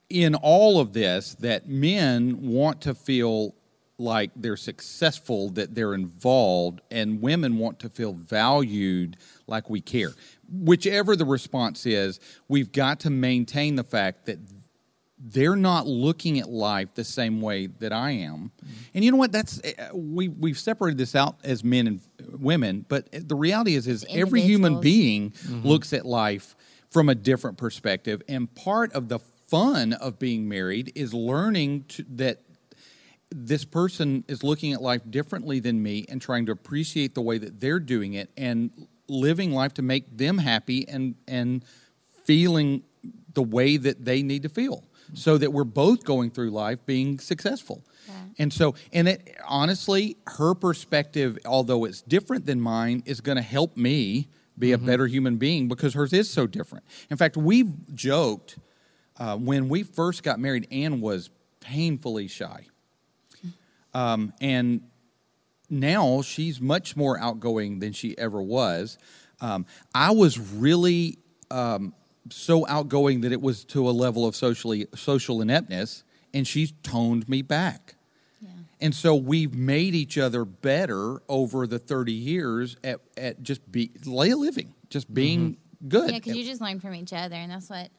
in 0.10 0.36
all 0.36 0.80
of 0.80 0.94
this, 0.94 1.36
that 1.36 1.68
men 1.68 2.52
want 2.52 2.82
to 2.82 2.94
feel 2.94 3.56
like 3.98 4.32
they're 4.36 4.58
successful, 4.58 5.50
that 5.52 5.76
they're 5.76 5.94
involved, 5.94 6.82
and 6.92 7.22
women 7.22 7.58
want 7.58 7.80
to 7.80 7.90
feel 7.90 8.14
valued, 8.14 9.18
like 9.48 9.70
we 9.70 9.82
care. 9.82 10.12
Whichever 10.54 11.16
the 11.16 11.26
response 11.26 11.86
is, 11.86 12.20
we've 12.48 12.72
got 12.72 13.00
to 13.02 13.10
maintain 13.10 13.76
the 13.76 13.84
fact 13.84 14.28
that 14.28 14.40
they're 15.26 15.56
not 15.56 15.88
looking 15.88 16.40
at 16.40 16.50
life 16.50 16.90
the 16.96 17.04
same 17.04 17.42
way 17.42 17.68
that 17.68 17.94
I 17.94 18.12
am. 18.12 18.52
And 18.94 19.06
you 19.06 19.12
know 19.12 19.18
what? 19.18 19.32
That's 19.32 19.62
uh, 19.62 19.90
we 19.94 20.28
we've 20.28 20.60
separated 20.60 20.98
this 20.98 21.16
out 21.16 21.38
as 21.44 21.64
men 21.64 21.88
and 21.88 22.02
women, 22.38 22.86
but 22.90 23.08
the 23.12 23.36
reality 23.36 23.76
is 23.76 23.88
is 23.88 24.06
every 24.10 24.42
human 24.42 24.74
Individuals. 24.74 25.34
being 25.48 25.62
looks 25.64 25.94
at 25.94 26.06
life 26.06 26.56
from 26.90 27.10
a 27.10 27.16
different 27.16 27.58
perspective, 27.58 28.22
and 28.28 28.54
part 28.54 28.92
of 28.94 29.08
the 29.08 29.20
fun 29.48 29.94
of 29.94 30.20
being 30.20 30.50
married 30.50 30.92
is 30.96 31.14
learning 31.14 31.86
to, 31.88 32.06
that 32.10 32.42
this 33.30 33.66
person 33.66 34.24
is 34.28 34.44
looking 34.44 34.74
at 34.74 34.82
life 34.82 35.02
differently 35.10 35.60
than 35.60 35.82
me 35.82 36.06
and 36.10 36.22
trying 36.22 36.46
to 36.46 36.52
appreciate 36.52 37.16
the 37.16 37.22
way 37.22 37.38
that 37.38 37.60
they're 37.60 37.80
doing 37.80 38.14
it 38.14 38.30
and 38.38 38.72
living 39.08 39.52
life 39.52 39.74
to 39.76 39.82
make 39.82 40.18
them 40.18 40.38
happy 40.38 40.88
and 40.88 41.16
and 41.28 41.64
feeling 42.24 42.84
the 43.34 43.44
way 43.44 43.78
that 43.78 44.06
they 44.06 44.24
need 44.24 44.44
to 44.44 44.50
feel 44.50 44.84
so 45.14 45.38
that 45.38 45.52
we're 45.52 45.64
both 45.64 46.04
going 46.06 46.32
through 46.32 46.50
life 46.50 46.80
being 46.86 47.20
successful. 47.20 47.84
Right. 48.08 48.32
and 48.40 48.52
so 48.52 48.76
and 48.92 49.08
it 49.08 49.38
honestly 49.48 50.18
her 50.28 50.54
perspective 50.54 51.38
although 51.46 51.86
it's 51.86 52.02
different 52.02 52.46
than 52.46 52.60
mine 52.60 53.04
is 53.06 53.22
going 53.22 53.38
to 53.38 53.42
help 53.42 53.78
me 53.78 54.28
be 54.60 54.72
a 54.74 54.78
better 54.78 55.08
human 55.08 55.38
being 55.38 55.68
because 55.68 55.94
hers 55.94 56.14
is 56.14 56.30
so 56.30 56.48
different. 56.48 56.86
In 57.10 57.18
fact 57.18 57.38
we've 57.38 57.72
joked 57.96 58.58
uh, 59.18 59.38
when 59.38 59.70
we 59.70 59.84
first 59.84 60.24
got 60.24 60.40
married 60.40 60.68
Ann 60.72 61.02
was 61.02 61.30
painfully 61.60 62.28
shy. 62.28 62.68
Um, 63.94 64.34
and 64.42 64.82
now 65.80 66.22
she's 66.22 66.62
much 66.62 66.96
more 66.96 67.20
outgoing 67.20 67.80
than 67.80 67.94
she 67.94 68.18
ever 68.18 68.42
was. 68.42 68.98
Um, 69.42 69.66
I 69.94 70.12
was 70.12 70.40
really 70.40 71.20
um, 71.52 71.94
so 72.30 72.66
outgoing 72.68 73.22
that 73.22 73.32
it 73.32 73.42
was 73.42 73.66
to 73.66 73.90
a 73.90 73.92
level 73.92 74.26
of 74.26 74.36
socially 74.36 74.88
social 74.96 75.42
ineptness, 75.42 76.04
and 76.34 76.48
she's 76.48 76.74
toned 76.84 77.28
me 77.28 77.42
back. 77.42 77.96
Yeah. 78.42 78.50
And 78.82 78.96
so 78.96 79.16
we've 79.16 79.54
made 79.54 79.96
each 79.96 80.18
other 80.18 80.46
better 80.46 81.22
over 81.28 81.68
the 81.68 81.80
30 81.80 82.14
years 82.14 82.78
at, 82.84 83.02
at 83.18 83.44
just 83.44 83.70
be 83.72 83.92
lay 84.06 84.34
living, 84.34 84.74
just 84.90 85.14
being 85.14 85.58
good. 85.88 86.12
Yeah, 86.12 86.20
because 86.20 86.36
you 86.36 86.44
just 86.44 86.62
learn 86.62 86.80
from 86.80 86.96
each 86.96 87.14
other, 87.14 87.36
and 87.36 87.52
that's 87.52 87.70
what 87.70 87.90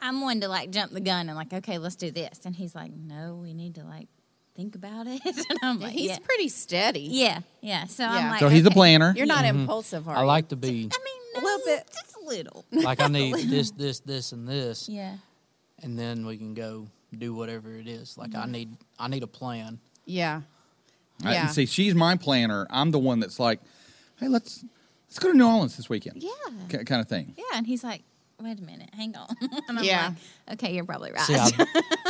I'm 0.00 0.20
one 0.20 0.40
to 0.40 0.48
like 0.48 0.70
jump 0.70 0.92
the 0.92 1.00
gun 1.00 1.28
and 1.28 1.36
like, 1.36 1.52
okay, 1.52 1.78
let's 1.78 1.96
do 1.96 2.10
this, 2.10 2.40
and 2.44 2.56
he's 2.56 2.74
like, 2.74 2.92
no, 2.92 3.38
we 3.40 3.54
need 3.54 3.76
to 3.76 3.84
like 3.84 4.08
think 4.56 4.74
about 4.74 5.06
it, 5.06 5.20
and 5.24 5.58
I'm 5.62 5.80
like, 5.80 5.92
He's 5.92 6.10
yeah, 6.10 6.18
pretty 6.22 6.48
steady. 6.48 7.00
yeah, 7.10 7.40
yeah. 7.60 7.86
So 7.86 8.02
Yeah. 8.04 8.10
I'm 8.10 8.30
like, 8.30 8.40
so 8.40 8.48
he's 8.48 8.64
a 8.64 8.66
okay. 8.68 8.74
planner. 8.74 9.14
You're 9.16 9.26
not 9.26 9.44
mm-hmm. 9.44 9.60
impulsive, 9.60 10.08
are 10.08 10.16
I 10.16 10.20
you? 10.20 10.26
like 10.26 10.48
to 10.48 10.56
be 10.56 10.68
I 10.68 10.72
mean, 10.72 10.88
A 11.36 11.40
little 11.40 11.60
bit. 11.64 11.86
just 11.92 12.16
a 12.16 12.24
little. 12.28 12.64
like 12.72 13.00
I 13.00 13.06
need 13.08 13.34
this, 13.48 13.70
this, 13.70 14.00
this, 14.00 14.32
and 14.32 14.46
this, 14.48 14.88
Yeah, 14.88 15.16
and 15.82 15.98
then 15.98 16.26
we 16.26 16.36
can 16.36 16.54
go 16.54 16.88
do 17.16 17.34
whatever 17.34 17.74
it 17.74 17.88
is. 17.88 18.16
Like 18.18 18.34
I 18.34 18.46
need, 18.46 18.76
I 18.98 19.08
need 19.08 19.22
a 19.22 19.26
plan. 19.28 19.78
Yeah. 20.04 20.42
I- 21.24 21.32
Yeah. 21.34 21.46
see, 21.48 21.66
she's 21.66 21.94
my 21.94 22.16
planner. 22.16 22.66
I'm 22.70 22.90
the 22.90 22.98
one 22.98 23.20
that's 23.20 23.38
like, 23.40 23.60
hey, 24.18 24.28
let's 24.28 24.64
let's 25.08 25.18
go 25.18 25.30
to 25.32 25.36
New 25.36 25.46
Orleans 25.46 25.76
this 25.76 25.88
weekend. 25.88 26.22
yeah, 26.22 26.30
K- 26.68 26.84
kind 26.84 27.00
of 27.00 27.08
thing. 27.08 27.34
yeah. 27.36 27.44
And 27.54 27.66
he's 27.66 27.82
like, 27.82 28.02
wait 28.40 28.58
a 28.58 28.62
minute, 28.62 28.90
hang 28.94 29.14
on. 29.16 29.28
and 29.68 29.78
I'm 29.78 29.84
Yeah. 29.84 30.12
like, 30.48 30.54
okay, 30.62 30.74
you're 30.74 30.84
probably 30.84 31.12
right. 31.12 31.20
See, 31.22 31.34
I've, 31.34 31.52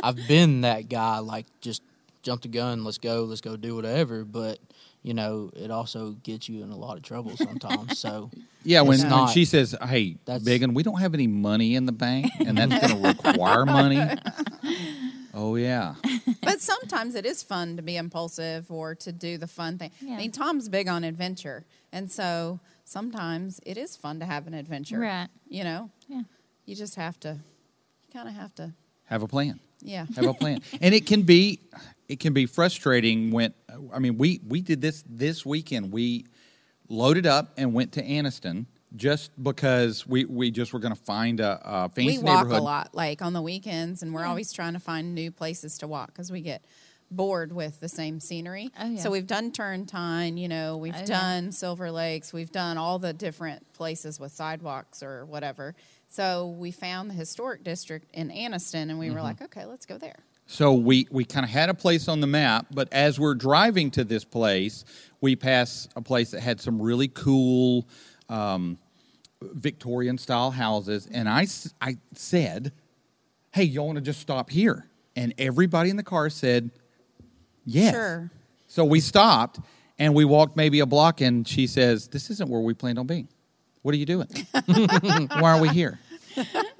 I've 0.03 0.29
been 0.29 0.61
that 0.63 0.89
guy, 0.89 1.19
like 1.19 1.47
just 1.61 1.83
jump 2.23 2.43
the 2.43 2.49
gun, 2.49 2.85
let's 2.85 2.99
go, 2.99 3.25
let's 3.25 3.41
go 3.41 3.57
do 3.57 3.75
whatever. 3.75 4.25
But 4.25 4.59
you 5.03 5.15
know, 5.15 5.51
it 5.55 5.71
also 5.71 6.13
gets 6.23 6.49
you 6.49 6.63
in 6.63 6.71
a 6.71 6.77
lot 6.77 6.97
of 6.97 7.03
trouble 7.03 7.37
sometimes. 7.37 7.99
so 7.99 8.31
Yeah, 8.63 8.83
when, 8.83 9.01
It's 9.01 9.11
when 9.11 9.29
she 9.29 9.47
says, 9.47 9.75
"Hey, 9.83 10.19
That's- 10.27 10.43
Biggin, 10.45 10.75
we 10.75 10.83
don't 10.83 11.01
have 11.01 11.15
any 11.15 11.27
money 11.27 11.75
in 11.75 11.87
the 11.87 11.93
bank, 11.93 12.31
and 12.41 12.59
that's 12.59 12.87
going 12.89 13.03
to 13.03 13.09
require 13.09 13.65
money." 13.65 14.01
Oh 15.33 15.55
yeah, 15.55 15.95
but 16.43 16.61
sometimes 16.61 17.15
it 17.15 17.25
is 17.25 17.43
fun 17.45 17.77
to 17.77 17.83
be 17.83 17.97
impulsive 17.97 18.71
or 18.71 18.97
to 18.97 19.13
do 19.13 19.39
the 19.39 19.47
fun 19.47 19.79
thing. 19.79 19.93
Yeah. 20.01 20.15
I 20.15 20.17
mean, 20.17 20.33
Tom's 20.33 20.69
big 20.69 20.89
on 20.89 21.05
adventure, 21.05 21.65
and 21.93 22.11
so 22.11 22.59
sometimes 22.85 23.61
it 23.65 23.79
is 23.79 23.95
fun 23.97 24.19
to 24.19 24.27
have 24.27 24.49
an 24.49 24.55
adventure. 24.55 24.99
Right. 24.99 25.29
You 25.49 25.63
know, 25.63 25.91
yeah. 26.09 26.23
you 26.67 26.75
just 26.75 26.97
have 26.97 27.19
to, 27.21 27.39
you 27.39 28.13
kind 28.13 28.29
of 28.29 28.35
have 28.35 28.55
to, 28.57 28.73
have 29.05 29.23
a 29.23 29.29
plan. 29.29 29.61
Yeah. 29.83 30.07
Have 30.17 30.27
a 30.27 30.35
plan, 30.35 30.61
and 30.81 30.95
it 30.95 31.07
can 31.07 31.23
be 31.23 31.61
it 32.09 32.21
can 32.21 32.33
be 32.33 32.47
frustrating 32.47 33.31
when 33.31 33.55
I 33.93 33.99
mean 33.99 34.19
we 34.19 34.41
we 34.47 34.61
did 34.63 34.81
this 34.81 35.05
this 35.09 35.45
weekend. 35.47 35.93
We 35.93 36.27
loaded 36.89 37.27
up 37.27 37.53
and 37.57 37.73
went 37.73 37.93
to 37.93 38.03
Anniston 38.03 38.67
just 38.97 39.31
because 39.43 40.07
we 40.07 40.25
we 40.25 40.51
just 40.51 40.73
were 40.73 40.81
going 40.81 40.95
to 40.95 41.01
find 41.01 41.41
a, 41.41 41.61
a 41.65 41.89
fancy 41.89 42.19
we 42.19 42.25
walk 42.25 42.39
neighborhood. 42.39 42.61
a 42.61 42.63
lot, 42.63 42.95
like 42.95 43.23
on 43.23 43.33
the 43.33 43.43
weekends, 43.43 44.03
and 44.03 44.13
we're 44.13 44.25
always 44.25 44.53
trying 44.53 44.73
to 44.75 44.81
find 44.81 45.15
new 45.15 45.31
places 45.31 45.79
to 45.79 45.87
walk 45.87 46.09
because 46.09 46.33
we 46.33 46.41
get 46.41 46.65
bored 47.13 47.53
with 47.53 47.81
the 47.81 47.89
same 47.89 48.21
scenery. 48.21 48.71
Oh, 48.79 48.89
yeah. 48.89 49.01
So 49.01 49.11
we've 49.11 49.27
done 49.27 49.51
Turntine, 49.51 50.37
you 50.37 50.47
know, 50.47 50.77
we've 50.77 50.95
Oh, 50.95 50.99
yeah. 51.01 51.05
done 51.07 51.51
Silver 51.53 51.91
Lakes, 51.91 52.33
we've 52.33 52.53
done 52.53 52.79
all 52.79 53.01
the 53.01 53.13
different 53.13 53.73
places 53.73 54.21
with 54.21 54.31
sidewalks 54.31 55.03
or 55.03 55.25
whatever. 55.27 55.75
So 56.13 56.49
we 56.49 56.73
found 56.73 57.09
the 57.09 57.15
historic 57.15 57.63
district 57.63 58.11
in 58.13 58.31
Anniston, 58.31 58.91
and 58.91 58.99
we 58.99 59.07
Mm-hmm. 59.07 59.15
were 59.15 59.23
like, 59.23 59.41
okay, 59.41 59.65
let's 59.65 59.87
go 59.87 59.97
there. 59.97 60.17
So 60.47 60.75
we, 60.75 61.07
we 61.13 61.25
kind 61.25 61.45
of 61.45 61.51
had 61.51 61.69
a 61.69 61.75
place 61.75 62.09
on 62.09 62.21
the 62.21 62.27
map, 62.27 62.67
but 62.73 62.93
as 62.93 63.21
we're 63.21 63.37
driving 63.37 63.93
to 63.93 64.03
this 64.03 64.25
place, 64.25 64.85
we 65.21 65.37
pass 65.37 65.89
a 65.95 66.03
place 66.03 66.33
that 66.33 66.41
had 66.41 66.61
some 66.61 66.83
really 66.83 67.07
cool 67.07 67.87
um, 68.29 68.77
Victorian 69.41 70.19
style 70.19 70.51
houses. 70.51 71.09
And 71.13 71.29
I, 71.29 71.47
I 71.81 71.97
said, 72.15 72.73
Hey, 73.53 73.63
y'all 73.65 73.87
want 73.87 73.97
to 73.97 74.03
just 74.03 74.21
stop 74.21 74.51
here? 74.51 74.87
And 75.15 75.33
everybody 75.39 75.91
in 75.91 75.97
the 75.97 76.03
car 76.03 76.29
said, 76.29 76.71
Yes. 77.65 77.95
Sure. 77.95 78.31
So 78.67 78.85
we 78.85 78.99
stopped 78.99 79.61
and 80.01 80.13
we 80.15 80.25
walked 80.25 80.57
maybe 80.57 80.81
a 80.81 80.87
block, 80.87 81.21
and 81.21 81.47
she 81.47 81.69
says, 81.69 82.09
This 82.09 82.29
isn't 82.31 82.51
where 82.51 82.61
we 82.61 82.75
planned 82.75 82.99
on 82.99 83.07
being. 83.07 83.29
What 83.83 83.95
are 83.95 83.99
you 83.99 84.07
doing? 84.07 84.29
Why 84.67 85.57
are 85.57 85.61
we 85.61 85.69
here? 85.69 85.99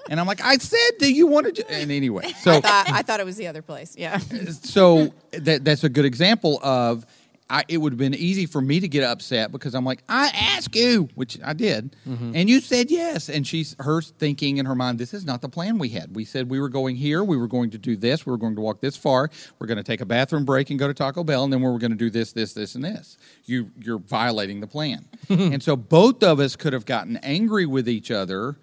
And 0.09 0.19
I'm 0.19 0.27
like, 0.27 0.41
I 0.43 0.57
said, 0.57 0.91
do 0.99 1.11
you 1.11 1.27
want 1.27 1.47
to? 1.47 1.51
ju-" 1.51 1.63
And 1.69 1.91
anyway, 1.91 2.31
so 2.41 2.51
I 2.53 2.61
thought, 2.61 2.91
I 2.91 3.01
thought 3.01 3.19
it 3.19 3.25
was 3.25 3.37
the 3.37 3.47
other 3.47 3.61
place. 3.61 3.95
Yeah. 3.97 4.17
so 4.17 5.13
that 5.31 5.65
that's 5.65 5.83
a 5.83 5.89
good 5.89 6.05
example 6.05 6.59
of 6.63 7.05
I, 7.51 7.65
it 7.67 7.79
would 7.79 7.91
have 7.91 7.99
been 7.99 8.15
easy 8.15 8.45
for 8.45 8.61
me 8.61 8.79
to 8.79 8.87
get 8.87 9.03
upset 9.03 9.51
because 9.51 9.75
I'm 9.75 9.83
like, 9.83 10.03
I 10.07 10.31
asked 10.55 10.73
you, 10.73 11.09
which 11.15 11.37
I 11.43 11.51
did, 11.51 11.93
mm-hmm. 12.07 12.31
and 12.33 12.49
you 12.49 12.61
said 12.61 12.89
yes. 12.89 13.27
And 13.27 13.45
she's 13.45 13.75
her 13.79 14.01
thinking 14.01 14.57
in 14.57 14.65
her 14.65 14.73
mind, 14.73 14.99
this 14.99 15.13
is 15.13 15.25
not 15.25 15.41
the 15.41 15.49
plan 15.49 15.77
we 15.77 15.89
had. 15.89 16.15
We 16.15 16.23
said 16.23 16.49
we 16.49 16.61
were 16.61 16.69
going 16.69 16.95
here, 16.95 17.25
we 17.25 17.35
were 17.35 17.49
going 17.49 17.71
to 17.71 17.77
do 17.77 17.97
this, 17.97 18.25
we 18.25 18.31
were 18.31 18.37
going 18.37 18.55
to 18.55 18.61
walk 18.61 18.79
this 18.79 18.95
far, 18.95 19.29
we're 19.59 19.67
going 19.67 19.77
to 19.77 19.83
take 19.83 19.99
a 19.99 20.05
bathroom 20.05 20.45
break 20.45 20.69
and 20.69 20.79
go 20.79 20.87
to 20.87 20.93
Taco 20.93 21.25
Bell, 21.25 21.43
and 21.43 21.51
then 21.51 21.61
we 21.61 21.69
were 21.69 21.77
going 21.77 21.91
to 21.91 21.97
do 21.97 22.09
this, 22.09 22.31
this, 22.31 22.53
this, 22.53 22.75
and 22.75 22.85
this. 22.85 23.17
You 23.43 23.69
you're 23.77 23.99
violating 23.99 24.61
the 24.61 24.67
plan, 24.67 25.09
and 25.29 25.61
so 25.61 25.75
both 25.75 26.23
of 26.23 26.39
us 26.39 26.55
could 26.55 26.71
have 26.71 26.85
gotten 26.85 27.17
angry 27.17 27.65
with 27.65 27.89
each 27.89 28.11
other, 28.11 28.59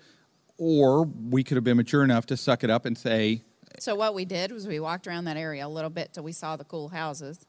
or 0.56 1.02
we 1.02 1.44
could 1.44 1.56
have 1.56 1.64
been 1.64 1.76
mature 1.76 2.02
enough 2.02 2.24
to 2.26 2.38
suck 2.38 2.64
it 2.64 2.70
up 2.70 2.86
and 2.86 2.96
say, 2.96 3.42
So 3.80 3.94
what 3.94 4.14
we 4.14 4.24
did 4.24 4.50
was 4.50 4.66
we 4.66 4.80
walked 4.80 5.06
around 5.06 5.26
that 5.26 5.36
area 5.36 5.66
a 5.66 5.68
little 5.68 5.90
bit 5.90 6.14
till 6.14 6.24
we 6.24 6.32
saw 6.32 6.56
the 6.56 6.64
cool 6.64 6.88
houses, 6.88 7.44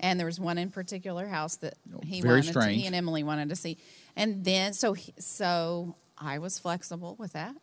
and 0.00 0.18
there 0.18 0.26
was 0.26 0.38
one 0.40 0.58
in 0.58 0.70
particular 0.70 1.26
house 1.26 1.56
that 1.56 1.74
he 2.04 2.20
Very 2.20 2.40
wanted. 2.40 2.52
To, 2.54 2.68
he 2.68 2.86
and 2.86 2.94
Emily 2.94 3.22
wanted 3.22 3.48
to 3.50 3.56
see, 3.56 3.78
and 4.16 4.44
then 4.44 4.72
so 4.72 4.92
he, 4.92 5.14
so 5.18 5.96
I 6.18 6.38
was 6.38 6.58
flexible 6.58 7.16
with 7.18 7.32
that, 7.32 7.54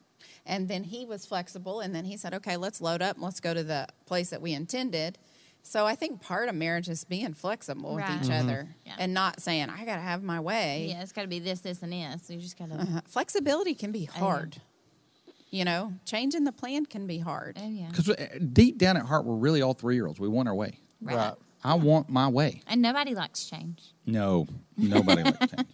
and 0.46 0.68
then 0.68 0.84
he 0.84 1.06
was 1.06 1.26
flexible, 1.26 1.80
and 1.80 1.94
then 1.94 2.06
he 2.06 2.18
said, 2.18 2.34
"Okay, 2.34 2.58
let's 2.58 2.82
load 2.82 3.02
up 3.02 3.16
and 3.16 3.24
let's 3.24 3.40
go 3.40 3.54
to 3.54 3.64
the 3.64 3.88
place 4.06 4.30
that 4.32 4.42
we 4.42 4.54
intended." 4.54 5.18
So 5.66 5.86
I 5.86 5.96
think 5.96 6.22
part 6.22 6.50
of 6.50 6.56
marriage 6.56 6.90
is 6.90 7.06
being 7.06 7.34
flexible 7.34 7.96
Right. 7.96 8.20
with 8.20 8.26
each 8.26 8.32
other 8.32 8.76
Yeah. 8.86 8.96
and 9.00 9.14
not 9.14 9.42
saying 9.42 9.70
I 9.70 9.86
got 9.86 9.96
to 9.96 10.02
have 10.02 10.22
my 10.22 10.42
way. 10.42 10.88
Yeah, 10.90 11.02
it's 11.02 11.14
got 11.14 11.22
to 11.22 11.30
be 11.30 11.40
this, 11.40 11.62
this, 11.62 11.82
and 11.82 11.94
this. 11.94 12.30
You 12.30 12.38
just 12.38 12.60
got 12.60 12.70
to. 12.70 12.76
Uh-huh. 12.76 13.02
Flexibility 13.08 13.74
can 13.74 13.94
be 13.94 14.00
yeah. 14.00 14.12
hard. 14.12 14.62
You 15.52 15.64
know, 15.64 15.94
changing 16.04 16.44
the 16.44 16.52
plan 16.52 16.86
can 16.86 17.08
be 17.08 17.20
hard. 17.20 17.58
Oh 17.62 17.70
yeah. 17.70 17.88
Because 17.88 18.14
deep 18.52 18.78
down 18.78 18.98
at 18.98 19.06
heart, 19.06 19.24
we're 19.24 19.36
really 19.36 19.62
all 19.62 19.74
three 19.74 19.96
year 19.96 20.06
olds. 20.08 20.20
We 20.20 20.28
want 20.28 20.50
our 20.50 20.56
way. 20.56 20.80
Right. 21.02 21.16
Right. 21.16 21.34
I 21.64 21.76
want 21.76 22.10
my 22.10 22.28
way. 22.28 22.62
And 22.68 22.82
nobody 22.82 23.16
likes 23.16 23.46
change. 23.46 23.82
No, 24.06 24.48
nobody 24.78 25.24
likes 25.24 25.40
change. 25.40 25.68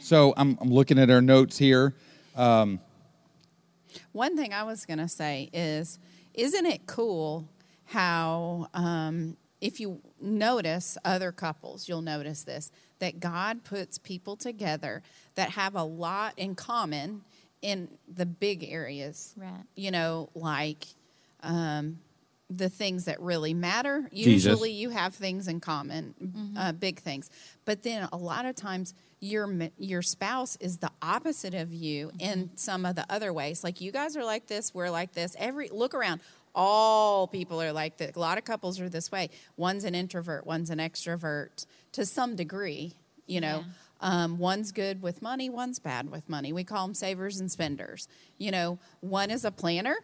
So 0.00 0.34
I'm, 0.36 0.58
I'm 0.60 0.70
looking 0.70 0.98
at 0.98 1.10
our 1.10 1.22
notes 1.22 1.56
here. 1.56 1.94
One 2.34 2.80
thing 4.36 4.52
I 4.52 4.62
was 4.62 4.84
going 4.84 4.98
to 4.98 5.08
say 5.08 5.50
is, 5.52 5.98
isn't 6.34 6.66
it 6.66 6.86
cool 6.86 7.48
how, 7.84 8.68
um, 8.74 9.36
if 9.60 9.80
you 9.80 10.00
notice 10.20 10.98
other 11.04 11.32
couples, 11.32 11.88
you'll 11.88 12.02
notice 12.02 12.44
this 12.44 12.70
that 12.98 13.20
God 13.20 13.64
puts 13.64 13.98
people 13.98 14.36
together 14.36 15.02
that 15.34 15.50
have 15.50 15.74
a 15.74 15.82
lot 15.82 16.34
in 16.36 16.54
common 16.54 17.22
in 17.62 17.88
the 18.08 18.26
big 18.26 18.64
areas. 18.64 19.34
Right. 19.36 19.64
You 19.74 19.90
know, 19.90 20.30
like 20.34 20.86
um, 21.42 22.00
the 22.48 22.68
things 22.68 23.06
that 23.06 23.20
really 23.20 23.54
matter. 23.54 24.08
Jesus. 24.12 24.44
Usually 24.44 24.70
you 24.70 24.90
have 24.90 25.14
things 25.14 25.48
in 25.48 25.60
common, 25.60 26.54
uh, 26.56 26.72
big 26.72 27.00
things. 27.00 27.28
But 27.64 27.82
then 27.82 28.08
a 28.12 28.16
lot 28.16 28.44
of 28.44 28.54
times 28.54 28.94
your 29.20 29.52
your 29.78 30.02
spouse 30.02 30.56
is 30.60 30.78
the 30.78 30.90
opposite 31.02 31.54
of 31.54 31.72
you 31.72 32.12
in 32.20 32.50
some 32.54 32.86
of 32.86 32.94
the 32.94 33.04
other 33.10 33.32
ways. 33.32 33.64
Like 33.64 33.80
you 33.80 33.90
guys 33.90 34.16
are 34.16 34.24
like 34.24 34.46
this, 34.46 34.72
we're 34.74 34.90
like 34.90 35.12
this. 35.12 35.34
Every 35.38 35.68
look 35.70 35.94
around, 35.94 36.20
all 36.54 37.26
people 37.26 37.60
are 37.60 37.72
like 37.72 37.96
that. 37.98 38.14
A 38.14 38.20
lot 38.20 38.38
of 38.38 38.44
couples 38.44 38.80
are 38.80 38.88
this 38.88 39.10
way. 39.10 39.30
One's 39.56 39.84
an 39.84 39.94
introvert, 39.94 40.46
one's 40.46 40.70
an 40.70 40.78
extrovert 40.78 41.66
to 41.92 42.06
some 42.06 42.36
degree. 42.36 42.94
You 43.26 43.40
know. 43.40 43.64
Um, 43.98 44.36
one's 44.36 44.72
good 44.72 45.00
with 45.00 45.22
money, 45.22 45.48
one's 45.48 45.78
bad 45.78 46.10
with 46.10 46.28
money. 46.28 46.52
We 46.52 46.64
call 46.64 46.86
them 46.86 46.92
savers 46.94 47.40
and 47.40 47.50
spenders. 47.50 48.08
You 48.36 48.50
know, 48.50 48.78
one 49.00 49.30
is 49.30 49.42
a 49.46 49.50
planner, 49.50 49.96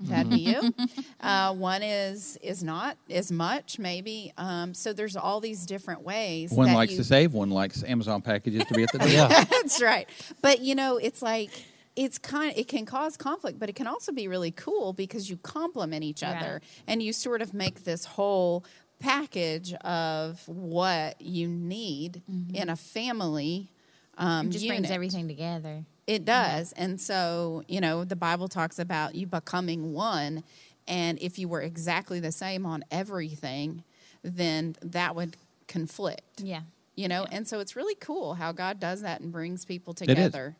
that'd 0.00 0.30
be 0.30 0.38
you. 0.40 0.74
Uh, 1.20 1.52
one 1.54 1.82
is 1.82 2.38
is 2.42 2.62
not 2.62 2.96
as 3.10 3.32
much, 3.32 3.78
maybe. 3.80 4.32
Um, 4.36 4.74
so 4.74 4.92
there's 4.92 5.16
all 5.16 5.40
these 5.40 5.66
different 5.66 6.02
ways. 6.02 6.52
One 6.52 6.68
that 6.68 6.74
likes 6.74 6.92
you- 6.92 6.98
to 6.98 7.04
save, 7.04 7.32
one 7.32 7.50
likes 7.50 7.82
Amazon 7.82 8.22
packages 8.22 8.64
to 8.66 8.74
be 8.74 8.84
at 8.84 8.92
the 8.92 8.98
door. 9.04 9.08
Yeah. 9.08 9.44
That's 9.44 9.82
right. 9.82 10.08
But 10.42 10.60
you 10.60 10.74
know, 10.76 10.98
it's 10.98 11.22
like 11.22 11.50
it's 11.96 12.18
kind 12.18 12.52
it 12.56 12.68
can 12.68 12.84
cause 12.86 13.16
conflict, 13.16 13.58
but 13.58 13.68
it 13.68 13.74
can 13.74 13.86
also 13.88 14.12
be 14.12 14.28
really 14.28 14.50
cool 14.52 14.92
because 14.92 15.28
you 15.30 15.36
complement 15.38 16.04
each 16.04 16.22
other 16.22 16.52
Right. 16.54 16.62
and 16.86 17.02
you 17.02 17.12
sort 17.12 17.42
of 17.42 17.52
make 17.54 17.82
this 17.84 18.04
whole 18.04 18.64
package 19.00 19.72
of 19.74 20.42
what 20.46 21.20
you 21.20 21.48
need 21.48 22.22
in 22.54 22.68
a 22.68 22.76
family. 22.76 23.68
Um, 24.18 24.46
It 24.46 24.50
just 24.50 24.66
brings 24.66 24.90
everything 24.90 25.26
together. 25.28 25.84
It 26.06 26.18
mm-hmm. 26.18 26.24
does. 26.24 26.72
And 26.72 27.00
so, 27.00 27.62
you 27.68 27.80
know, 27.80 28.04
the 28.04 28.16
Bible 28.16 28.48
talks 28.48 28.78
about 28.78 29.14
you 29.14 29.26
becoming 29.26 29.92
one. 29.92 30.44
And 30.88 31.18
if 31.20 31.38
you 31.38 31.48
were 31.48 31.62
exactly 31.62 32.20
the 32.20 32.32
same 32.32 32.64
on 32.64 32.84
everything, 32.90 33.82
then 34.22 34.76
that 34.82 35.14
would 35.16 35.36
conflict. 35.66 36.42
Yeah. 36.42 36.62
You 36.94 37.08
know, 37.08 37.26
and 37.30 37.46
so 37.46 37.60
it's 37.60 37.76
really 37.76 37.96
cool 37.96 38.34
how 38.34 38.52
God 38.52 38.80
does 38.80 39.02
that 39.02 39.20
and 39.20 39.30
brings 39.30 39.64
people 39.64 39.92
together. 39.92 40.56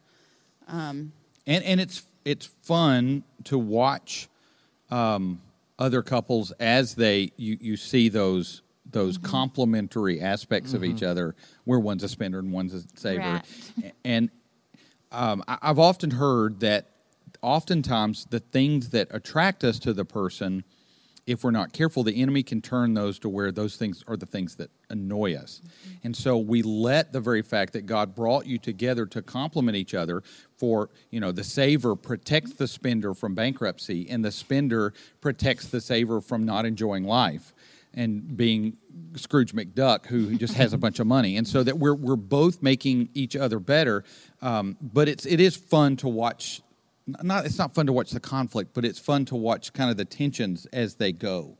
Um, 0.68 1.12
and 1.46 1.64
and 1.64 1.80
it's 1.80 2.06
it's 2.24 2.46
fun 2.62 3.22
to 3.44 3.56
watch 3.56 4.28
um, 4.90 5.40
other 5.78 6.02
couples 6.02 6.52
as 6.52 6.94
they 6.94 7.32
you 7.36 7.56
you 7.60 7.76
see 7.76 8.08
those 8.08 8.62
those 8.90 9.16
mm-hmm. 9.16 9.26
complementary 9.26 10.20
aspects 10.20 10.74
of 10.74 10.84
each 10.84 10.96
mm-hmm. 10.96 11.06
other 11.06 11.34
where 11.64 11.78
one's 11.78 12.02
a 12.02 12.08
spender 12.08 12.38
and 12.38 12.52
one's 12.52 12.74
a 12.74 12.82
saver 12.98 13.20
Right. 13.20 13.92
and 14.04 14.30
um, 15.16 15.42
I, 15.48 15.58
I've 15.62 15.78
often 15.78 16.12
heard 16.12 16.60
that 16.60 16.90
oftentimes 17.42 18.26
the 18.30 18.40
things 18.40 18.90
that 18.90 19.08
attract 19.10 19.64
us 19.64 19.78
to 19.80 19.92
the 19.92 20.04
person 20.04 20.64
if 21.26 21.42
we're 21.42 21.50
not 21.50 21.72
careful, 21.72 22.04
the 22.04 22.22
enemy 22.22 22.44
can 22.44 22.62
turn 22.62 22.94
those 22.94 23.18
to 23.18 23.28
where 23.28 23.50
those 23.50 23.76
things 23.76 24.04
are 24.06 24.16
the 24.16 24.26
things 24.26 24.54
that 24.56 24.70
annoy 24.90 25.34
us. 25.34 25.60
And 26.04 26.16
so 26.16 26.38
we 26.38 26.62
let 26.62 27.12
the 27.12 27.20
very 27.20 27.42
fact 27.42 27.72
that 27.72 27.84
God 27.84 28.14
brought 28.14 28.46
you 28.46 28.58
together 28.58 29.06
to 29.06 29.22
complement 29.22 29.76
each 29.76 29.92
other 29.92 30.22
for, 30.56 30.88
you 31.10 31.18
know, 31.18 31.32
the 31.32 31.42
saver 31.42 31.96
protects 31.96 32.52
the 32.52 32.68
spender 32.68 33.12
from 33.12 33.34
bankruptcy 33.34 34.08
and 34.08 34.24
the 34.24 34.30
spender 34.30 34.94
protects 35.20 35.66
the 35.66 35.80
saver 35.80 36.20
from 36.20 36.46
not 36.46 36.64
enjoying 36.64 37.02
life 37.02 37.52
and 37.96 38.36
being 38.36 38.76
Scrooge 39.16 39.52
McDuck 39.52 40.06
who 40.06 40.36
just 40.36 40.54
has 40.54 40.72
a 40.72 40.78
bunch 40.78 41.00
of 41.00 41.06
money. 41.06 41.36
And 41.36 41.48
so 41.48 41.62
that 41.62 41.78
we're 41.78 41.94
we're 41.94 42.16
both 42.16 42.62
making 42.62 43.08
each 43.14 43.34
other 43.34 43.58
better. 43.58 44.04
Um, 44.42 44.76
but 44.80 45.08
it's 45.08 45.26
it 45.26 45.40
is 45.40 45.56
fun 45.56 45.96
to 45.96 46.08
watch 46.08 46.60
not 47.06 47.46
it's 47.46 47.58
not 47.58 47.74
fun 47.74 47.86
to 47.86 47.92
watch 47.92 48.10
the 48.10 48.20
conflict, 48.20 48.72
but 48.74 48.84
it's 48.84 48.98
fun 48.98 49.24
to 49.26 49.36
watch 49.36 49.72
kind 49.72 49.90
of 49.90 49.96
the 49.96 50.04
tensions 50.04 50.66
as 50.66 50.96
they 50.96 51.12
go. 51.12 51.56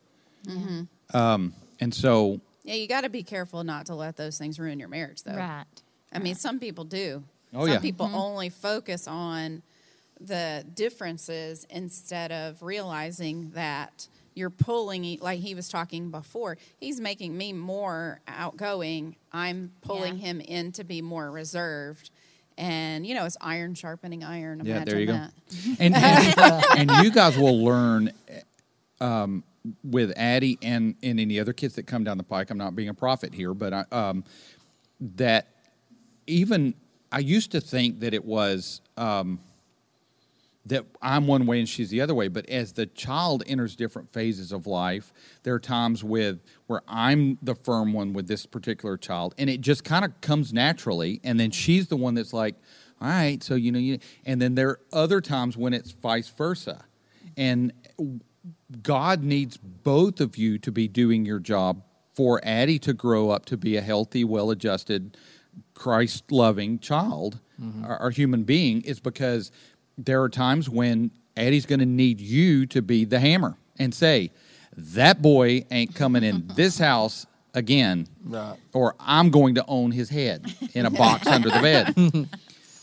Um, 1.14 1.54
and 1.80 1.94
so, 1.94 2.40
Yeah, 2.64 2.74
you 2.74 2.86
got 2.86 3.02
to 3.02 3.08
be 3.08 3.22
careful 3.22 3.64
not 3.64 3.86
to 3.86 3.94
let 3.94 4.16
those 4.16 4.38
things 4.38 4.58
ruin 4.58 4.78
your 4.78 4.88
marriage, 4.88 5.22
though. 5.22 5.36
Right. 5.36 5.64
I 6.12 6.18
mean, 6.18 6.34
some 6.34 6.58
people 6.58 6.84
do. 6.84 7.24
Oh, 7.54 7.64
some 7.64 7.74
yeah. 7.74 7.78
people 7.80 8.10
only 8.12 8.48
focus 8.48 9.06
on 9.06 9.62
the 10.20 10.64
differences 10.74 11.66
instead 11.68 12.32
of 12.32 12.62
realizing 12.62 13.50
that 13.50 14.08
you're 14.36 14.50
pulling, 14.50 15.04
e- 15.04 15.18
like 15.20 15.40
he 15.40 15.54
was 15.54 15.68
talking 15.68 16.10
before, 16.10 16.58
he's 16.78 17.00
making 17.00 17.36
me 17.36 17.52
more 17.52 18.20
outgoing. 18.28 19.16
I'm 19.32 19.72
pulling 19.80 20.14
Yeah. 20.18 20.26
him 20.26 20.40
in 20.40 20.72
to 20.72 20.84
be 20.84 21.02
more 21.02 21.30
reserved. 21.30 22.10
And, 22.58 23.06
you 23.06 23.14
know, 23.14 23.24
it's 23.24 23.36
iron 23.40 23.74
sharpening 23.74 24.22
iron. 24.24 24.62
Yeah, 24.64 24.84
there 24.84 25.00
you 25.00 25.06
go. 25.06 25.12
and, 25.80 25.94
and 25.94 26.64
and 26.78 26.90
you 27.04 27.10
guys 27.10 27.36
will 27.36 27.62
learn 27.62 28.12
um, 29.00 29.42
with 29.84 30.12
Addie 30.16 30.58
and 30.62 30.94
and 31.02 31.18
any 31.20 31.38
other 31.40 31.52
kids 31.52 31.74
that 31.74 31.86
come 31.86 32.04
down 32.04 32.16
the 32.16 32.22
pike. 32.24 32.50
I'm 32.50 32.56
not 32.58 32.74
being 32.76 32.88
a 32.88 32.94
prophet 32.94 33.34
here, 33.34 33.52
but 33.52 33.72
I, 33.74 33.84
um, 33.92 34.24
that 35.16 35.48
even 36.26 36.74
I 37.12 37.18
used 37.18 37.52
to 37.52 37.60
think 37.60 38.00
that 38.00 38.14
it 38.14 38.24
was. 38.24 38.80
Um, 38.96 39.40
that 40.66 40.84
I'm 41.00 41.26
one 41.26 41.46
way 41.46 41.60
and 41.60 41.68
she's 41.68 41.90
the 41.90 42.00
other 42.00 42.14
way. 42.14 42.28
But 42.28 42.48
as 42.48 42.72
the 42.72 42.86
child 42.86 43.44
enters 43.46 43.76
different 43.76 44.12
phases 44.12 44.52
of 44.52 44.66
life, 44.66 45.12
there 45.44 45.54
are 45.54 45.60
times 45.60 46.02
with 46.02 46.42
where 46.66 46.82
I'm 46.88 47.38
the 47.40 47.54
firm 47.54 47.92
one 47.92 48.12
with 48.12 48.26
this 48.26 48.46
particular 48.46 48.96
child, 48.96 49.34
and 49.38 49.48
it 49.48 49.60
just 49.60 49.84
kind 49.84 50.04
of 50.04 50.20
comes 50.20 50.52
naturally. 50.52 51.20
And 51.22 51.38
then 51.38 51.50
she's 51.50 51.86
the 51.86 51.96
one 51.96 52.14
that's 52.14 52.32
like, 52.32 52.56
"All 53.00 53.08
right, 53.08 53.42
so 53.42 53.54
you 53.54 53.70
know," 53.70 53.78
you. 53.78 53.98
And 54.24 54.42
then 54.42 54.56
there 54.56 54.68
are 54.70 54.80
other 54.92 55.20
times 55.20 55.56
when 55.56 55.72
it's 55.72 55.92
vice 55.92 56.28
versa, 56.28 56.84
and 57.36 57.72
God 58.82 59.22
needs 59.22 59.56
both 59.56 60.20
of 60.20 60.36
you 60.36 60.58
to 60.58 60.72
be 60.72 60.88
doing 60.88 61.24
your 61.24 61.38
job 61.38 61.82
for 62.12 62.40
Addie 62.42 62.78
to 62.80 62.92
grow 62.92 63.30
up 63.30 63.46
to 63.46 63.56
be 63.56 63.76
a 63.76 63.82
healthy, 63.82 64.24
well-adjusted, 64.24 65.16
Christ-loving 65.74 66.78
child 66.78 67.40
mm-hmm. 67.60 67.84
or, 67.84 68.00
or 68.00 68.10
human 68.10 68.44
being. 68.44 68.80
Is 68.82 69.00
because 69.00 69.50
there 69.98 70.22
are 70.22 70.28
times 70.28 70.68
when 70.68 71.10
Eddie's 71.36 71.66
going 71.66 71.80
to 71.80 71.86
need 71.86 72.20
you 72.20 72.66
to 72.66 72.82
be 72.82 73.04
the 73.04 73.18
hammer 73.20 73.56
and 73.78 73.94
say, 73.94 74.30
"That 74.76 75.22
boy 75.22 75.64
ain't 75.70 75.94
coming 75.94 76.22
in 76.24 76.46
this 76.54 76.78
house 76.78 77.26
again." 77.54 78.06
Right. 78.24 78.56
Or 78.72 78.94
I'm 79.00 79.30
going 79.30 79.54
to 79.56 79.64
own 79.66 79.90
his 79.92 80.08
head 80.10 80.54
in 80.74 80.86
a 80.86 80.90
box 80.90 81.26
under 81.36 81.50
the 81.50 81.60
bed. 81.60 82.28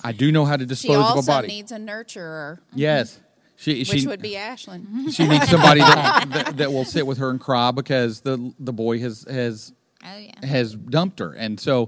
I 0.03 0.11
do 0.11 0.31
know 0.31 0.45
how 0.45 0.57
to 0.57 0.65
dispose 0.65 0.95
of 0.97 1.01
a 1.01 1.05
also 1.05 1.31
body. 1.31 1.47
needs 1.47 1.71
a 1.71 1.77
nurturer, 1.77 2.59
yes, 2.75 3.19
she 3.55 3.79
which 3.79 3.87
she 3.87 4.07
would 4.07 4.21
be 4.21 4.31
Ashlyn. 4.33 4.85
she 5.15 5.25
needs 5.27 5.47
somebody 5.49 5.79
that, 5.79 6.25
that, 6.31 6.57
that 6.57 6.71
will 6.73 6.83
sit 6.85 7.07
with 7.07 7.17
her 7.19 7.29
and 7.29 7.39
cry 7.39 7.71
because 7.71 8.19
the 8.21 8.53
the 8.59 8.73
boy 8.73 8.99
has 8.99 9.25
has 9.29 9.71
Oh 10.05 10.17
yeah. 10.17 10.45
has 10.45 10.75
dumped 10.75 11.19
her, 11.19 11.31
and 11.31 11.57
so 11.57 11.87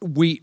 we 0.00 0.42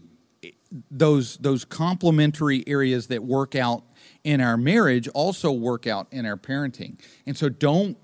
those 0.92 1.38
those 1.38 1.66
complementary 1.66 2.64
areas 2.68 3.08
that 3.08 3.24
work 3.24 3.56
out 3.56 3.84
in 4.24 4.42
our 4.42 4.58
marriage 4.58 5.08
also 5.10 5.52
work 5.52 5.88
out 5.88 6.08
in 6.12 6.26
our 6.26 6.38
parenting, 6.38 7.00
and 7.26 7.38
so 7.38 7.50
don't 7.50 7.98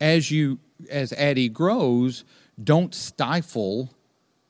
as 0.00 0.30
you 0.30 0.58
as 0.90 1.12
Addie 1.12 1.48
grows, 1.48 2.24
don't 2.62 2.94
stifle 2.94 3.94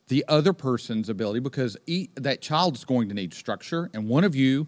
the 0.08 0.24
other 0.28 0.52
person's 0.52 1.08
ability 1.08 1.40
because 1.40 1.76
e- 1.86 2.08
that 2.16 2.40
child 2.40 2.76
is 2.76 2.84
going 2.84 3.08
to 3.08 3.14
need 3.14 3.32
structure, 3.34 3.90
and 3.94 4.08
one 4.08 4.24
of 4.24 4.34
you. 4.34 4.66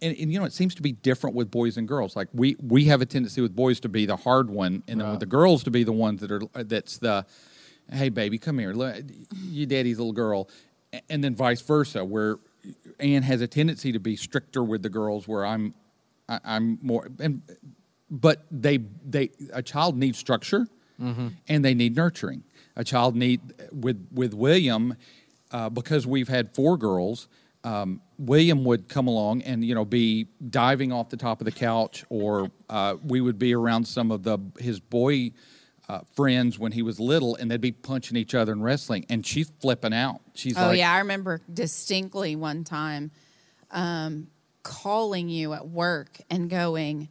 And, 0.00 0.16
and 0.16 0.32
you 0.32 0.38
know 0.38 0.46
it 0.46 0.54
seems 0.54 0.74
to 0.76 0.82
be 0.82 0.92
different 0.92 1.36
with 1.36 1.50
boys 1.50 1.76
and 1.76 1.86
girls. 1.86 2.16
Like 2.16 2.28
we 2.32 2.56
we 2.62 2.86
have 2.86 3.02
a 3.02 3.06
tendency 3.06 3.42
with 3.42 3.54
boys 3.54 3.80
to 3.80 3.88
be 3.90 4.06
the 4.06 4.16
hard 4.16 4.48
one, 4.48 4.82
and 4.88 4.98
then 4.98 5.10
with 5.10 5.20
the 5.20 5.26
girls 5.26 5.62
to 5.64 5.70
be 5.70 5.84
the 5.84 5.92
ones 5.92 6.22
that 6.22 6.32
are 6.32 6.40
that's 6.64 6.96
the 6.96 7.26
hey 7.92 8.08
baby 8.08 8.38
come 8.38 8.58
here 8.58 8.72
look, 8.72 8.96
you 9.42 9.66
daddy's 9.66 9.98
little 9.98 10.14
girl 10.14 10.48
and 11.08 11.22
then 11.22 11.34
vice 11.34 11.60
versa 11.60 12.04
where 12.04 12.38
Ann 12.98 13.22
has 13.22 13.40
a 13.40 13.46
tendency 13.46 13.92
to 13.92 13.98
be 13.98 14.16
stricter 14.16 14.62
with 14.64 14.82
the 14.82 14.88
girls 14.88 15.28
where 15.28 15.44
i'm 15.44 15.74
I, 16.28 16.40
i'm 16.44 16.78
more 16.82 17.08
and 17.20 17.42
but 18.10 18.44
they 18.50 18.78
they 19.04 19.30
a 19.52 19.62
child 19.62 19.96
needs 19.96 20.18
structure 20.18 20.68
and 21.48 21.64
they 21.64 21.74
need 21.74 21.96
nurturing. 21.96 22.44
A 22.76 22.84
child 22.84 23.16
need 23.16 23.40
with 23.72 24.06
with 24.12 24.32
William 24.32 24.96
uh, 25.50 25.68
because 25.68 26.06
we've 26.06 26.28
had 26.28 26.54
four 26.54 26.76
girls. 26.76 27.26
Um, 27.64 28.00
William 28.18 28.64
would 28.64 28.88
come 28.88 29.08
along 29.08 29.42
and 29.42 29.64
you 29.64 29.74
know 29.74 29.84
be 29.84 30.28
diving 30.50 30.92
off 30.92 31.08
the 31.08 31.16
top 31.16 31.40
of 31.40 31.46
the 31.46 31.52
couch, 31.52 32.04
or 32.10 32.50
uh, 32.70 32.94
we 33.04 33.20
would 33.20 33.38
be 33.38 33.54
around 33.54 33.88
some 33.88 34.12
of 34.12 34.22
the 34.22 34.38
his 34.60 34.78
boy 34.78 35.32
uh, 35.88 36.00
friends 36.14 36.58
when 36.58 36.72
he 36.72 36.82
was 36.82 36.98
little, 36.98 37.36
and 37.36 37.50
they'd 37.50 37.60
be 37.60 37.72
punching 37.72 38.16
each 38.16 38.34
other 38.34 38.52
and 38.52 38.64
wrestling, 38.64 39.04
and 39.08 39.26
she's 39.26 39.50
flipping 39.60 39.92
out. 39.92 40.20
She's 40.34 40.56
like 40.56 40.64
Oh 40.64 40.68
like, 40.68 40.78
yeah, 40.78 40.92
I 40.92 40.98
remember 40.98 41.40
distinctly 41.52 42.36
one 42.36 42.64
time 42.64 43.10
um, 43.70 44.28
calling 44.62 45.28
you 45.28 45.52
at 45.52 45.68
work 45.68 46.18
and 46.30 46.48
going, 46.48 47.08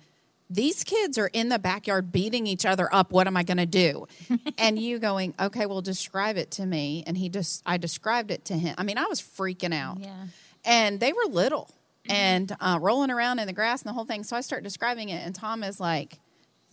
"These 0.49 0.83
kids 0.83 1.17
are 1.17 1.29
in 1.33 1.49
the 1.49 1.59
backyard 1.59 2.11
beating 2.11 2.47
each 2.47 2.65
other 2.65 2.89
up. 2.93 3.11
What 3.11 3.27
am 3.27 3.37
I 3.37 3.43
going 3.43 3.57
to 3.57 3.65
do?" 3.65 4.07
and 4.57 4.79
you 4.79 4.97
going, 4.97 5.35
"Okay, 5.39 5.65
well, 5.67 5.81
describe 5.81 6.37
it 6.37 6.49
to 6.51 6.65
me." 6.65 7.03
And 7.05 7.17
he 7.17 7.29
just, 7.29 7.61
I 7.65 7.77
described 7.77 8.31
it 8.31 8.45
to 8.45 8.55
him. 8.55 8.73
I 8.77 8.83
mean, 8.83 8.97
I 8.97 9.05
was 9.05 9.21
freaking 9.21 9.73
out. 9.73 9.99
Yeah. 9.99 10.25
And 10.65 10.99
they 10.99 11.13
were 11.13 11.25
little 11.29 11.69
and 12.09 12.55
uh, 12.59 12.79
rolling 12.81 13.11
around 13.11 13.39
in 13.39 13.47
the 13.47 13.53
grass 13.53 13.81
and 13.81 13.89
the 13.89 13.93
whole 13.93 14.05
thing. 14.05 14.23
So 14.23 14.35
I 14.35 14.41
start 14.41 14.63
describing 14.63 15.09
it, 15.09 15.25
and 15.25 15.35
Tom 15.35 15.63
is 15.63 15.79
like, 15.79 16.19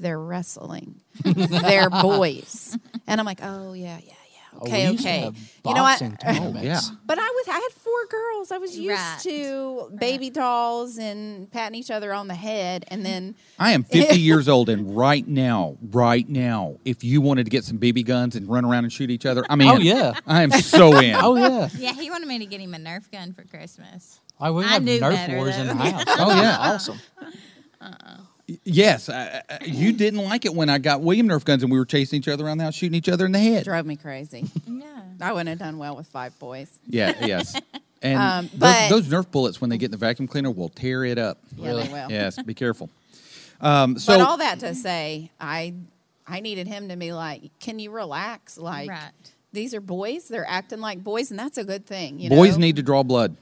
"They're 0.00 0.18
wrestling. 0.20 1.00
They're 1.24 1.90
boys." 1.90 2.76
And 3.06 3.20
I'm 3.20 3.26
like, 3.26 3.40
"Oh 3.42 3.72
yeah, 3.72 3.98
yeah, 3.98 4.08
yeah." 4.08 4.14
Oh, 4.52 4.66
Okay, 4.66 4.90
used 4.90 5.00
okay. 5.06 5.30
You 5.64 5.74
know 5.74 5.82
what? 5.84 6.00
yeah. 6.64 6.80
But 7.06 7.18
I 7.20 7.22
was 7.22 7.48
I 7.48 7.52
had 7.54 7.72
four 7.72 8.06
girls. 8.10 8.50
I 8.50 8.58
was 8.58 8.76
used 8.76 8.98
Right. 8.98 9.18
to 9.22 9.92
baby 9.96 10.28
dolls 10.28 10.98
and 10.98 11.48
patting 11.52 11.78
each 11.78 11.90
other 11.90 12.12
on 12.12 12.26
the 12.26 12.34
head 12.34 12.84
and 12.88 13.06
then 13.06 13.36
I 13.60 13.72
am 13.72 13.84
50 13.84 14.16
years 14.20 14.48
old, 14.48 14.68
and 14.68 14.96
right 14.96 15.26
now, 15.26 15.76
right 15.92 16.28
now, 16.28 16.78
if 16.84 17.04
you 17.04 17.20
wanted 17.20 17.44
to 17.44 17.50
get 17.50 17.62
some 17.64 17.78
BB 17.78 18.04
guns 18.06 18.34
and 18.34 18.48
run 18.48 18.64
around 18.64 18.84
and 18.84 18.92
shoot 18.92 19.10
each 19.10 19.24
other, 19.24 19.44
I 19.48 19.54
mean, 19.54 19.68
Oh, 19.70 19.76
yeah. 19.78 20.14
I 20.26 20.42
am 20.42 20.50
so 20.50 20.98
in. 20.98 21.14
Oh 21.14 21.36
yeah. 21.36 21.68
Yeah, 21.78 21.92
he 21.92 22.10
wanted 22.10 22.26
me 22.26 22.40
to 22.40 22.46
get 22.46 22.60
him 22.60 22.74
a 22.74 22.78
Nerf 22.78 23.08
gun 23.12 23.32
for 23.32 23.44
Christmas. 23.44 24.18
I 24.40 24.50
would 24.50 24.66
have 24.66 24.82
Nerf 24.82 25.00
better, 25.00 25.36
wars 25.36 25.56
in 25.58 25.68
the 25.68 25.74
house. 25.76 26.04
Oh, 26.08 26.28
yeah. 26.42 26.56
Uh-uh. 26.58 26.74
awesome. 26.74 26.98
Yes, 28.64 29.08
I, 29.08 29.42
I- 29.48 29.64
you 29.64 29.92
didn't 30.04 30.24
like 30.24 30.44
it 30.44 30.54
when 30.54 30.68
I 30.68 30.78
got 30.78 31.00
William 31.02 31.28
Nerf 31.28 31.44
guns 31.44 31.62
and 31.62 31.70
we 31.72 31.78
were 31.78 31.84
chasing 31.84 32.18
each 32.18 32.28
other 32.28 32.46
around 32.46 32.58
the 32.58 32.64
house, 32.64 32.74
shooting 32.74 32.96
each 32.96 33.08
other 33.08 33.26
in 33.26 33.32
the 33.32 33.38
head. 33.38 33.64
drove 33.64 33.86
me 33.86 33.96
crazy. 33.96 34.44
Yeah. 34.66 35.02
I 35.22 35.32
wouldn't 35.32 35.50
have 35.50 35.58
done 35.58 35.76
well 35.78 35.96
with 35.96 36.06
five 36.06 36.38
boys. 36.38 36.70
Yeah, 36.86 37.14
yes. 37.24 37.54
And 38.02 38.18
Um, 38.18 38.46
those- 38.54 38.58
but- 38.58 38.88
those, 38.88 39.06
Nerf 39.08 39.30
bullets, 39.30 39.60
when 39.60 39.68
they 39.68 39.76
get 39.76 39.86
in 39.86 39.90
the 39.90 39.96
vacuum 39.98 40.26
cleaner, 40.26 40.50
will 40.50 40.70
tear 40.70 41.04
it 41.04 41.18
up. 41.18 41.36
Yeah, 41.56 41.66
Really? 41.68 41.82
they 41.86 41.92
will. 41.92 42.10
Yes, 42.10 42.42
be 42.42 42.54
careful. 42.54 42.88
Um, 43.62 43.98
so, 43.98 44.16
but 44.16 44.26
all 44.26 44.38
that 44.38 44.60
to 44.60 44.74
say, 44.74 45.30
I 45.38 45.74
I 46.26 46.40
needed 46.40 46.66
him 46.66 46.88
to 46.88 46.96
be 46.96 47.12
like, 47.12 47.42
"Can 47.60 47.78
you 47.78 47.90
relax? 47.90 48.56
Like 48.56 48.88
Right. 48.88 49.10
these 49.52 49.74
are 49.74 49.82
boys. 49.82 50.28
They're 50.28 50.48
acting 50.48 50.80
like 50.80 51.04
boys, 51.04 51.30
and 51.30 51.38
that's 51.38 51.58
a 51.58 51.64
good 51.64 51.84
thing. 51.84 52.18
You 52.20 52.30
boys 52.30 52.52
know? 52.56 52.60
need 52.62 52.76
to 52.76 52.82
draw 52.82 53.02
blood. 53.02 53.36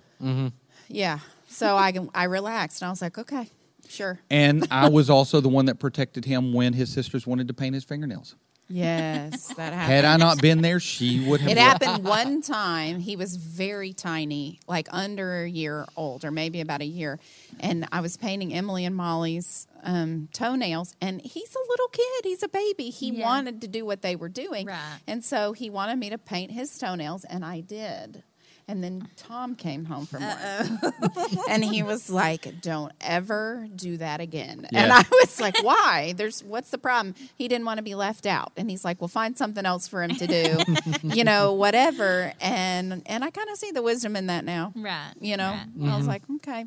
Yeah. 0.88 1.18
So 1.46 1.76
I 1.76 1.92
can- 1.92 2.10
I 2.14 2.24
relaxed, 2.24 2.82
and 2.82 2.88
I 2.88 2.90
was 2.90 3.00
like, 3.00 3.16
"Okay, 3.16 3.48
sure. 3.88 4.18
And 4.30 4.66
I 4.70 4.88
was 4.88 5.10
also 5.10 5.40
the 5.40 5.48
one 5.48 5.66
that 5.66 5.78
protected 5.78 6.24
him 6.24 6.52
when 6.52 6.72
his 6.72 6.92
sisters 6.92 7.26
wanted 7.26 7.48
to 7.48 7.54
paint 7.54 7.74
his 7.74 7.84
fingernails. 7.84 8.34
Yes, 8.70 9.46
that 9.54 9.72
happened." 9.72 9.92
Had 9.92 10.04
I 10.04 10.16
not 10.18 10.42
been 10.42 10.60
there, 10.60 10.78
she 10.78 11.26
would 11.26 11.40
have. 11.40 11.50
It 11.50 11.56
happened 11.58 12.04
one 12.04 12.42
time. 12.42 13.00
He 13.00 13.16
was 13.16 13.36
very 13.36 13.94
tiny, 13.94 14.60
like 14.68 14.88
under 14.92 15.44
a 15.44 15.48
year 15.48 15.86
old, 15.96 16.24
or 16.24 16.30
maybe 16.30 16.60
about 16.60 16.82
a 16.82 16.86
year. 16.86 17.18
And 17.60 17.88
I 17.92 18.00
was 18.00 18.18
painting 18.18 18.52
Emily 18.52 18.84
and 18.84 18.94
Molly's 18.94 19.66
um, 19.84 20.28
toenails, 20.34 20.94
and 21.00 21.22
he's 21.22 21.54
a 21.54 21.68
little 21.70 21.88
kid. 21.88 22.24
He's 22.24 22.42
a 22.42 22.48
baby. 22.48 22.90
He 22.90 23.10
Yeah. 23.12 23.24
wanted 23.24 23.62
to 23.62 23.68
do 23.68 23.86
what 23.86 24.02
they 24.02 24.16
were 24.16 24.28
doing. 24.28 24.66
Right. 24.66 24.98
And 25.06 25.24
so 25.24 25.52
he 25.54 25.70
wanted 25.70 25.98
me 25.98 26.10
to 26.10 26.18
paint 26.18 26.50
his 26.52 26.76
toenails, 26.76 27.24
and 27.24 27.46
I 27.46 27.60
did. 27.60 28.22
And 28.68 28.84
then 28.84 29.08
Tom 29.16 29.54
came 29.54 29.86
home 29.86 30.04
from 30.04 30.22
work. 30.22 31.32
and 31.48 31.64
he 31.64 31.82
was 31.82 32.10
like, 32.10 32.60
Don't 32.60 32.92
ever 33.00 33.66
do 33.74 33.96
that 33.96 34.20
again. 34.20 34.66
And 34.72 34.92
I 34.92 35.02
was 35.10 35.40
like, 35.40 35.62
Why? 35.62 36.12
There's 36.16 36.44
what's 36.44 36.70
the 36.70 36.78
problem? 36.78 37.14
He 37.34 37.48
didn't 37.48 37.64
want 37.64 37.78
to 37.78 37.82
be 37.82 37.94
left 37.94 38.26
out. 38.26 38.52
And 38.58 38.68
he's 38.70 38.84
like, 38.84 39.00
Well, 39.00 39.08
find 39.08 39.38
something 39.38 39.64
else 39.64 39.88
for 39.88 40.02
him 40.02 40.14
to 40.16 40.26
do, 40.26 40.58
you 41.02 41.24
know, 41.24 41.54
whatever. 41.54 42.32
And 42.42 43.02
and 43.06 43.24
I 43.24 43.30
kind 43.30 43.48
of 43.48 43.56
see 43.56 43.70
the 43.70 43.82
wisdom 43.82 44.16
in 44.16 44.26
that 44.26 44.44
now. 44.44 44.72
Right. 44.76 45.14
You 45.18 45.38
know, 45.38 45.56
right. 45.76 45.90
I 45.90 45.96
was 45.96 46.06
like, 46.06 46.22
okay. 46.36 46.66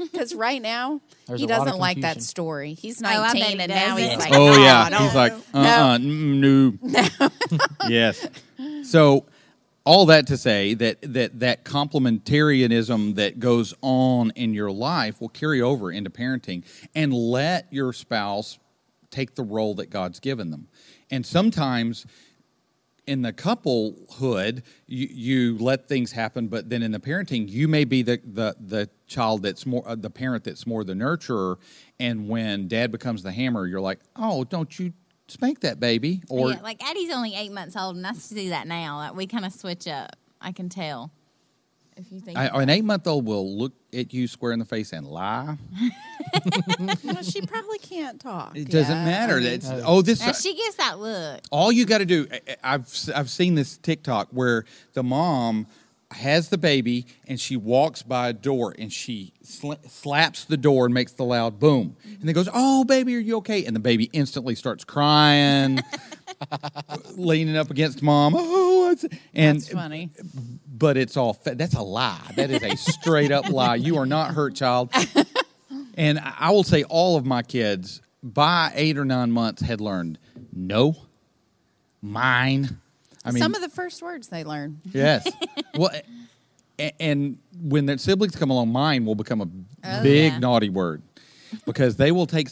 Because 0.00 0.32
right 0.34 0.62
now, 0.62 1.00
There's 1.26 1.40
he 1.40 1.46
a 1.46 1.48
lot 1.48 1.58
of 1.58 1.64
doesn't 1.66 1.80
like 1.80 2.00
that 2.02 2.22
story. 2.22 2.74
He's 2.74 3.02
Oh, 3.02 3.06
I 3.06 3.32
bet 3.32 3.34
19 3.34 3.60
and 3.60 3.70
now 3.70 3.96
he's 3.96 4.16
like, 4.16 4.32
Oh 4.32 4.52
"No, 4.52 4.62
yeah, 4.62 4.82
I 4.84 4.90
don't 4.90 5.02
he's 5.02 5.14
like, 5.14 5.32
uh, 5.52 5.58
uh 5.58 5.98
no, 6.00 6.72
yes. 7.88 8.26
So, 8.84 9.26
all 9.84 10.06
that 10.06 10.26
to 10.28 10.36
say 10.36 10.74
that 10.74 10.98
that 11.02 11.40
that 11.40 11.64
complementarianism 11.64 13.16
that 13.16 13.40
goes 13.40 13.74
on 13.82 14.30
in 14.36 14.54
your 14.54 14.70
life 14.70 15.20
will 15.20 15.28
carry 15.28 15.60
over 15.60 15.90
into 15.90 16.10
parenting, 16.10 16.64
and 16.94 17.12
let 17.12 17.72
your 17.72 17.92
spouse 17.92 18.58
take 19.10 19.34
the 19.34 19.42
role 19.42 19.74
that 19.74 19.90
God's 19.90 20.20
given 20.20 20.50
them. 20.50 20.68
And 21.10 21.26
sometimes 21.26 22.06
in 23.06 23.22
the 23.22 23.32
couplehood, 23.32 24.62
you, 24.86 25.08
you 25.10 25.58
let 25.58 25.88
things 25.88 26.12
happen, 26.12 26.46
but 26.46 26.70
then 26.70 26.82
in 26.84 26.92
the 26.92 27.00
parenting, 27.00 27.48
you 27.48 27.66
may 27.66 27.84
be 27.84 28.02
the 28.02 28.20
the, 28.24 28.54
the 28.60 28.90
child 29.08 29.42
that's 29.42 29.66
more 29.66 29.82
uh, 29.86 29.96
the 29.96 30.10
parent 30.10 30.44
that's 30.44 30.66
more 30.66 30.84
the 30.84 30.94
nurturer, 30.94 31.56
and 31.98 32.28
when 32.28 32.68
dad 32.68 32.92
becomes 32.92 33.22
the 33.22 33.32
hammer, 33.32 33.66
you're 33.66 33.80
like, 33.80 33.98
oh, 34.16 34.44
don't 34.44 34.78
you 34.78 34.92
spank 35.28 35.60
that 35.60 35.80
baby, 35.80 36.22
or 36.28 36.50
yeah, 36.50 36.60
like 36.62 36.82
Addie's 36.82 37.12
only 37.12 37.34
eight 37.34 37.52
months 37.52 37.76
old, 37.76 37.96
and 37.96 38.06
I 38.06 38.12
see 38.12 38.50
that 38.50 38.66
now. 38.66 38.98
Like 38.98 39.14
we 39.14 39.26
kind 39.26 39.44
of 39.44 39.52
switch 39.52 39.86
up. 39.88 40.16
I 40.40 40.52
can 40.52 40.68
tell. 40.68 41.10
If 41.96 42.10
you 42.10 42.20
think 42.20 42.38
I, 42.38 42.46
an 42.62 42.70
eight 42.70 42.84
month 42.84 43.06
old 43.06 43.26
will 43.26 43.56
look 43.58 43.74
at 43.92 44.14
you 44.14 44.26
square 44.26 44.52
in 44.52 44.58
the 44.58 44.64
face 44.64 44.92
and 44.92 45.06
lie. 45.06 45.56
Well, 47.04 47.22
she 47.22 47.42
probably 47.42 47.78
can't 47.78 48.18
talk. 48.18 48.56
It 48.56 48.70
doesn't 48.70 48.96
Yeah, 48.96 49.04
matter. 49.04 49.36
I 49.36 49.40
mean, 49.40 49.60
That's 49.60 49.70
oh, 49.84 50.00
this. 50.00 50.20
Now 50.20 50.30
uh, 50.30 50.32
she 50.32 50.54
gives 50.56 50.76
that 50.76 50.98
look. 50.98 51.40
all 51.50 51.70
you 51.70 51.84
got 51.84 51.98
to 51.98 52.06
do 52.06 52.26
I- 52.32 52.56
i've 52.74 53.10
i've 53.14 53.28
seen 53.28 53.54
this 53.54 53.76
tiktok 53.76 54.28
where 54.30 54.64
the 54.94 55.02
mom 55.02 55.66
has 56.14 56.48
the 56.48 56.58
baby 56.58 57.06
and 57.26 57.40
she 57.40 57.56
walks 57.56 58.02
by 58.02 58.28
a 58.28 58.32
door 58.32 58.74
and 58.78 58.92
she 58.92 59.32
sl- 59.42 59.72
slaps 59.88 60.44
the 60.44 60.56
door 60.56 60.84
and 60.86 60.94
makes 60.94 61.12
the 61.12 61.24
loud 61.24 61.58
boom. 61.58 61.96
And 62.04 62.22
then 62.22 62.34
goes 62.34 62.48
oh 62.52 62.84
baby 62.84 63.16
are 63.16 63.20
you 63.20 63.36
okay? 63.38 63.64
And 63.64 63.74
the 63.74 63.80
baby 63.80 64.10
instantly 64.12 64.54
starts 64.54 64.84
crying 64.84 65.80
leaning 67.16 67.56
up 67.56 67.70
against 67.70 68.02
mom. 68.02 68.34
Oh 68.36 68.72
and 69.34 69.60
That's 69.60 69.72
funny. 69.72 70.10
but 70.66 70.96
it's 70.96 71.16
all 71.16 71.32
fa- 71.32 71.54
that's 71.54 71.74
a 71.74 71.82
lie. 71.82 72.20
That 72.36 72.50
is 72.50 72.62
a 72.62 72.76
straight 72.76 73.30
up 73.32 73.48
lie. 73.48 73.76
You 73.76 73.96
are 73.96 74.06
not 74.06 74.34
hurt 74.34 74.54
child. 74.54 74.90
And 75.96 76.18
I 76.18 76.34
I 76.38 76.50
will 76.50 76.64
say 76.64 76.82
all 76.84 77.16
of 77.16 77.24
my 77.24 77.42
kids 77.42 78.02
by 78.22 78.72
eight 78.74 78.98
or 78.98 79.04
nine 79.04 79.30
months 79.32 79.62
had 79.62 79.80
learned 79.80 80.18
no 80.52 80.96
mine 82.02 82.80
i 83.24 83.30
mean 83.30 83.42
Some 83.42 83.54
of 83.54 83.60
the 83.60 83.68
first 83.68 84.02
words 84.02 84.28
they 84.28 84.44
learn. 84.44 84.80
yes 84.92 85.26
well 85.76 85.90
and 86.98 87.38
when 87.62 87.86
their 87.86 87.98
siblings 87.98 88.34
come 88.36 88.50
along 88.50 88.68
mine 88.70 89.04
will 89.04 89.14
become 89.14 89.40
a 89.40 89.48
Oh, 89.84 90.02
big 90.02 90.32
yeah. 90.32 90.38
naughty 90.38 90.68
word 90.70 91.02
because 91.66 91.96
they 91.96 92.12
will 92.12 92.26
take 92.26 92.48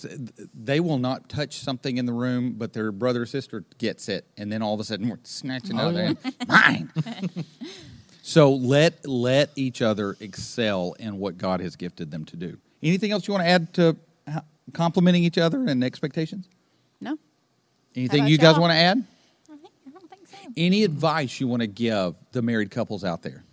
they 0.54 0.80
will 0.80 0.98
not 0.98 1.28
touch 1.28 1.58
something 1.60 1.96
in 1.96 2.06
the 2.06 2.12
room 2.12 2.54
but 2.58 2.72
their 2.72 2.90
brother 2.92 3.22
or 3.22 3.26
sister 3.26 3.64
gets 3.78 4.08
it 4.08 4.26
and 4.36 4.52
then 4.52 4.62
all 4.62 4.74
of 4.74 4.80
a 4.80 4.84
sudden 4.84 5.08
we're 5.08 5.18
snatching 5.22 5.78
Oh, 5.78 5.88
out 5.88 5.94
yeah. 5.94 6.12
mine 6.48 6.90
so 8.22 8.52
let 8.52 9.06
let 9.08 9.50
each 9.56 9.80
other 9.80 10.16
excel 10.20 10.94
in 10.98 11.18
what 11.18 11.38
god 11.38 11.60
has 11.60 11.76
gifted 11.76 12.10
them 12.10 12.24
to 12.26 12.36
do 12.36 12.58
anything 12.82 13.10
else 13.12 13.26
you 13.26 13.32
want 13.32 13.44
to 13.44 13.48
add 13.48 13.72
to 13.74 13.96
uh, 14.28 14.40
complimenting 14.74 15.24
each 15.24 15.38
other 15.38 15.64
and 15.66 15.82
expectations 15.82 16.46
No. 17.00 17.16
anything 17.96 18.26
you 18.26 18.36
guys 18.38 18.52
y'all? 18.54 18.60
want 18.60 18.72
to 18.72 18.76
add 18.76 19.04
I, 19.48 19.56
think, 19.56 19.72
I 19.86 19.90
don't 19.90 20.10
think 20.10 20.28
so. 20.28 20.36
Any 20.56 20.84
advice 20.84 21.40
you 21.40 21.48
want 21.48 21.60
to 21.62 21.66
give 21.66 22.14
the 22.32 22.42
married 22.42 22.70
couples 22.70 23.04
out 23.04 23.22
there 23.22 23.44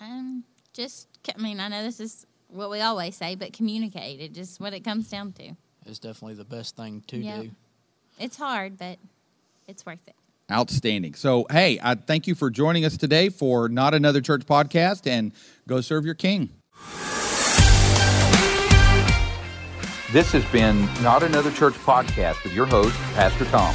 Um, 0.00 0.44
just 0.72 1.08
I 1.36 1.40
mean, 1.40 1.60
I 1.60 1.68
know 1.68 1.82
this 1.82 2.00
is 2.00 2.26
what 2.48 2.70
we 2.70 2.80
always 2.80 3.14
say, 3.16 3.34
but 3.36 3.52
communicate. 3.52 4.20
It 4.20 4.32
just 4.32 4.60
what 4.60 4.72
it 4.72 4.80
comes 4.80 5.08
down 5.08 5.32
to. 5.34 5.52
It's 5.86 5.98
definitely 5.98 6.34
the 6.34 6.44
best 6.44 6.76
thing 6.76 7.02
to 7.08 7.16
Yeah. 7.18 7.42
do. 7.42 7.50
It's 8.18 8.36
hard, 8.36 8.76
but 8.78 8.98
it's 9.68 9.84
worth 9.86 10.06
it. 10.08 10.14
Outstanding. 10.50 11.14
So, 11.14 11.46
hey, 11.50 11.78
I 11.82 11.94
thank 11.94 12.26
you 12.26 12.34
for 12.34 12.50
joining 12.50 12.84
us 12.84 12.96
today 12.96 13.28
for 13.28 13.68
Not 13.68 13.94
Another 13.94 14.20
Church 14.20 14.44
podcast 14.46 15.06
and 15.06 15.32
go 15.68 15.80
serve 15.80 16.04
your 16.04 16.14
king. 16.14 16.48
This 20.12 20.32
has 20.32 20.44
been 20.46 20.86
Not 21.04 21.22
Another 21.22 21.52
Church 21.52 21.74
podcast 21.74 22.42
with 22.42 22.52
your 22.52 22.66
host, 22.66 22.96
Pastor 23.14 23.44
Tom. 23.44 23.72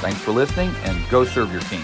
Thanks 0.00 0.20
for 0.20 0.32
listening 0.32 0.70
and 0.84 1.08
go 1.08 1.24
serve 1.24 1.50
your 1.50 1.62
king. 1.62 1.82